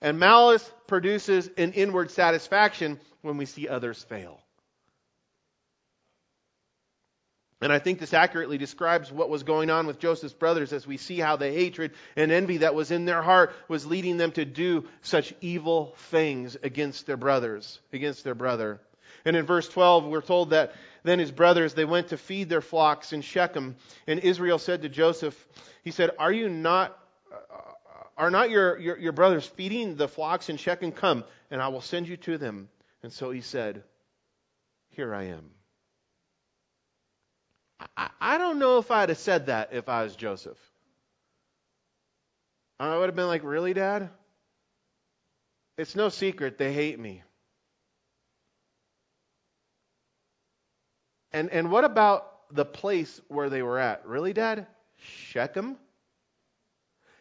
and 0.00 0.18
malice 0.18 0.68
produces 0.86 1.48
an 1.56 1.72
inward 1.72 2.10
satisfaction 2.10 3.00
when 3.22 3.38
we 3.38 3.46
see 3.46 3.68
others 3.68 4.02
fail. 4.02 4.41
And 7.62 7.72
I 7.72 7.78
think 7.78 8.00
this 8.00 8.12
accurately 8.12 8.58
describes 8.58 9.12
what 9.12 9.30
was 9.30 9.44
going 9.44 9.70
on 9.70 9.86
with 9.86 10.00
Joseph's 10.00 10.34
brothers 10.34 10.72
as 10.72 10.84
we 10.84 10.96
see 10.96 11.18
how 11.18 11.36
the 11.36 11.48
hatred 11.48 11.92
and 12.16 12.32
envy 12.32 12.58
that 12.58 12.74
was 12.74 12.90
in 12.90 13.04
their 13.04 13.22
heart 13.22 13.54
was 13.68 13.86
leading 13.86 14.16
them 14.16 14.32
to 14.32 14.44
do 14.44 14.88
such 15.02 15.32
evil 15.40 15.94
things 16.10 16.56
against 16.64 17.06
their 17.06 17.16
brothers, 17.16 17.78
against 17.92 18.24
their 18.24 18.34
brother. 18.34 18.80
And 19.24 19.36
in 19.36 19.46
verse 19.46 19.68
12, 19.68 20.06
we're 20.06 20.22
told 20.22 20.50
that 20.50 20.74
then 21.04 21.20
his 21.20 21.30
brothers, 21.30 21.74
they 21.74 21.84
went 21.84 22.08
to 22.08 22.16
feed 22.16 22.48
their 22.48 22.60
flocks 22.60 23.12
in 23.12 23.22
Shechem. 23.22 23.76
And 24.08 24.18
Israel 24.18 24.58
said 24.58 24.82
to 24.82 24.88
Joseph, 24.88 25.36
he 25.84 25.92
said, 25.92 26.10
Are 26.18 26.32
you 26.32 26.48
not, 26.48 26.98
are 28.16 28.30
not 28.32 28.50
your, 28.50 28.76
your, 28.78 28.98
your 28.98 29.12
brothers 29.12 29.46
feeding 29.46 29.94
the 29.94 30.08
flocks 30.08 30.48
in 30.48 30.56
Shechem? 30.56 30.90
Come, 30.90 31.22
and 31.48 31.62
I 31.62 31.68
will 31.68 31.80
send 31.80 32.08
you 32.08 32.16
to 32.18 32.38
them. 32.38 32.68
And 33.04 33.12
so 33.12 33.30
he 33.30 33.40
said, 33.40 33.84
Here 34.90 35.14
I 35.14 35.26
am. 35.26 35.50
I, 37.96 38.38
don't 38.38 38.58
know 38.58 38.78
if 38.78 38.90
I'd 38.90 39.08
have 39.08 39.18
said 39.18 39.46
that 39.46 39.70
if 39.72 39.88
I 39.88 40.02
was 40.02 40.16
Joseph. 40.16 40.58
I 42.78 42.96
would 42.96 43.06
have 43.06 43.16
been 43.16 43.26
like, 43.26 43.44
Really, 43.44 43.74
Dad? 43.74 44.10
It's 45.78 45.96
no 45.96 46.08
secret 46.08 46.58
they 46.58 46.72
hate 46.72 46.98
me. 46.98 47.22
And, 51.32 51.50
and 51.50 51.70
what 51.70 51.84
about 51.84 52.28
the 52.54 52.64
place 52.64 53.20
where 53.28 53.48
they 53.48 53.62
were 53.62 53.78
at? 53.78 54.06
Really, 54.06 54.32
Dad? 54.32 54.66
Shechem? 54.98 55.76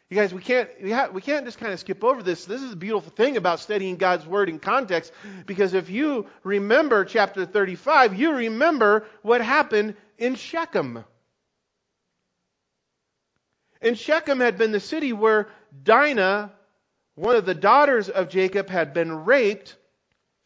You 0.09 0.17
guys, 0.17 0.33
we 0.33 0.41
can't, 0.41 0.69
we, 0.83 0.91
ha- 0.91 1.07
we 1.13 1.21
can't 1.21 1.45
just 1.45 1.57
kind 1.57 1.71
of 1.71 1.79
skip 1.79 2.03
over 2.03 2.21
this. 2.21 2.43
This 2.43 2.61
is 2.61 2.71
the 2.71 2.75
beautiful 2.75 3.11
thing 3.11 3.37
about 3.37 3.61
studying 3.61 3.95
God's 3.95 4.27
Word 4.27 4.49
in 4.49 4.59
context, 4.59 5.13
because 5.45 5.73
if 5.73 5.89
you 5.89 6.27
remember 6.43 7.05
chapter 7.05 7.45
35, 7.45 8.19
you 8.19 8.33
remember 8.33 9.05
what 9.21 9.39
happened 9.39 9.95
in 10.21 10.35
Shechem. 10.35 11.03
And 13.81 13.97
Shechem 13.97 14.39
had 14.39 14.57
been 14.57 14.71
the 14.71 14.79
city 14.79 15.11
where 15.11 15.49
Dinah, 15.83 16.51
one 17.15 17.35
of 17.35 17.45
the 17.45 17.55
daughters 17.55 18.07
of 18.07 18.29
Jacob, 18.29 18.69
had 18.69 18.93
been 18.93 19.25
raped, 19.25 19.75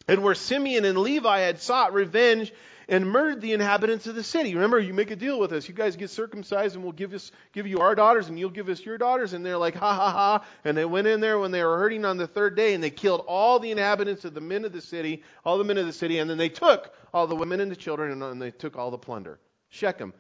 and 0.08 0.24
where 0.24 0.36
Simeon 0.36 0.86
and 0.86 0.98
Levi 0.98 1.40
had 1.40 1.60
sought 1.60 1.94
revenge 1.94 2.54
and 2.88 3.10
murdered 3.10 3.42
the 3.42 3.54
inhabitants 3.54 4.08
of 4.08 4.16
the 4.16 4.24
city. 4.24 4.54
Remember, 4.54 4.80
you 4.80 4.94
make 4.94 5.12
a 5.12 5.16
deal 5.16 5.40
with 5.40 5.52
us. 5.52 5.68
You 5.68 5.74
guys 5.74 5.96
get 5.96 6.12
circumcised 6.12 6.76
and 6.76 6.84
we'll 6.84 6.94
give 6.94 7.14
us 7.14 7.32
give 7.52 7.66
you 7.66 7.80
our 7.80 7.96
daughters 7.96 8.30
and 8.30 8.38
you'll 8.38 8.52
give 8.52 8.70
us 8.70 8.80
your 8.86 8.98
daughters. 8.98 9.34
And 9.34 9.44
they're 9.44 9.58
like, 9.58 9.76
ha 9.76 9.94
ha 9.94 10.12
ha. 10.12 10.46
And 10.64 10.78
they 10.78 10.86
went 10.86 11.08
in 11.08 11.20
there 11.20 11.40
when 11.40 11.52
they 11.52 11.64
were 11.64 11.80
hurting 11.80 12.06
on 12.06 12.18
the 12.18 12.28
third 12.28 12.56
day 12.56 12.76
and 12.76 12.84
they 12.84 12.92
killed 12.92 13.26
all 13.28 13.60
the 13.60 13.72
inhabitants 13.72 14.24
of 14.24 14.36
the 14.36 14.42
men 14.42 14.66
of 14.66 14.72
the 14.72 14.82
city, 14.82 15.24
all 15.44 15.58
the 15.58 15.64
men 15.64 15.80
of 15.80 15.88
the 15.88 15.94
city, 15.94 16.20
and 16.20 16.30
then 16.30 16.38
they 16.38 16.50
took 16.50 16.94
all 17.14 17.26
the 17.26 17.36
women 17.36 17.60
and 17.60 17.72
the 17.72 17.76
children 17.76 18.22
and 18.22 18.42
they 18.42 18.52
took 18.52 18.78
all 18.78 18.92
the 18.92 19.00
plunder. 19.00 19.40
Shechem. 19.70 20.14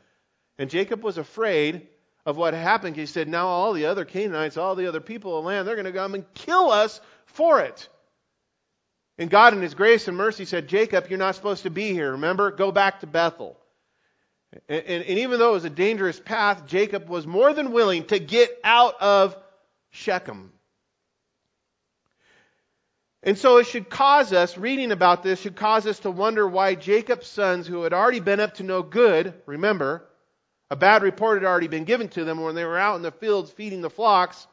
And 0.57 0.69
Jacob 0.69 1.03
was 1.03 1.17
afraid 1.17 1.87
of 2.25 2.37
what 2.37 2.53
happened. 2.53 2.95
He 2.95 3.05
said, 3.05 3.27
now 3.27 3.47
all 3.47 3.73
the 3.73 3.85
other 3.85 4.05
Canaanites, 4.05 4.57
all 4.57 4.75
the 4.75 4.87
other 4.87 5.01
people 5.01 5.37
of 5.37 5.43
the 5.43 5.47
land, 5.47 5.67
they're 5.67 5.75
going 5.75 5.85
to 5.85 5.91
come 5.91 6.15
and 6.15 6.25
kill 6.33 6.71
us 6.71 7.01
for 7.25 7.61
it. 7.61 7.87
And 9.17 9.29
God, 9.29 9.53
in 9.53 9.61
His 9.61 9.73
grace 9.73 10.07
and 10.07 10.17
mercy, 10.17 10.45
said, 10.45 10.67
Jacob, 10.67 11.07
you're 11.09 11.19
not 11.19 11.35
supposed 11.35 11.63
to 11.63 11.69
be 11.69 11.93
here. 11.93 12.11
Remember? 12.11 12.51
Go 12.51 12.71
back 12.71 12.99
to 12.99 13.07
Bethel. 13.07 13.57
And, 14.67 14.83
and, 14.85 15.03
and, 15.03 15.19
even 15.19 15.39
though 15.39 15.51
it 15.51 15.53
was 15.53 15.65
a 15.65 15.69
dangerous 15.69 16.19
path, 16.19 16.65
Jacob 16.65 17.07
was 17.07 17.25
more 17.25 17.53
than 17.53 17.71
willing 17.71 18.05
to 18.05 18.19
get 18.19 18.57
out 18.63 18.99
of 19.01 19.37
Shechem. 19.91 20.51
And 23.25 23.37
so 23.39 23.57
it 23.57 23.65
should 23.65 23.89
cause 23.89 24.31
us, 24.31 24.55
reading 24.55 24.91
about 24.91 25.23
this, 25.23 25.41
should 25.41 25.55
cause 25.55 25.87
us 25.87 25.97
to 25.99 26.11
wonder 26.11 26.47
why 26.47 26.75
Jacob's 26.75 27.25
sons, 27.25 27.65
who 27.65 27.81
had 27.81 27.91
already 27.91 28.19
been 28.19 28.39
up 28.39 28.53
to 28.55 28.63
no 28.63 28.83
good, 28.83 29.33
remember, 29.47 30.07
a 30.69 30.75
bad 30.75 31.01
report 31.01 31.41
had 31.41 31.47
already 31.47 31.67
been 31.67 31.85
given 31.85 32.07
to 32.09 32.23
them 32.23 32.39
when 32.39 32.53
they 32.53 32.63
were 32.63 32.77
out 32.77 32.95
in 32.97 33.01
the 33.01 33.11
fields 33.11 33.49
feeding 33.49 33.81
the 33.81 33.89
flocks. 33.89 34.45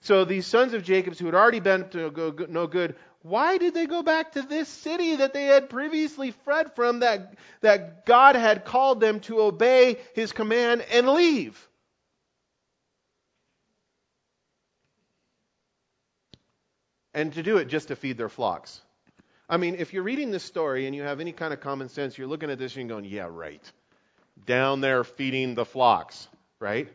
So 0.00 0.24
these 0.24 0.46
sons 0.46 0.74
of 0.74 0.82
Jacob's, 0.82 1.20
who 1.20 1.26
had 1.26 1.36
already 1.36 1.60
been 1.60 1.82
up 1.82 1.92
to 1.92 2.46
no 2.50 2.66
good, 2.66 2.96
why 3.22 3.58
did 3.58 3.74
they 3.74 3.86
go 3.86 4.02
back 4.02 4.32
to 4.32 4.42
this 4.42 4.68
city 4.68 5.16
that 5.16 5.32
they 5.32 5.44
had 5.44 5.70
previously 5.70 6.32
fled 6.32 6.74
from, 6.74 6.98
that, 7.00 7.36
that 7.60 8.06
God 8.06 8.34
had 8.34 8.64
called 8.64 9.00
them 9.00 9.20
to 9.20 9.40
obey 9.40 9.98
his 10.14 10.32
command 10.32 10.84
and 10.92 11.08
leave? 11.08 11.68
And 17.14 17.32
to 17.34 17.42
do 17.42 17.58
it 17.58 17.66
just 17.66 17.88
to 17.88 17.96
feed 17.96 18.18
their 18.18 18.28
flocks. 18.28 18.80
I 19.48 19.56
mean, 19.56 19.76
if 19.78 19.92
you're 19.92 20.02
reading 20.02 20.30
this 20.30 20.42
story 20.42 20.86
and 20.86 20.96
you 20.96 21.02
have 21.02 21.20
any 21.20 21.32
kind 21.32 21.52
of 21.52 21.60
common 21.60 21.88
sense, 21.88 22.18
you're 22.18 22.26
looking 22.26 22.50
at 22.50 22.58
this 22.58 22.74
and 22.76 22.88
you're 22.88 23.00
going, 23.00 23.10
yeah, 23.10 23.28
right. 23.30 23.62
Down 24.46 24.80
there 24.80 25.04
feeding 25.04 25.54
the 25.54 25.64
flocks, 25.64 26.26
right? 26.58 26.88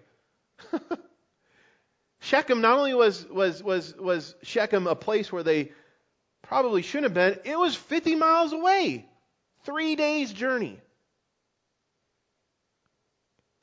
Shechem 2.20 2.62
not 2.62 2.78
only 2.78 2.94
was, 2.94 3.26
was, 3.30 3.64
was, 3.64 3.96
was 3.98 4.36
Shechem 4.44 4.88
a 4.88 4.96
place 4.96 5.32
where 5.32 5.44
they 5.44 5.72
probably 6.42 6.82
shouldn't 6.82 7.06
have 7.06 7.14
been. 7.14 7.40
It 7.50 7.58
was 7.58 7.76
50 7.76 8.16
miles 8.16 8.52
away. 8.52 9.06
Three 9.64 9.96
days' 9.96 10.34
journey. 10.34 10.80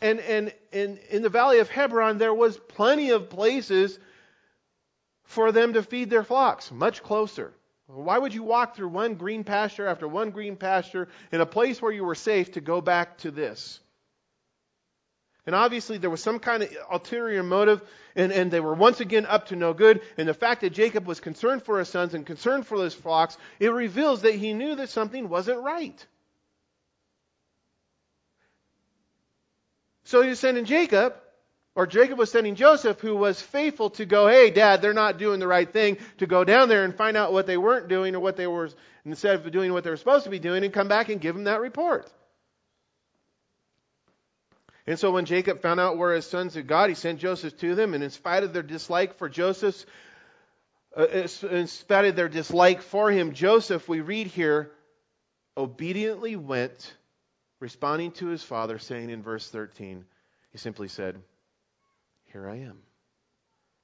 And, 0.01 0.21
and, 0.21 0.55
and 0.73 0.99
in 1.11 1.23
the 1.23 1.29
valley 1.29 1.59
of 1.59 1.69
Hebron, 1.69 2.19
there 2.19 2.35
was 2.35 2.57
plenty 2.57 3.11
of 3.11 3.31
places 3.31 3.99
for 5.27 5.53
them 5.53 5.75
to 5.75 5.83
feed 5.83 6.09
their 6.11 6.25
flocks, 6.25 6.73
much 6.73 7.03
closer. 7.03 7.53
Why 7.87 8.19
would 8.19 8.35
you 8.35 8.43
walk 8.43 8.75
through 8.75 8.89
one 8.89 9.15
green 9.15 9.45
pasture 9.45 9.87
after 9.87 10.09
one 10.09 10.31
green 10.31 10.57
pasture 10.57 11.09
in 11.31 11.41
a 11.41 11.47
place 11.47 11.81
where 11.81 11.93
you 11.93 12.05
were 12.05 12.15
safe 12.15 12.53
to 12.53 12.61
go 12.61 12.81
back 12.81 13.19
to 13.19 13.31
this? 13.31 13.79
And 15.47 15.55
obviously, 15.55 15.99
there 15.99 16.11
was 16.11 16.21
some 16.21 16.41
kind 16.41 16.65
of 16.65 16.77
ulterior 16.91 17.45
motive, 17.45 17.81
and, 18.17 18.33
and 18.33 18.51
they 18.51 18.59
were 18.59 18.75
once 18.75 18.99
again 18.99 19.27
up 19.27 19.47
to 19.47 19.57
no 19.57 19.73
good. 19.73 20.01
And 20.17 20.29
the 20.29 20.35
fact 20.35 20.63
that 20.63 20.71
Jacob 20.71 21.07
was 21.07 21.21
concerned 21.21 21.63
for 21.63 21.79
his 21.79 21.89
sons 21.89 22.15
and 22.15 22.27
concerned 22.27 22.67
for 22.67 22.83
his 22.83 22.95
flocks, 22.95 23.39
it 23.61 23.69
reveals 23.69 24.23
that 24.23 24.35
he 24.35 24.55
knew 24.55 24.75
that 24.75 24.89
something 24.89 25.29
wasn't 25.29 25.61
right. 25.61 26.05
So 30.03 30.23
he 30.23 30.31
was 30.31 30.41
sending 30.41 30.65
Jacob, 30.65 31.15
or 31.77 31.87
Jacob 31.87 32.19
was 32.19 32.33
sending 32.33 32.55
Joseph, 32.55 33.01
who 33.01 33.15
was 33.15 33.41
faithful 33.41 33.91
to 33.91 34.07
go, 34.07 34.27
hey, 34.27 34.51
dad, 34.51 34.81
they're 34.81 34.95
not 34.95 35.19
doing 35.19 35.39
the 35.41 35.47
right 35.47 35.71
thing, 35.71 35.99
to 36.17 36.27
go 36.27 36.43
down 36.43 36.71
there 36.71 36.85
and 36.85 36.95
find 36.95 37.19
out 37.19 37.35
what 37.35 37.47
they 37.47 37.59
weren't 37.59 37.87
doing 37.87 38.15
or 38.15 38.21
what 38.21 38.39
they 38.39 38.47
were, 38.47 38.71
instead 39.05 39.35
of 39.35 39.53
doing 39.53 39.75
what 39.75 39.85
they 39.85 39.91
were 39.91 39.99
supposed 39.99 40.25
to 40.25 40.31
be 40.31 40.39
doing, 40.39 40.65
and 40.65 40.73
come 40.73 40.89
back 40.89 41.11
and 41.11 41.21
give 41.21 41.37
him 41.37 41.45
that 41.45 41.61
report. 41.61 42.11
And 44.87 44.99
so 44.99 45.11
when 45.11 45.27
Jacob 45.27 45.61
found 45.61 45.79
out 45.79 45.99
where 45.99 46.15
his 46.15 46.27
sons 46.27 46.55
had 46.55 46.67
got, 46.67 46.89
he 46.89 46.95
sent 46.95 47.21
Joseph 47.21 47.59
to 47.59 47.75
them, 47.75 47.93
and 47.93 48.03
in 48.03 48.11
spite 48.11 48.43
of 48.43 48.55
their 48.55 48.63
dislike 48.63 49.19
for 49.19 49.29
Joseph, 49.29 49.85
uh, 50.97 51.07
in 51.09 51.67
spite 51.67 52.07
of 52.07 52.17
their 52.17 52.31
dislike 52.31 52.81
for 52.81 53.11
him, 53.11 53.35
Joseph, 53.35 53.87
we 53.87 54.01
read 54.01 54.29
here, 54.29 54.73
obediently 55.59 56.37
went, 56.37 56.95
responding 57.61 58.13
to 58.13 58.29
his 58.29 58.43
father, 58.43 58.79
saying 58.79 59.11
in 59.11 59.23
verse 59.23 59.51
13, 59.51 60.07
he 60.53 60.59
simply 60.59 60.89
said, 60.89 61.21
Here 62.33 62.49
I 62.49 62.57
am. 62.57 62.79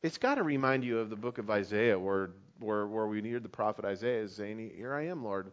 It's 0.03 0.19
got 0.19 0.37
to 0.37 0.43
remind 0.43 0.85
you 0.85 0.99
of 0.99 1.11
the 1.11 1.17
book 1.17 1.39
of 1.39 1.49
Isaiah 1.51 1.99
where, 1.99 2.31
where, 2.59 2.87
where 2.87 3.07
we 3.07 3.23
hear 3.23 3.41
the 3.41 3.49
prophet 3.49 3.85
Isaiah 3.85 4.29
saying, 4.29 4.73
Here 4.77 4.95
I 4.95 5.07
am, 5.07 5.25
Lord 5.25 5.53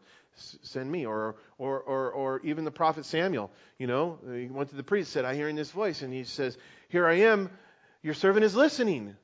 send 0.63 0.91
me. 0.91 1.05
Or, 1.05 1.35
or, 1.57 1.79
or, 1.79 2.11
or 2.11 2.41
even 2.43 2.65
the 2.65 2.71
prophet 2.71 3.05
Samuel, 3.05 3.51
you 3.77 3.87
know, 3.87 4.19
he 4.31 4.47
went 4.47 4.69
to 4.69 4.75
the 4.75 4.83
priest, 4.83 5.11
said, 5.11 5.25
I 5.25 5.35
hear 5.35 5.49
in 5.49 5.55
this 5.55 5.71
voice. 5.71 6.01
And 6.01 6.13
he 6.13 6.23
says, 6.23 6.57
Here 6.89 7.07
I 7.07 7.15
am, 7.15 7.49
your 8.01 8.13
servant 8.13 8.45
is 8.45 8.55
listening. 8.55 9.15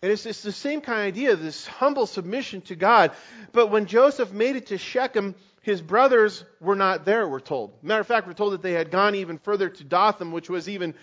And 0.00 0.12
it's, 0.12 0.26
it's 0.26 0.42
the 0.42 0.52
same 0.52 0.80
kind 0.80 1.00
of 1.00 1.06
idea, 1.06 1.34
this 1.34 1.66
humble 1.66 2.06
submission 2.06 2.60
to 2.62 2.76
God. 2.76 3.10
But 3.52 3.70
when 3.70 3.86
Joseph 3.86 4.32
made 4.32 4.54
it 4.54 4.66
to 4.68 4.78
Shechem, 4.78 5.34
his 5.62 5.82
brothers 5.82 6.44
were 6.60 6.76
not 6.76 7.04
there, 7.04 7.28
we're 7.28 7.40
told. 7.40 7.82
Matter 7.82 8.00
of 8.00 8.06
fact, 8.06 8.28
we're 8.28 8.34
told 8.34 8.52
that 8.52 8.62
they 8.62 8.72
had 8.72 8.92
gone 8.92 9.16
even 9.16 9.38
further 9.38 9.68
to 9.68 9.84
Dothan, 9.84 10.30
which 10.30 10.48
was 10.48 10.68
even 10.68 10.94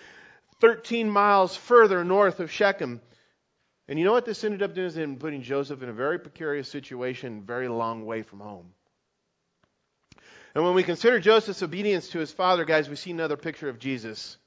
13 0.62 1.10
miles 1.10 1.56
further 1.56 2.04
north 2.04 2.40
of 2.40 2.52
Shechem. 2.52 3.02
And 3.88 4.00
you 4.00 4.06
know 4.06 4.14
what 4.14 4.26
this 4.26 4.44
ended 4.44 4.64
up 4.64 4.74
doing? 4.74 4.88
Is 4.88 4.98
in 4.98 5.18
putting 5.18 5.44
Joseph 5.44 5.84
in 5.84 5.90
a 5.90 5.94
very 5.94 6.20
precarious 6.20 6.70
situation, 6.70 7.44
very 7.44 7.68
long 7.68 8.06
way 8.06 8.24
from 8.24 8.40
home. 8.40 8.74
And 10.56 10.64
when 10.64 10.74
we 10.74 10.84
consider 10.84 11.20
Joseph's 11.20 11.62
obedience 11.62 12.10
to 12.10 12.20
his 12.20 12.32
father, 12.32 12.64
guys, 12.64 12.90
we 12.90 12.96
see 12.96 13.12
another 13.12 13.36
picture 13.36 13.68
of 13.68 13.78
Jesus. 13.78 14.38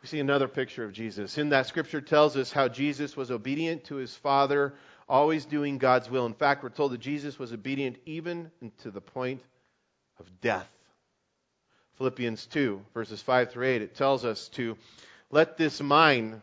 We 0.00 0.08
see 0.08 0.18
another 0.18 0.48
picture 0.48 0.82
of 0.84 0.92
Jesus. 0.92 1.36
In 1.36 1.50
that 1.50 1.66
scripture 1.66 2.00
tells 2.00 2.36
us 2.36 2.50
how 2.50 2.68
Jesus 2.68 3.16
was 3.16 3.30
obedient 3.30 3.84
to 3.84 3.96
his 3.96 4.14
father, 4.14 4.74
always 5.06 5.44
doing 5.44 5.76
God's 5.76 6.08
will. 6.08 6.24
In 6.24 6.32
fact, 6.32 6.62
we're 6.62 6.70
told 6.70 6.92
that 6.92 7.00
Jesus 7.00 7.38
was 7.38 7.52
obedient 7.52 7.98
even 8.06 8.50
to 8.78 8.90
the 8.90 9.02
point 9.02 9.42
of 10.18 10.40
death. 10.40 10.68
Philippians 12.00 12.46
2, 12.46 12.80
verses 12.94 13.20
5 13.20 13.50
through 13.50 13.66
8, 13.66 13.82
it 13.82 13.94
tells 13.94 14.24
us 14.24 14.48
to 14.54 14.74
let 15.30 15.58
this 15.58 15.82
mind 15.82 16.40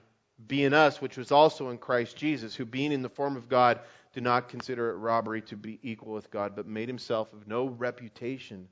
be 0.47 0.63
in 0.63 0.71
us, 0.71 1.01
which 1.01 1.17
was 1.17 1.31
also 1.31 1.71
in 1.71 1.79
Christ 1.79 2.15
Jesus, 2.15 2.53
who 2.53 2.63
being 2.63 2.91
in 2.91 3.01
the 3.01 3.09
form 3.09 3.35
of 3.35 3.49
God, 3.49 3.79
did 4.13 4.21
not 4.21 4.49
consider 4.49 4.91
it 4.91 4.97
robbery 4.97 5.41
to 5.41 5.55
be 5.55 5.79
equal 5.81 6.13
with 6.13 6.29
God, 6.29 6.55
but 6.55 6.67
made 6.67 6.87
himself 6.87 7.33
of 7.33 7.47
no 7.47 7.65
reputation, 7.65 8.67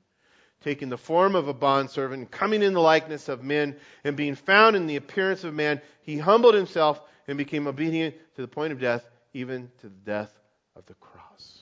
taking 0.60 0.88
the 0.88 0.96
form 0.96 1.34
of 1.34 1.48
a 1.48 1.52
bondservant, 1.52 2.30
coming 2.30 2.62
in 2.62 2.72
the 2.72 2.80
likeness 2.80 3.28
of 3.28 3.42
men, 3.42 3.74
and 4.04 4.16
being 4.16 4.36
found 4.36 4.76
in 4.76 4.86
the 4.86 4.94
appearance 4.94 5.42
of 5.42 5.52
man, 5.52 5.80
he 6.02 6.18
humbled 6.18 6.54
himself 6.54 7.02
and 7.26 7.36
became 7.36 7.66
obedient 7.66 8.14
to 8.36 8.42
the 8.42 8.46
point 8.46 8.72
of 8.72 8.78
death, 8.78 9.04
even 9.34 9.72
to 9.80 9.88
the 9.88 10.04
death 10.04 10.32
of 10.76 10.86
the 10.86 10.94
cross. 10.94 11.55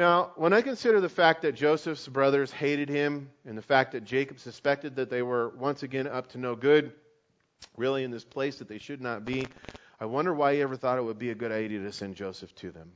Now, 0.00 0.30
when 0.36 0.54
I 0.54 0.62
consider 0.62 0.98
the 0.98 1.10
fact 1.10 1.42
that 1.42 1.54
Joseph's 1.54 2.08
brothers 2.08 2.50
hated 2.50 2.88
him 2.88 3.28
and 3.44 3.58
the 3.58 3.60
fact 3.60 3.92
that 3.92 4.02
Jacob 4.02 4.38
suspected 4.38 4.96
that 4.96 5.10
they 5.10 5.20
were 5.20 5.50
once 5.50 5.82
again 5.82 6.06
up 6.06 6.28
to 6.28 6.38
no 6.38 6.56
good, 6.56 6.92
really 7.76 8.02
in 8.02 8.10
this 8.10 8.24
place 8.24 8.60
that 8.60 8.66
they 8.66 8.78
should 8.78 9.02
not 9.02 9.26
be, 9.26 9.46
I 10.00 10.06
wonder 10.06 10.32
why 10.32 10.54
he 10.54 10.62
ever 10.62 10.74
thought 10.74 10.96
it 10.96 11.04
would 11.04 11.18
be 11.18 11.28
a 11.28 11.34
good 11.34 11.52
idea 11.52 11.80
to 11.80 11.92
send 11.92 12.16
Joseph 12.16 12.54
to 12.54 12.70
them. 12.70 12.92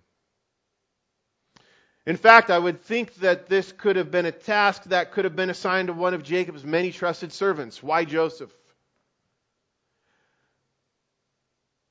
In 2.06 2.16
fact, 2.16 2.48
I 2.48 2.58
would 2.58 2.80
think 2.80 3.16
that 3.16 3.50
this 3.50 3.70
could 3.70 3.96
have 3.96 4.10
been 4.10 4.24
a 4.24 4.32
task 4.32 4.84
that 4.84 5.12
could 5.12 5.26
have 5.26 5.36
been 5.36 5.50
assigned 5.50 5.88
to 5.88 5.92
one 5.92 6.14
of 6.14 6.22
Jacob's 6.22 6.64
many 6.64 6.90
trusted 6.90 7.34
servants. 7.34 7.82
Why 7.82 8.06
Joseph? 8.06 8.50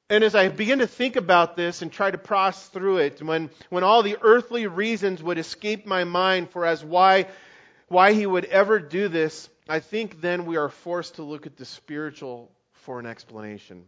And 0.09 0.23
as 0.23 0.35
I 0.35 0.49
begin 0.49 0.79
to 0.79 0.87
think 0.87 1.15
about 1.15 1.55
this 1.55 1.81
and 1.81 1.91
try 1.91 2.11
to 2.11 2.17
process 2.17 2.67
through 2.67 2.97
it, 2.97 3.21
when, 3.21 3.49
when 3.69 3.83
all 3.83 4.03
the 4.03 4.17
earthly 4.21 4.67
reasons 4.67 5.23
would 5.23 5.37
escape 5.37 5.85
my 5.85 6.03
mind 6.03 6.49
for 6.49 6.65
as 6.65 6.83
why, 6.83 7.27
why 7.87 8.13
he 8.13 8.25
would 8.25 8.45
ever 8.45 8.79
do 8.79 9.07
this, 9.07 9.49
I 9.67 9.79
think 9.79 10.19
then 10.19 10.45
we 10.45 10.57
are 10.57 10.69
forced 10.69 11.15
to 11.15 11.23
look 11.23 11.45
at 11.45 11.55
the 11.55 11.65
spiritual 11.65 12.51
for 12.73 12.99
an 12.99 13.05
explanation. 13.05 13.85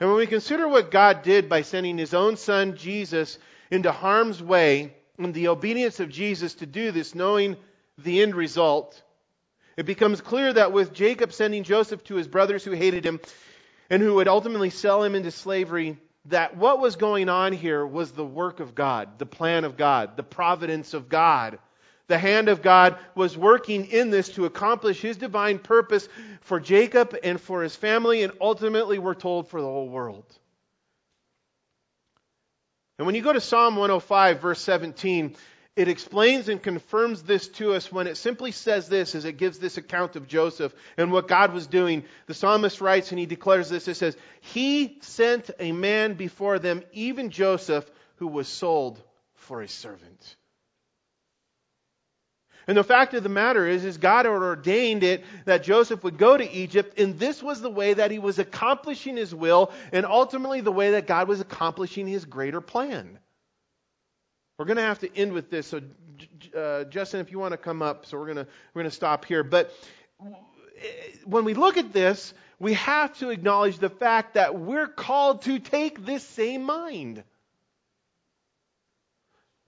And 0.00 0.08
when 0.08 0.18
we 0.18 0.26
consider 0.26 0.66
what 0.66 0.90
God 0.90 1.22
did 1.22 1.48
by 1.48 1.62
sending 1.62 1.98
his 1.98 2.14
own 2.14 2.36
son, 2.36 2.76
Jesus, 2.76 3.38
into 3.70 3.92
harm's 3.92 4.42
way, 4.42 4.94
and 5.18 5.32
the 5.32 5.48
obedience 5.48 6.00
of 6.00 6.08
Jesus 6.08 6.54
to 6.54 6.66
do 6.66 6.90
this, 6.90 7.14
knowing 7.14 7.56
the 7.98 8.22
end 8.22 8.34
result, 8.34 9.00
it 9.76 9.86
becomes 9.86 10.20
clear 10.20 10.52
that 10.52 10.72
with 10.72 10.92
Jacob 10.92 11.32
sending 11.32 11.62
Joseph 11.62 12.02
to 12.04 12.16
his 12.16 12.26
brothers 12.26 12.64
who 12.64 12.72
hated 12.72 13.04
him, 13.04 13.20
and 13.90 14.02
who 14.02 14.14
would 14.14 14.28
ultimately 14.28 14.70
sell 14.70 15.02
him 15.02 15.14
into 15.14 15.30
slavery, 15.30 15.98
that 16.26 16.56
what 16.56 16.80
was 16.80 16.96
going 16.96 17.28
on 17.28 17.52
here 17.52 17.86
was 17.86 18.12
the 18.12 18.24
work 18.24 18.60
of 18.60 18.74
God, 18.74 19.18
the 19.18 19.26
plan 19.26 19.64
of 19.64 19.76
God, 19.76 20.16
the 20.16 20.22
providence 20.22 20.94
of 20.94 21.08
God. 21.08 21.58
The 22.06 22.18
hand 22.18 22.50
of 22.50 22.60
God 22.60 22.98
was 23.14 23.36
working 23.36 23.86
in 23.86 24.10
this 24.10 24.28
to 24.30 24.44
accomplish 24.44 25.00
his 25.00 25.16
divine 25.16 25.58
purpose 25.58 26.06
for 26.42 26.60
Jacob 26.60 27.16
and 27.24 27.40
for 27.40 27.62
his 27.62 27.74
family, 27.74 28.22
and 28.22 28.32
ultimately, 28.40 28.98
we're 28.98 29.14
told, 29.14 29.48
for 29.48 29.60
the 29.60 29.66
whole 29.66 29.88
world. 29.88 30.26
And 32.98 33.06
when 33.06 33.14
you 33.14 33.22
go 33.22 33.32
to 33.32 33.40
Psalm 33.40 33.76
105, 33.76 34.40
verse 34.40 34.60
17, 34.60 35.34
it 35.76 35.88
explains 35.88 36.48
and 36.48 36.62
confirms 36.62 37.22
this 37.22 37.48
to 37.48 37.72
us 37.72 37.90
when 37.90 38.06
it 38.06 38.16
simply 38.16 38.52
says 38.52 38.88
this 38.88 39.16
as 39.16 39.24
it 39.24 39.38
gives 39.38 39.58
this 39.58 39.76
account 39.76 40.14
of 40.14 40.28
Joseph 40.28 40.72
and 40.96 41.10
what 41.10 41.26
God 41.26 41.52
was 41.52 41.66
doing. 41.66 42.04
The 42.26 42.34
psalmist 42.34 42.80
writes 42.80 43.10
and 43.10 43.18
he 43.18 43.26
declares 43.26 43.70
this. 43.70 43.88
It 43.88 43.96
says, 43.96 44.16
He 44.40 44.98
sent 45.00 45.50
a 45.58 45.72
man 45.72 46.14
before 46.14 46.60
them, 46.60 46.84
even 46.92 47.30
Joseph, 47.30 47.90
who 48.16 48.28
was 48.28 48.46
sold 48.46 49.02
for 49.34 49.62
a 49.62 49.68
servant. 49.68 50.36
And 52.68 52.78
the 52.78 52.84
fact 52.84 53.12
of 53.12 53.24
the 53.24 53.28
matter 53.28 53.66
is, 53.66 53.84
is 53.84 53.98
God 53.98 54.26
ordained 54.26 55.02
it 55.02 55.24
that 55.44 55.64
Joseph 55.64 56.02
would 56.04 56.16
go 56.16 56.36
to 56.36 56.50
Egypt, 56.50 56.98
and 56.98 57.18
this 57.18 57.42
was 57.42 57.60
the 57.60 57.70
way 57.70 57.92
that 57.92 58.10
he 58.10 58.18
was 58.18 58.38
accomplishing 58.38 59.16
his 59.16 59.34
will, 59.34 59.70
and 59.92 60.06
ultimately 60.06 60.62
the 60.62 60.72
way 60.72 60.92
that 60.92 61.06
God 61.06 61.28
was 61.28 61.40
accomplishing 61.40 62.06
his 62.06 62.24
greater 62.24 62.62
plan. 62.62 63.18
We're 64.58 64.66
going 64.66 64.76
to 64.76 64.82
have 64.82 65.00
to 65.00 65.16
end 65.16 65.32
with 65.32 65.50
this. 65.50 65.66
So, 65.66 65.80
uh, 66.56 66.84
Justin, 66.84 67.20
if 67.20 67.32
you 67.32 67.40
want 67.40 67.52
to 67.52 67.58
come 67.58 67.82
up, 67.82 68.06
so 68.06 68.16
we're 68.18 68.32
going 68.32 68.36
to 68.36 68.46
we're 68.72 68.82
going 68.82 68.90
to 68.90 68.94
stop 68.94 69.24
here. 69.24 69.42
But 69.42 69.72
when 71.24 71.44
we 71.44 71.54
look 71.54 71.76
at 71.76 71.92
this, 71.92 72.32
we 72.60 72.74
have 72.74 73.18
to 73.18 73.30
acknowledge 73.30 73.78
the 73.78 73.90
fact 73.90 74.34
that 74.34 74.58
we're 74.58 74.86
called 74.86 75.42
to 75.42 75.58
take 75.58 76.06
this 76.06 76.22
same 76.22 76.62
mind. 76.62 77.24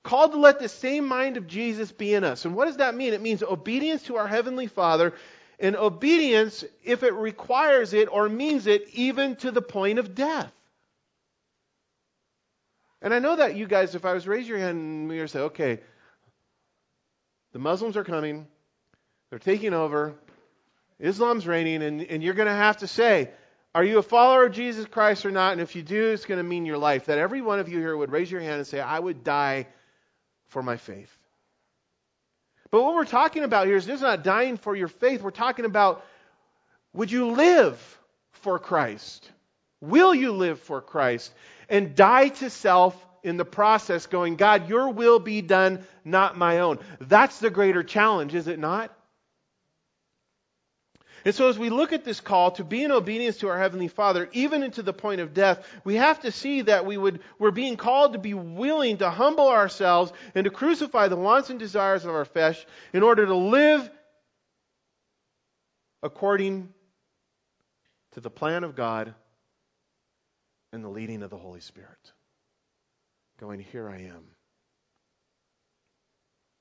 Called 0.04 0.32
to 0.32 0.38
let 0.38 0.60
the 0.60 0.68
same 0.68 1.08
mind 1.08 1.36
of 1.36 1.48
Jesus 1.48 1.90
be 1.90 2.14
in 2.14 2.22
us. 2.22 2.44
And 2.44 2.54
what 2.54 2.66
does 2.66 2.76
that 2.76 2.94
mean? 2.94 3.12
It 3.12 3.20
means 3.20 3.42
obedience 3.42 4.04
to 4.04 4.16
our 4.16 4.28
Heavenly 4.28 4.68
Father, 4.68 5.14
and 5.58 5.74
obedience 5.74 6.64
if 6.84 7.02
it 7.02 7.12
requires 7.12 7.92
it 7.92 8.08
or 8.12 8.28
means 8.28 8.68
it, 8.68 8.88
even 8.92 9.34
to 9.36 9.50
the 9.50 9.62
point 9.62 9.98
of 9.98 10.14
death. 10.14 10.52
And 13.06 13.14
I 13.14 13.20
know 13.20 13.36
that 13.36 13.54
you 13.54 13.68
guys, 13.68 13.94
if 13.94 14.04
I 14.04 14.14
was 14.14 14.26
raise 14.26 14.48
your 14.48 14.58
hand 14.58 14.78
and 14.78 15.08
we 15.08 15.18
to 15.18 15.28
say, 15.28 15.38
okay, 15.38 15.78
the 17.52 17.60
Muslims 17.60 17.96
are 17.96 18.02
coming, 18.02 18.48
they're 19.30 19.38
taking 19.38 19.74
over, 19.74 20.16
Islam's 20.98 21.46
reigning, 21.46 21.84
and, 21.84 22.02
and 22.02 22.20
you're 22.20 22.34
going 22.34 22.48
to 22.48 22.52
have 22.52 22.78
to 22.78 22.88
say, 22.88 23.30
are 23.76 23.84
you 23.84 23.98
a 23.98 24.02
follower 24.02 24.46
of 24.46 24.54
Jesus 24.54 24.86
Christ 24.86 25.24
or 25.24 25.30
not? 25.30 25.52
And 25.52 25.60
if 25.60 25.76
you 25.76 25.84
do, 25.84 26.06
it's 26.06 26.24
going 26.24 26.38
to 26.38 26.42
mean 26.42 26.66
your 26.66 26.78
life. 26.78 27.04
That 27.04 27.18
every 27.18 27.42
one 27.42 27.60
of 27.60 27.68
you 27.68 27.78
here 27.78 27.96
would 27.96 28.10
raise 28.10 28.28
your 28.28 28.40
hand 28.40 28.56
and 28.56 28.66
say, 28.66 28.80
I 28.80 28.98
would 28.98 29.22
die 29.22 29.68
for 30.48 30.60
my 30.60 30.76
faith. 30.76 31.16
But 32.72 32.82
what 32.82 32.96
we're 32.96 33.04
talking 33.04 33.44
about 33.44 33.68
here 33.68 33.76
is 33.76 33.86
not 33.86 34.24
dying 34.24 34.56
for 34.56 34.74
your 34.74 34.88
faith. 34.88 35.22
We're 35.22 35.30
talking 35.30 35.64
about 35.64 36.04
would 36.92 37.12
you 37.12 37.28
live 37.28 38.00
for 38.32 38.58
Christ? 38.58 39.30
Will 39.80 40.12
you 40.12 40.32
live 40.32 40.58
for 40.58 40.80
Christ? 40.80 41.32
And 41.68 41.94
die 41.94 42.28
to 42.28 42.50
self 42.50 42.94
in 43.22 43.36
the 43.36 43.44
process, 43.44 44.06
going, 44.06 44.36
God, 44.36 44.68
your 44.68 44.90
will 44.90 45.18
be 45.18 45.42
done, 45.42 45.84
not 46.04 46.38
my 46.38 46.60
own. 46.60 46.78
That's 47.00 47.40
the 47.40 47.50
greater 47.50 47.82
challenge, 47.82 48.34
is 48.34 48.46
it 48.46 48.58
not? 48.58 48.96
And 51.24 51.34
so, 51.34 51.48
as 51.48 51.58
we 51.58 51.70
look 51.70 51.92
at 51.92 52.04
this 52.04 52.20
call 52.20 52.52
to 52.52 52.62
be 52.62 52.84
in 52.84 52.92
obedience 52.92 53.38
to 53.38 53.48
our 53.48 53.58
Heavenly 53.58 53.88
Father, 53.88 54.28
even 54.30 54.62
into 54.62 54.80
the 54.80 54.92
point 54.92 55.20
of 55.20 55.34
death, 55.34 55.66
we 55.82 55.96
have 55.96 56.20
to 56.20 56.30
see 56.30 56.62
that 56.62 56.86
we 56.86 56.96
would, 56.96 57.18
we're 57.40 57.50
being 57.50 57.76
called 57.76 58.12
to 58.12 58.20
be 58.20 58.32
willing 58.32 58.98
to 58.98 59.10
humble 59.10 59.48
ourselves 59.48 60.12
and 60.36 60.44
to 60.44 60.50
crucify 60.50 61.08
the 61.08 61.16
wants 61.16 61.50
and 61.50 61.58
desires 61.58 62.04
of 62.04 62.14
our 62.14 62.24
flesh 62.24 62.64
in 62.92 63.02
order 63.02 63.26
to 63.26 63.34
live 63.34 63.90
according 66.00 66.72
to 68.12 68.20
the 68.20 68.30
plan 68.30 68.62
of 68.62 68.76
God 68.76 69.12
and 70.72 70.84
the 70.84 70.88
leading 70.88 71.22
of 71.22 71.30
the 71.30 71.36
Holy 71.36 71.60
Spirit. 71.60 72.12
Going, 73.38 73.60
Here 73.60 73.88
I 73.88 73.98
am. 73.98 74.24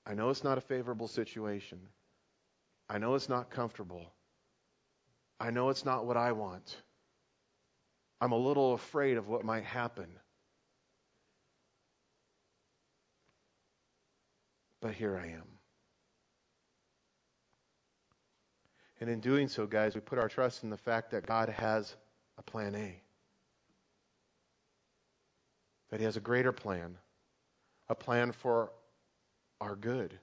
I 0.06 0.14
know 0.14 0.30
it's 0.30 0.43
not 0.43 0.58
a 0.58 0.62
favorable 0.62 1.08
situation. 1.08 1.80
I 2.89 2.99
know 2.99 3.16
it's 3.16 3.30
not 3.30 3.49
comfortable. 3.49 4.14
I 5.39 5.49
know 5.49 5.70
it's 5.70 5.86
not 5.86 6.06
what 6.06 6.18
I 6.18 6.32
want. 6.32 6.78
I'm 8.22 8.32
a 8.32 8.38
little 8.38 8.74
afraid 8.74 9.18
of 9.18 9.28
what 9.28 9.43
might 9.43 9.64
happen. 9.64 10.08
But 14.82 14.93
here 14.93 15.18
I 15.18 15.32
am. 15.32 15.47
And 19.01 19.10
in 19.10 19.20
doing 19.20 19.49
so, 19.49 19.66
guys, 19.66 19.95
we 19.95 20.01
put 20.01 20.20
our 20.20 20.30
trust 20.30 20.64
in 20.64 20.70
the 20.70 20.78
fact 20.78 21.12
that 21.12 21.26
God 21.26 21.49
has 21.49 21.95
a 22.38 22.43
plan 22.43 22.76
A 22.76 23.01
that 25.89 25.99
He 25.99 26.05
has 26.05 26.17
a 26.17 26.21
greater 26.21 26.51
plan, 26.51 26.97
a 27.89 27.95
plan 27.95 28.31
for 28.31 28.71
our 29.61 29.75
good. 29.75 30.17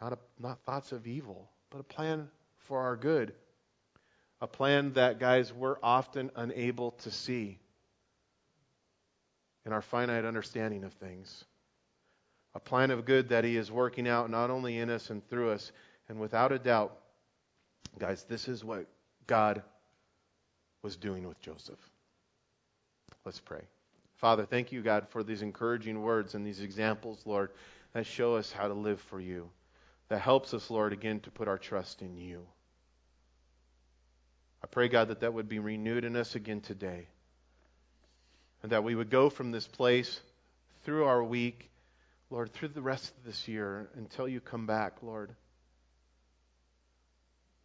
Not, 0.00 0.12
a, 0.12 0.18
not 0.38 0.60
thoughts 0.64 0.92
of 0.92 1.06
evil, 1.06 1.50
but 1.70 1.80
a 1.80 1.84
plan 1.84 2.28
for 2.58 2.80
our 2.80 2.96
good. 2.96 3.34
A 4.40 4.46
plan 4.46 4.92
that, 4.92 5.18
guys, 5.18 5.52
we're 5.52 5.78
often 5.82 6.30
unable 6.36 6.92
to 6.92 7.10
see 7.10 7.58
in 9.66 9.72
our 9.72 9.82
finite 9.82 10.24
understanding 10.24 10.84
of 10.84 10.92
things. 10.94 11.44
A 12.54 12.60
plan 12.60 12.90
of 12.90 13.04
good 13.04 13.28
that 13.30 13.44
He 13.44 13.56
is 13.56 13.70
working 13.70 14.08
out 14.08 14.30
not 14.30 14.50
only 14.50 14.78
in 14.78 14.90
us 14.90 15.10
and 15.10 15.28
through 15.28 15.50
us, 15.50 15.72
and 16.08 16.20
without 16.20 16.52
a 16.52 16.58
doubt, 16.58 16.96
Guys, 17.98 18.24
this 18.28 18.48
is 18.48 18.64
what 18.64 18.86
God 19.26 19.62
was 20.82 20.96
doing 20.96 21.26
with 21.26 21.40
Joseph. 21.40 21.78
Let's 23.24 23.40
pray. 23.40 23.62
Father, 24.18 24.44
thank 24.44 24.72
you, 24.72 24.82
God, 24.82 25.08
for 25.08 25.22
these 25.22 25.42
encouraging 25.42 26.02
words 26.02 26.34
and 26.34 26.44
these 26.44 26.60
examples, 26.60 27.22
Lord, 27.24 27.50
that 27.92 28.04
show 28.04 28.34
us 28.34 28.50
how 28.50 28.66
to 28.66 28.74
live 28.74 29.00
for 29.00 29.20
you. 29.20 29.48
That 30.08 30.20
helps 30.20 30.52
us, 30.54 30.70
Lord, 30.70 30.92
again 30.92 31.20
to 31.20 31.30
put 31.30 31.46
our 31.46 31.58
trust 31.58 32.02
in 32.02 32.16
you. 32.16 32.44
I 34.62 34.66
pray, 34.66 34.88
God, 34.88 35.08
that 35.08 35.20
that 35.20 35.34
would 35.34 35.48
be 35.48 35.60
renewed 35.60 36.04
in 36.04 36.16
us 36.16 36.34
again 36.34 36.60
today. 36.60 37.06
And 38.62 38.72
that 38.72 38.82
we 38.82 38.96
would 38.96 39.08
go 39.08 39.30
from 39.30 39.52
this 39.52 39.68
place 39.68 40.20
through 40.82 41.04
our 41.04 41.22
week, 41.22 41.70
Lord, 42.28 42.52
through 42.52 42.68
the 42.68 42.82
rest 42.82 43.12
of 43.16 43.24
this 43.24 43.46
year 43.46 43.88
until 43.94 44.26
you 44.26 44.40
come 44.40 44.66
back, 44.66 45.00
Lord. 45.00 45.30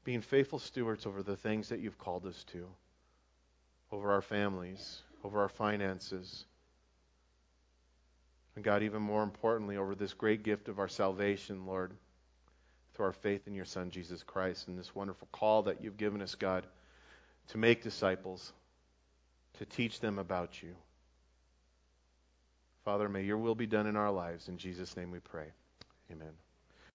Being 0.03 0.21
faithful 0.21 0.59
stewards 0.59 1.07
over 1.07 1.23
the 1.23 1.35
things 1.35 1.69
that 1.69 1.79
you've 1.79 1.97
called 1.97 2.27
us 2.27 2.43
to, 2.51 2.67
over 3.91 4.11
our 4.11 4.21
families, 4.21 5.01
over 5.23 5.41
our 5.41 5.49
finances. 5.49 6.45
And 8.55 8.63
God, 8.63 8.83
even 8.83 9.01
more 9.01 9.23
importantly, 9.23 9.77
over 9.77 9.95
this 9.95 10.13
great 10.13 10.43
gift 10.43 10.67
of 10.67 10.79
our 10.79 10.87
salvation, 10.87 11.65
Lord, 11.65 11.91
through 12.93 13.05
our 13.07 13.13
faith 13.13 13.47
in 13.47 13.55
your 13.55 13.65
Son, 13.65 13.89
Jesus 13.89 14.21
Christ, 14.21 14.67
and 14.67 14.77
this 14.77 14.93
wonderful 14.93 15.27
call 15.31 15.63
that 15.63 15.83
you've 15.83 15.97
given 15.97 16.21
us, 16.21 16.35
God 16.35 16.65
to 17.49 17.57
make 17.57 17.83
disciples, 17.83 18.53
to 19.57 19.65
teach 19.65 19.99
them 19.99 20.19
about 20.19 20.61
you. 20.61 20.75
Father, 22.85 23.07
may 23.07 23.23
your 23.23 23.37
will 23.37 23.55
be 23.55 23.67
done 23.67 23.87
in 23.87 23.95
our 23.95 24.11
lives. 24.11 24.47
In 24.47 24.57
Jesus' 24.57 24.95
name 24.97 25.11
we 25.11 25.19
pray. 25.19 25.47
Amen. 26.11 26.42